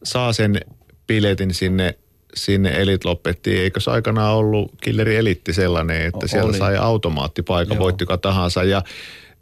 [0.04, 0.62] saa sen
[1.08, 1.98] piletin sinne,
[2.36, 3.62] sinne Elite-lopettiin.
[3.62, 6.58] Eikö se aikanaan ollut Killeri Elitti sellainen, että o, siellä oli.
[6.58, 8.82] sai automaattipaikan, voitti tahansa ja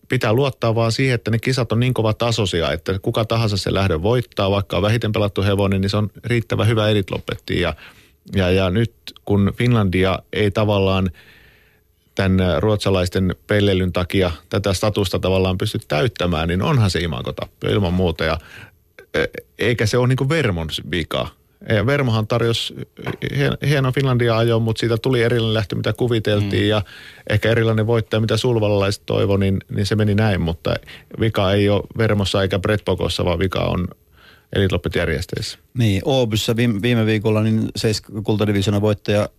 [0.09, 3.73] pitää luottaa vaan siihen, että ne kisat on niin kova tasoisia, että kuka tahansa se
[3.73, 7.61] lähdön voittaa, vaikka on vähiten pelattu hevonen, niin se on riittävän hyvä eritlopetti.
[7.61, 7.73] Ja,
[8.35, 8.93] ja, ja nyt
[9.25, 11.11] kun Finlandia ei tavallaan
[12.15, 18.23] tämän ruotsalaisten pelleilyn takia tätä statusta tavallaan pysty täyttämään, niin onhan se imagotappio ilman muuta.
[18.23, 18.37] Ja,
[19.13, 19.25] e,
[19.59, 21.27] eikä se ole niin kuin Vermon vika.
[21.69, 22.75] Ja Vermohan tarjosi
[23.67, 26.69] hieno Finlandia ajo, mutta siitä tuli erilainen lähtö, mitä kuviteltiin mm.
[26.69, 26.81] ja
[27.29, 30.75] ehkä erilainen voittaja, mitä sulvallalaiset toivo, niin, niin se meni näin, mutta
[31.19, 33.87] vika ei ole Vermossa eikä Brett Pokossa, vaan vika on
[34.55, 35.59] Elitloppet järjestäjissä.
[35.77, 39.29] Niin, Oobyssä viime, viime viikolla niin seis kultadivisionan voittaja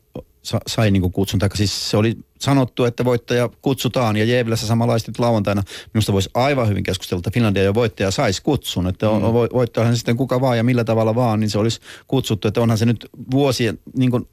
[0.43, 5.13] sa, sai niin kutsun, tai siis se oli sanottu, että voittaja kutsutaan, ja Jevlässä samanlaisesti
[5.19, 5.63] lauantaina
[5.95, 9.33] minusta voisi aivan hyvin keskustella, että Finlandia jo voittaja saisi kutsun, että on, mm.
[9.53, 12.87] voittajahan sitten kuka vaan ja millä tavalla vaan, niin se olisi kutsuttu, että onhan se
[12.87, 14.29] nyt vuosien, niin kuin,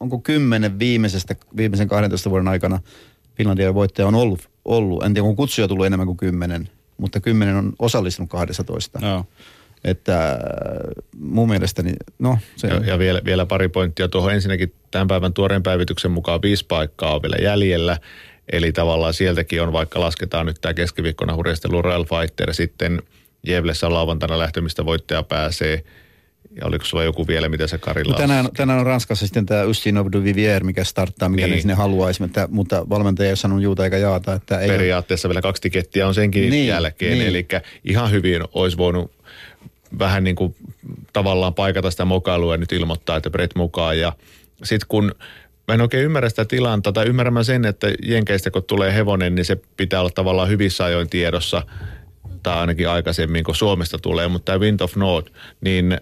[0.00, 2.80] onko kymmenen viimeisestä, viimeisen 12 vuoden aikana
[3.34, 5.02] Finlandia voittaja on ollut, ollut.
[5.02, 6.68] En tiedä, kun kutsuja tullut enemmän kuin kymmenen,
[6.98, 8.98] mutta kymmenen on osallistunut 12.
[9.00, 9.26] No.
[9.84, 10.38] Että äh,
[11.18, 14.32] mun mielestäni, no se ja, ja vielä, vielä pari pointtia tuohon.
[14.32, 17.98] Ensinnäkin tämän päivän tuoreen päivityksen mukaan viisi paikkaa on vielä jäljellä.
[18.52, 23.02] Eli tavallaan sieltäkin on, vaikka lasketaan nyt tämä keskiviikkona hurjastelu Royal Fighter, sitten
[23.46, 25.82] Jevlessä lauantaina lähtemistä voittaja pääsee–
[26.60, 29.64] ja oliko sulla joku vielä, mitä se Karilla no tänään, tänään on Ranskassa sitten tämä
[29.64, 31.54] Ustinov du Vivier, mikä starttaa, mikä niin.
[31.54, 34.34] ne sinne haluaisi, mutta, mutta valmentaja ei ole sanonut juuta eikä jaata.
[34.34, 35.32] Että ei Periaatteessa ole...
[35.32, 37.28] vielä kaksi tikettiä on senkin niin, jälkeen, niin.
[37.28, 37.46] eli
[37.84, 39.12] ihan hyvin olisi voinut
[39.98, 40.56] vähän niin kuin
[41.12, 43.98] tavallaan paikata sitä mokailua ja nyt ilmoittaa, että Brett mukaan.
[43.98, 44.12] Ja
[44.62, 45.14] sitten kun
[45.68, 49.34] mä en oikein ymmärrä sitä tilannetta, tai ymmärrän mä sen, että Jenkeistä kun tulee hevonen,
[49.34, 51.62] niin se pitää olla tavallaan hyvissä ajoin tiedossa,
[52.42, 56.00] tai ainakin aikaisemmin, kun Suomesta tulee, mutta tämä Wind of North, niin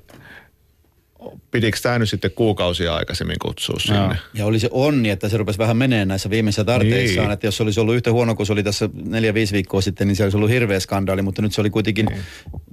[1.51, 3.99] Pitikö tämä nyt sitten kuukausia aikaisemmin kutsua sinne?
[3.99, 7.33] Ja, ja oli se onni, että se rupesi vähän menee näissä viimeisissä tarteissaan, niin.
[7.33, 10.17] että jos se olisi ollut yhtä huono kuin se oli tässä neljä-viisi viikkoa sitten, niin
[10.17, 12.23] se olisi ollut hirveä skandaali, mutta nyt se oli kuitenkin, niin.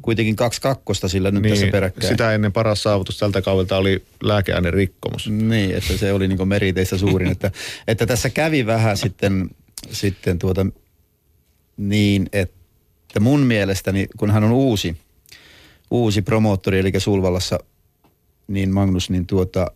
[0.02, 1.54] kuitenkin kaksi kakkosta sillä nyt niin.
[1.54, 2.14] tässä peräkkäin.
[2.14, 5.30] Sitä ennen paras saavutus tältä kaudelta oli lääkeaine rikkomus.
[5.30, 7.52] Niin, että se oli niin meriteistä suurin, että,
[7.88, 9.50] että tässä kävi vähän sitten,
[9.92, 10.66] sitten tuota
[11.78, 14.98] niin, että mun mielestäni, kun hän on uusi,
[15.92, 17.60] uusi promoottori, eli Sulvallassa–
[18.48, 19.72] niin Magnus, niin tuota,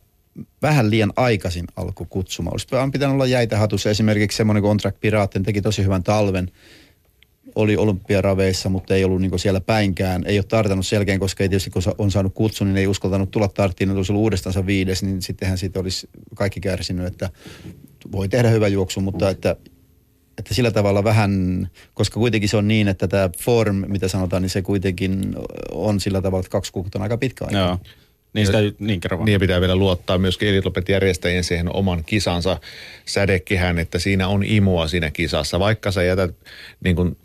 [0.61, 2.52] vähän liian aikaisin alkoi kutsuma.
[2.52, 3.89] Olisi pitänyt olla jäitä hatussa.
[3.89, 6.52] Esimerkiksi semmoinen kuin Ontrack Piraten teki tosi hyvän talven.
[7.56, 10.23] Oli olympiaraveissa, mutta ei ollut niin siellä päinkään.
[10.26, 13.48] Ei ole tartannut selkeän, koska ei tietysti kun on saanut kutsun, niin ei uskaltanut tulla
[13.48, 13.89] tarttiin.
[13.89, 17.30] Että olisi ollut uudestaan viides, niin sittenhän siitä olisi kaikki kärsinyt, että
[18.11, 19.56] voi tehdä hyvä juoksu, mutta että
[20.38, 24.49] että sillä tavalla vähän, koska kuitenkin se on niin, että tämä form, mitä sanotaan, niin
[24.49, 25.35] se kuitenkin
[25.72, 27.57] on sillä tavalla, että kaksi kuukautta on aika pitkä aika.
[27.57, 27.77] Joo.
[28.33, 32.57] Niin, sitä, niin kerro Niin pitää vielä luottaa myöskin Elitopet järjestäjien siihen oman kisansa
[33.05, 35.59] sädekehän, että siinä on imua siinä kisassa.
[35.59, 36.35] Vaikka sä jätät
[36.83, 37.17] niin kuin,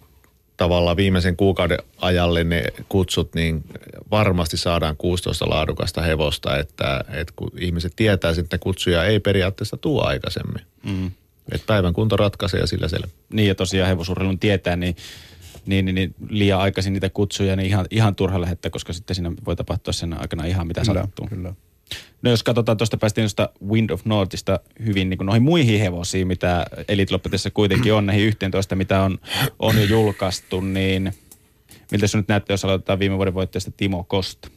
[0.56, 3.64] tavallaan viimeisen kuukauden ajalle ne kutsut, niin
[4.10, 10.04] varmasti saadaan 16 laadukasta hevosta, että, että kun ihmiset tietää, että kutsuja ei periaatteessa tuo
[10.04, 10.62] aikaisemmin.
[10.82, 11.10] Mm.
[11.52, 13.08] Että päivän kunto ratkaisee ja sillä selvä.
[13.32, 14.96] Niin ja tosiaan hevosurheilun tietää, niin
[15.66, 19.32] niin, niin, niin liian aikaisin niitä kutsuja, niin ihan, ihan turha lähettää, koska sitten siinä
[19.46, 21.26] voi tapahtua sen aikana ihan mitä kyllä, sattuu.
[21.26, 21.54] Kyllä.
[22.22, 26.26] No jos katsotaan, tuosta päästiin tuosta Wind of Northista hyvin niin kuin noihin muihin hevosiin,
[26.26, 27.14] mitä Elite
[27.54, 29.18] kuitenkin on, näihin 11, mitä on,
[29.58, 31.12] on jo julkaistu, niin
[31.92, 34.48] miltä se nyt näyttää, jos aloitetaan viime vuoden voittajasta Timo Kosta?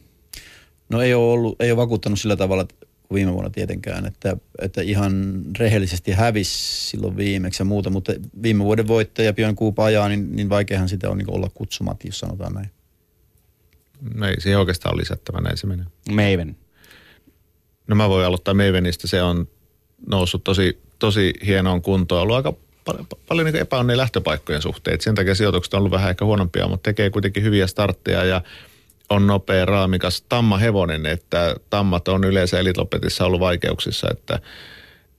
[0.90, 2.76] No ei ole, ollut, ei ole vakuuttanut sillä tavalla, että
[3.10, 8.14] kuin viime vuonna tietenkään, että, että ihan rehellisesti hävisi silloin viimeksi ja muuta, mutta
[8.44, 12.20] viime vuoden voittaja Björn Kuupa ajaa, niin, niin vaikeahan sitä on niin olla kutsumat, jos
[12.20, 12.70] sanotaan näin.
[14.16, 15.86] No ei siihen oikeastaan lisättävä, näin se menee.
[16.10, 16.56] Maven.
[17.88, 19.48] No mä voin aloittaa Mavenista, se on
[20.08, 22.54] noussut tosi, tosi hienoon kuntoon, ollut aika
[22.86, 25.02] paljon, paljon niin epäonnea lähtöpaikkojen suhteen.
[25.02, 28.42] Sen takia sijoitukset on ollut vähän ehkä huonompia, mutta tekee kuitenkin hyviä startteja ja
[29.10, 34.40] on nopea, raamikas tammahevonen, että tammat on yleensä elitlopetissa ollut vaikeuksissa, että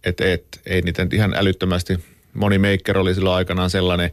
[0.04, 1.98] et, et, ei niitä ihan älyttömästi.
[2.34, 4.10] Moni maker oli silloin aikanaan sellainen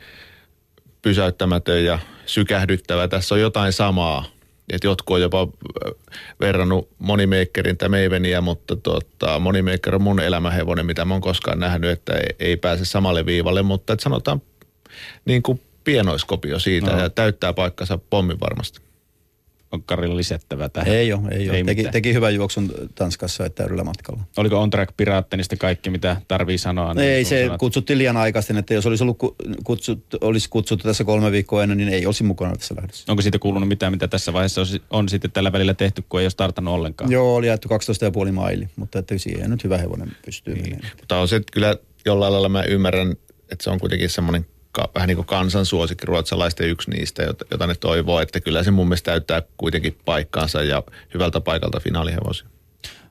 [1.02, 3.08] pysäyttämätön ja sykähdyttävä.
[3.08, 4.26] Tässä on jotain samaa.
[4.74, 5.92] että jotkut on jopa äh,
[6.40, 11.90] verrannut monimakerin tai Maveniä, mutta tota, monimaker on mun elämähevonen, mitä mä oon koskaan nähnyt,
[11.90, 14.42] että ei, ei pääse samalle viivalle, mutta että sanotaan
[15.26, 17.00] niin kuin pienoiskopio siitä no.
[17.00, 18.87] ja täyttää paikkansa pommin varmasti
[19.86, 20.94] Karilla lisättävää tähän?
[20.94, 21.64] Ei ole, ei, ole.
[21.64, 24.24] Teki, teki hyvän juoksun Tanskassa että täydellä matkalla.
[24.38, 26.94] Oliko on track Piraattenista kaikki, mitä tarvii sanoa?
[26.94, 27.60] Niin ei, se sanat...
[27.60, 29.18] kutsuttiin liian aikaisin, että jos olisi, ollut
[29.64, 33.12] kutsut, olisi kutsuttu tässä kolme viikkoa ennen, niin ei olisi mukana tässä lähdössä.
[33.12, 36.24] Onko siitä kuulunut mitään, mitä tässä vaiheessa on, on sitten tällä välillä tehty, kun ei
[36.24, 37.12] ole startannut ollenkaan?
[37.12, 37.70] Joo, oli jaettu
[38.26, 40.64] 12,5 maili, mutta että siihen nyt hyvä hevonen pystyy niin.
[40.64, 40.92] menemään.
[41.00, 41.76] Mutta on se kyllä
[42.06, 43.12] jollain lailla mä ymmärrän,
[43.52, 44.46] että se on kuitenkin semmoinen
[44.78, 48.72] ka, vähän niin kuin kansansuosikki ruotsalaisten yksi niistä, jota, jota ne toivoo, että kyllä se
[48.72, 50.84] mun mielestä täyttää kuitenkin paikkaansa ja
[51.14, 52.48] hyvältä paikalta finaalihevosia.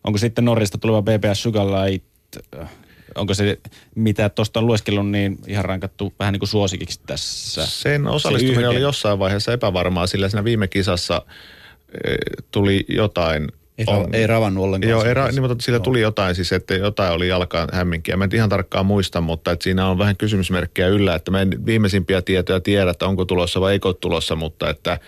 [0.05, 2.07] Onko sitten Norrista tuleva BBS Sugarlight,
[2.61, 2.71] äh,
[3.15, 3.59] onko se,
[3.95, 7.67] mitä tuosta on lueskellut, niin ihan rankattu vähän niin kuin suosikiksi tässä?
[7.67, 11.23] Sen osallistuminen se oli jossain vaiheessa epävarmaa, sillä siinä viime kisassa
[12.05, 12.15] e,
[12.51, 14.91] tuli jotain ei, on, ei ravannut ollenkaan.
[14.91, 18.17] Joo, ei ra, niin, mutta sillä tuli jotain siis, että jotain oli jalkaan hämminkiä.
[18.17, 21.67] Mä en ihan tarkkaan muista, mutta että siinä on vähän kysymysmerkkejä yllä, että mä en
[21.67, 24.99] viimeisimpiä tietoja tiedä, että onko tulossa vai eikö tulossa, mutta että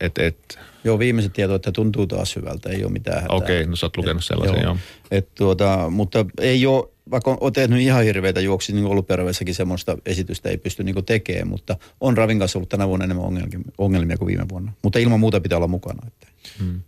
[0.00, 3.36] Et, et, Joo, viimeiset tieto, että tuntuu taas hyvältä, ei ole mitään hätää.
[3.36, 4.76] Okei, no sä oot lukenut sellaisen, joo.
[5.10, 10.48] Et tuota, mutta ei ole, vaikka on tehnyt ihan hirveitä juoksia, niin olympiaraveissakin semmoista esitystä
[10.48, 14.26] ei pysty niin tekemään, mutta on Ravin kanssa ollut tänä vuonna enemmän ongelmia, ongelmia kuin
[14.26, 14.72] viime vuonna.
[14.82, 16.06] Mutta ilman muuta pitää olla mukana.
[16.06, 16.26] Että.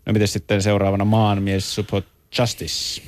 [0.07, 2.05] No miten sitten seuraavana maanmies Support
[2.39, 3.03] Justice?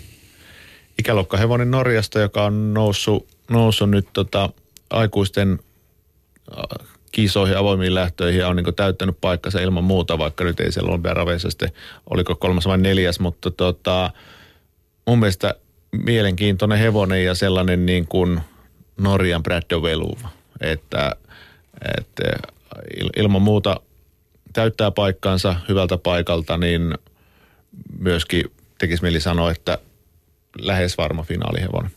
[0.98, 4.50] Ikäluokkahevonen Norjasta, joka on noussut, noussut nyt tota,
[4.90, 5.58] aikuisten
[6.58, 10.90] äh, kisoihin, avoimiin lähtöihin ja on niin täyttänyt paikkansa ilman muuta, vaikka nyt ei siellä
[10.90, 11.72] olympiaraveissa sitten,
[12.10, 14.10] oliko kolmas vai neljäs, mutta tota,
[15.06, 15.54] mun mielestä
[15.96, 18.40] mielenkiintoinen hevonen ja sellainen niin kuin
[18.96, 20.28] Norjan Brad Doveluva,
[20.60, 21.16] että,
[21.98, 22.22] että
[22.96, 23.80] il- ilman muuta
[24.52, 26.94] täyttää paikkansa hyvältä paikalta, niin
[27.98, 28.44] myöskin
[28.78, 29.78] tekisi mieli sanoa, että
[30.58, 31.90] lähes varma finaalihevonen.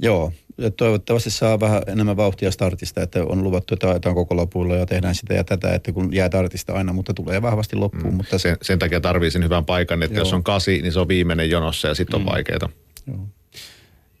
[0.00, 4.76] Joo, ja toivottavasti saa vähän enemmän vauhtia startista, että on luvattu, että ajetaan koko lopulla
[4.76, 8.12] ja tehdään sitä ja tätä, että kun jää startista aina, mutta tulee vahvasti loppuun.
[8.12, 8.16] Mm.
[8.16, 10.20] Mutta sen, sen takia tarvii sen hyvän paikan, että Joo.
[10.20, 12.30] jos on kasi, niin se on viimeinen jonossa ja sitten on mm.
[12.30, 12.68] vaikeaa.
[13.06, 13.26] Joo.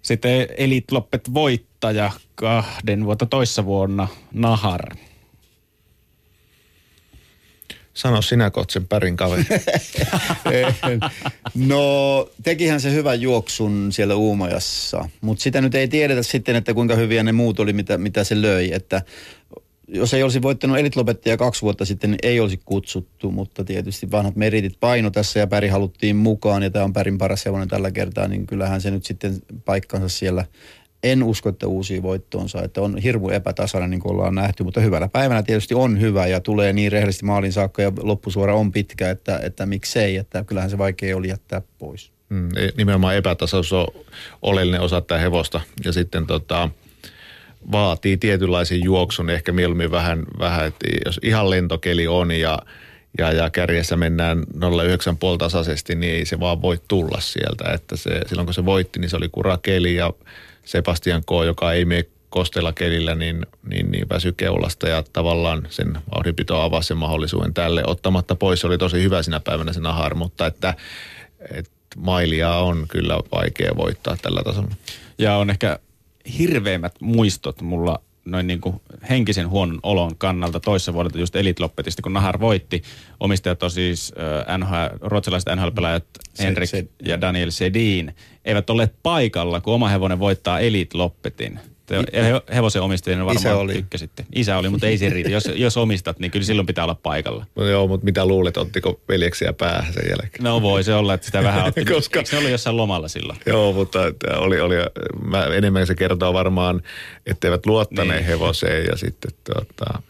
[0.02, 4.96] Sitten Elite Loppet voittaja kahden vuotta toissa vuonna Nahar.
[7.94, 9.44] Sano sinä Kotsen pärin kaveri.
[11.54, 16.94] no, tekihän se hyvän juoksun siellä Uumajassa, mutta sitä nyt ei tiedetä sitten, että kuinka
[16.94, 18.72] hyviä ne muut oli, mitä, mitä se löi.
[18.72, 19.02] Että
[19.92, 24.36] jos ei olisi voittanut elitlopettia kaksi vuotta sitten, niin ei olisi kutsuttu, mutta tietysti vanhat
[24.36, 28.28] meritit paino tässä ja Päri haluttiin mukaan ja tämä on Pärin paras hevonen tällä kertaa,
[28.28, 30.44] niin kyllähän se nyt sitten paikkansa siellä
[31.02, 35.08] en usko, että uusi voittoonsa, että on hirmu epätasainen niin kuin ollaan nähty, mutta hyvällä
[35.08, 39.40] päivänä tietysti on hyvä ja tulee niin rehellisesti maalin saakka ja loppusuora on pitkä, että,
[39.42, 42.12] että miksei, että kyllähän se vaikea oli jättää pois.
[42.28, 43.86] Mm, nimenomaan epätasaisuus on
[44.42, 46.68] oleellinen osa tätä hevosta ja sitten tota,
[47.72, 52.58] vaatii tietynlaisen juoksun, ehkä mieluummin vähän, vähän että jos ihan lentokeli on ja,
[53.18, 57.72] ja, ja kärjessä mennään 0,9 tasaisesti, niin ei se vaan voi tulla sieltä.
[57.72, 60.12] Että se, silloin kun se voitti, niin se oli kurakeli ja
[60.64, 65.98] Sebastian K., joka ei mene kostella kelillä, niin, niin, niin väsy keulasta ja tavallaan sen
[66.14, 67.82] vauhdinpito avasi sen mahdollisuuden tälle.
[67.86, 70.74] Ottamatta pois se oli tosi hyvä sinä päivänä sen ahar, mutta että,
[71.50, 74.74] että mailia on kyllä vaikea voittaa tällä tasolla.
[75.18, 75.78] Ja on ehkä
[76.38, 78.80] hirveimmät muistot mulla noin niin kuin
[79.10, 82.82] henkisen huonon olon kannalta toissa vuodelta just Elite Loppetista, kun Nahar voitti.
[83.20, 84.12] Omistajat on siis
[84.48, 86.04] äh, NHL, ruotsalaiset NHL-pelaajat
[86.38, 88.14] Henrik se, se, ja Daniel Sedin.
[88.44, 91.60] Eivät olleet paikalla, kun oma hevonen voittaa Elite Loppetin.
[91.92, 93.72] Te hevosen omistajien varmaan Isä oli.
[93.72, 94.24] tykkäsitte.
[94.34, 95.30] Isä oli, mutta ei se riitä.
[95.30, 97.46] Jos, jos omistat, niin kyllä silloin pitää olla paikalla.
[97.56, 100.44] No joo, mutta mitä luulet, ottiko veljeksiä päähän sen jälkeen?
[100.44, 101.84] No voi se olla, että sitä vähän otti.
[101.94, 102.18] Koska...
[102.18, 103.38] Eikö se ollut jossain lomalla silloin?
[103.46, 103.98] Joo, mutta
[104.36, 104.74] oli, oli,
[105.24, 106.82] mä, enemmän se kertoo varmaan,
[107.26, 108.26] etteivät luottaneet niin.
[108.26, 110.02] hevoseen ja sitten tuota,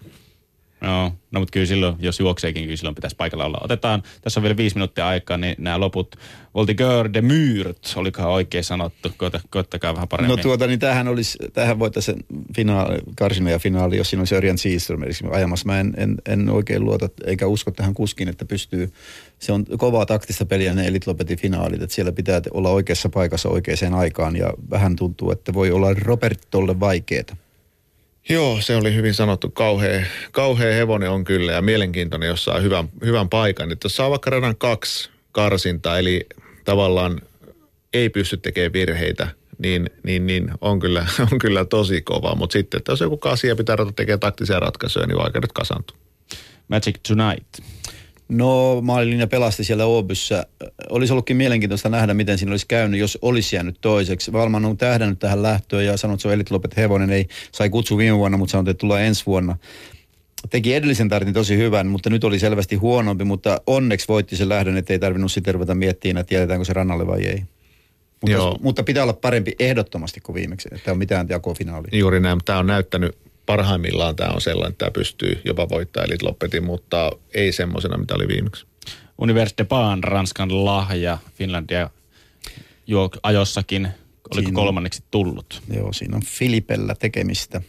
[0.82, 3.58] No, no mutta kyllä silloin, jos juokseekin, kyllä silloin pitäisi paikalla olla.
[3.60, 6.16] Otetaan, tässä on vielä viisi minuuttia aikaa, niin nämä loput.
[6.54, 9.10] Voltigeur de Myrt, olikohan oikein sanottu?
[9.16, 10.36] Koita, koittakaa vähän paremmin.
[10.36, 12.24] No tuota, niin tämähän olisi, tämähän voitaisiin
[12.56, 15.00] finaali, karsina ja finaali, jos siinä olisi Örjan Seaström
[15.30, 15.66] ajamassa.
[15.66, 18.92] Mä en, en, en, oikein luota, eikä usko tähän kuskin, että pystyy.
[19.38, 23.48] Se on kovaa taktista peliä ne Elite Lopetin finaalit, että siellä pitää olla oikeassa paikassa
[23.48, 27.36] oikeaan aikaan ja vähän tuntuu, että voi olla Robertolle vaikeaa.
[28.28, 29.50] Joo, se oli hyvin sanottu.
[29.50, 33.72] Kauhea, kauhea hevonen on kyllä ja mielenkiintoinen, jos saa hyvän, hyvän paikan.
[33.72, 36.26] Että jos saa vaikka radan kaksi karsinta, eli
[36.64, 37.20] tavallaan
[37.92, 39.28] ei pysty tekemään virheitä,
[39.58, 42.34] niin, niin, niin on, kyllä, on kyllä tosi kova.
[42.34, 45.96] Mutta sitten, että jos joku kasia pitää ruveta tekemään taktisia ratkaisuja, niin vaikeudet kasantuu.
[46.68, 47.58] Magic Tonight.
[48.28, 50.46] No maalilinja pelasti siellä Oobyssä.
[50.90, 54.32] Olisi ollutkin mielenkiintoista nähdä, miten siinä olisi käynyt, jos olisi jäänyt toiseksi.
[54.32, 57.10] Valman on tähdännyt tähän lähtöön ja sanonut, että se on Elit Lopet Hevonen.
[57.10, 59.56] Ei sai kutsu viime vuonna, mutta sanoi, että tulee ensi vuonna.
[60.50, 64.76] Teki edellisen tartin tosi hyvän, mutta nyt oli selvästi huonompi, mutta onneksi voitti sen lähdön,
[64.76, 67.42] että ei tarvinnut sitten ruveta miettimään, että jätetäänkö se rannalle vai ei.
[68.20, 68.58] Mutta, Joo.
[68.62, 71.98] mutta pitää olla parempi ehdottomasti kuin viimeksi, että on mitään jakofinaalia.
[71.98, 76.24] Juuri näin, tämä on näyttänyt parhaimmillaan tämä on sellainen, että tämä pystyy jopa voittamaan Elite
[76.24, 78.66] Loppetin, mutta ei semmoisena, mitä oli viimeksi.
[79.18, 81.90] Univers de Pan, Ranskan lahja, Finlandia
[82.86, 83.88] jo ajossakin,
[84.34, 85.62] oliko siinä, kolmanneksi tullut?
[85.74, 87.62] Joo, siinä on Filipellä tekemistä.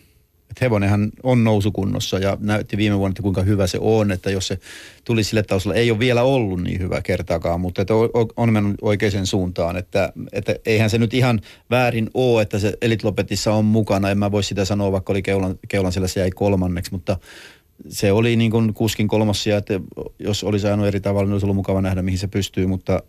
[0.54, 4.48] Et hevonenhan on nousukunnossa ja näytti viime vuonna, että kuinka hyvä se on, että jos
[4.48, 4.60] se
[5.04, 7.94] tuli sille tasolle, ei ole vielä ollut niin hyvä kertaakaan, mutta että
[8.38, 13.54] on mennyt oikeaan suuntaan, että, että eihän se nyt ihan väärin ole, että se Elitlopetissa
[13.54, 16.92] on mukana, en mä voi sitä sanoa, vaikka oli Keulan, Keulan siellä se jäi kolmanneksi,
[16.92, 17.18] mutta
[17.88, 19.80] se oli niin kuin kuskin kolmas että
[20.20, 23.04] jos olisi ajanut eri tavalla, niin olisi ollut mukava nähdä, mihin se pystyy, mutta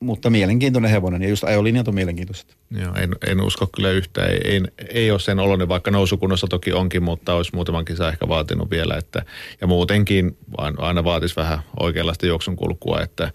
[0.00, 2.56] mutta mielenkiintoinen hevonen ja just ajolinjat on mielenkiintoiset.
[2.70, 4.30] Joo, en, en usko kyllä yhtään.
[4.30, 8.28] Ei, ei, ei ole sen oloinen, vaikka nousukunnossa toki onkin, mutta olisi muutaman kisa ehkä
[8.28, 8.96] vaatinut vielä.
[8.96, 9.22] Että,
[9.60, 10.36] ja muutenkin
[10.78, 13.32] aina vaatisi vähän oikeanlaista juoksun kulkua, että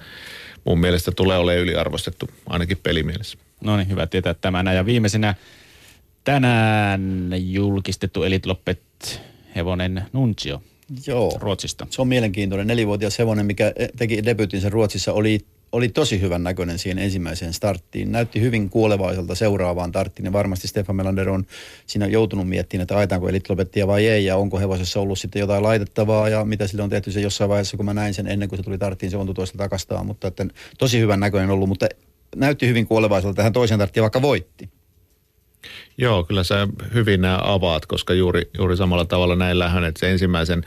[0.66, 3.38] mun mielestä tulee olemaan yliarvostettu ainakin pelimielessä.
[3.62, 4.74] No niin, hyvä tietää tämänä.
[4.74, 5.36] Ja viimeisenä
[6.24, 9.22] tänään julkistettu Elite Loppet
[9.56, 10.62] hevonen Nuncio
[11.08, 11.38] Joo.
[11.40, 11.88] Ruotsista.
[11.90, 12.68] Se on mielenkiintoinen.
[12.68, 15.40] Nelivuotias hevonen, mikä teki debutinsa Ruotsissa, oli,
[15.72, 18.12] oli tosi hyvän näköinen siihen ensimmäiseen starttiin.
[18.12, 21.46] Näytti hyvin kuolevaiselta seuraavaan starttiin ja varmasti Stefan Melander on
[21.86, 25.64] siinä joutunut miettimään, että aitaanko Elite Lopettia vai ei ja onko hevosessa ollut sitten jotain
[25.64, 28.60] laitettavaa ja mitä sille on tehty se jossain vaiheessa, kun mä näin sen ennen kuin
[28.60, 30.46] se tuli tarttiin, se on tuosta takastaan, mutta että
[30.78, 31.88] tosi hyvän näköinen ollut, mutta
[32.36, 34.70] näytti hyvin kuolevaiselta tähän toisen tarttiin, vaikka voitti.
[35.98, 40.12] Joo, kyllä sä hyvin nämä avaat, koska juuri, juuri samalla tavalla näin lähön, että se
[40.12, 40.64] ensimmäisen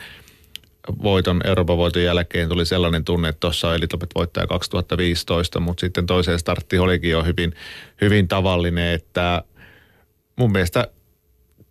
[1.03, 6.39] voiton, Euroopan voiton jälkeen tuli sellainen tunne, että tuossa Elitopet voittaja 2015, mutta sitten toiseen
[6.39, 7.53] startti olikin jo hyvin,
[8.01, 9.43] hyvin tavallinen, että
[10.35, 10.87] mun mielestä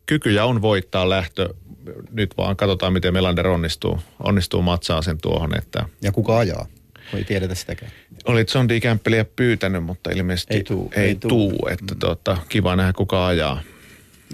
[0.07, 1.49] kykyjä on voittaa lähtö.
[2.11, 5.59] Nyt vaan katsotaan, miten Melander onnistuu, onnistuu matsaa sen tuohon.
[5.59, 6.67] Että ja kuka ajaa?
[7.15, 7.93] Ei tiedetä sitäkään.
[8.25, 8.81] Oli John D.
[8.81, 10.93] Campbellia pyytänyt, mutta ilmeisesti ei tuu.
[10.97, 11.31] Ei, ei tuu.
[11.31, 11.99] tuu että mm.
[11.99, 13.63] tuota, kiva nähdä kuka ajaa.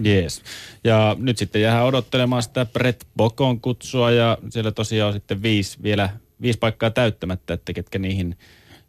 [0.03, 0.43] Jees.
[0.85, 5.79] Ja nyt sitten jää odottelemaan sitä Brett Bokon kutsua ja siellä tosiaan on sitten viisi,
[5.83, 6.09] vielä
[6.43, 8.39] viisi paikkaa täyttämättä, että ketkä niihin,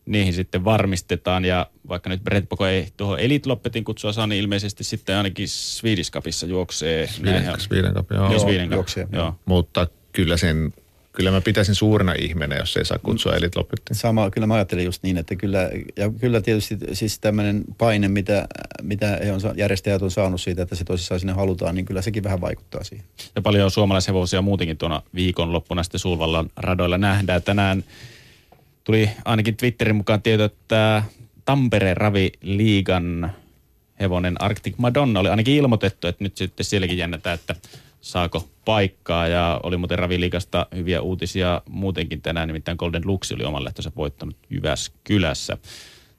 [0.06, 1.46] niihin sitten varmistetaan.
[1.46, 5.50] Ja vaikka nyt Brett Boko ei tuohon Elite Loppetin kutsua saa, niin ilmeisesti sitten ainakin
[5.50, 7.08] Swedish Cupissa juoksee.
[7.08, 8.32] Sweden, Sweden Cup, joo.
[8.32, 9.36] joo, Sweden Cup, juoksee, joo.
[9.46, 10.74] Mutta kyllä sen
[11.16, 13.38] kyllä mä pitäisin suurena ihmeenä, jos ei saa kutsua mm.
[13.38, 13.98] elit lopettiin.
[13.98, 18.48] Sama, kyllä mä ajattelin just niin, että kyllä, ja kyllä tietysti siis tämmöinen paine, mitä,
[18.82, 22.24] mitä he on, järjestäjät on saanut siitä, että se tosissaan sinne halutaan, niin kyllä sekin
[22.24, 23.06] vähän vaikuttaa siihen.
[23.36, 27.44] Ja paljon suomalaishevosia muutenkin tuona viikonloppuna sitten Sulvallan radoilla nähdään.
[27.44, 27.84] Tänään
[28.84, 31.04] tuli ainakin Twitterin mukaan tieto, että
[31.46, 33.32] Tampere Ravi Liigan
[34.00, 37.56] hevonen Arctic Madonna oli ainakin ilmoitettu, että nyt sitten sielläkin jännätään, että
[38.02, 39.28] saako paikkaa.
[39.28, 44.38] Ja oli muuten Raviliikasta hyviä uutisia muutenkin tänään, nimittäin Golden Lux oli oman lehtönsä voittanut
[44.50, 45.58] Jyväskylässä.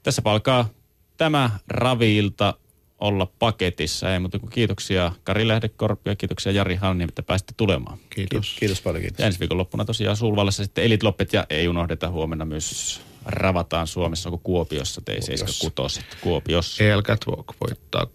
[0.03, 0.69] Tässä palkaa
[1.17, 2.53] tämä Raviilta
[2.99, 4.13] olla paketissa.
[4.13, 7.97] Ei mutta kuin kiitoksia Kari Lähdekorpi ja kiitoksia Jari Hanni, että pääsitte tulemaan.
[8.09, 8.55] Kiitos.
[8.59, 9.19] Kiitos paljon, kiitos.
[9.19, 14.29] Ja ensi viikonloppuna tosiaan Sulvallassa sitten Elit Loppet ja ei unohdeta huomenna myös ravataan Suomessa,
[14.29, 16.83] kun Kuopiossa tei 76 Kuopiossa.
[16.83, 17.19] Elkät
[17.61, 18.07] voittaa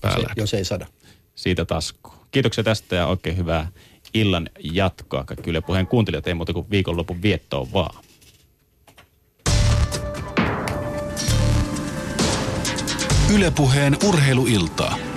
[0.00, 0.18] päällä.
[0.18, 0.86] Jos ei, jos ei sada.
[1.34, 2.17] Siitä taskuun.
[2.30, 3.68] Kiitoksia tästä ja oikein hyvää
[4.14, 6.26] illan jatkoa kaikki Yle Puheen kuuntelijat.
[6.26, 8.04] Ei muuta kuin viikonlopun viettoon vaan.
[13.34, 15.07] Ylepuheen urheiluiltaa.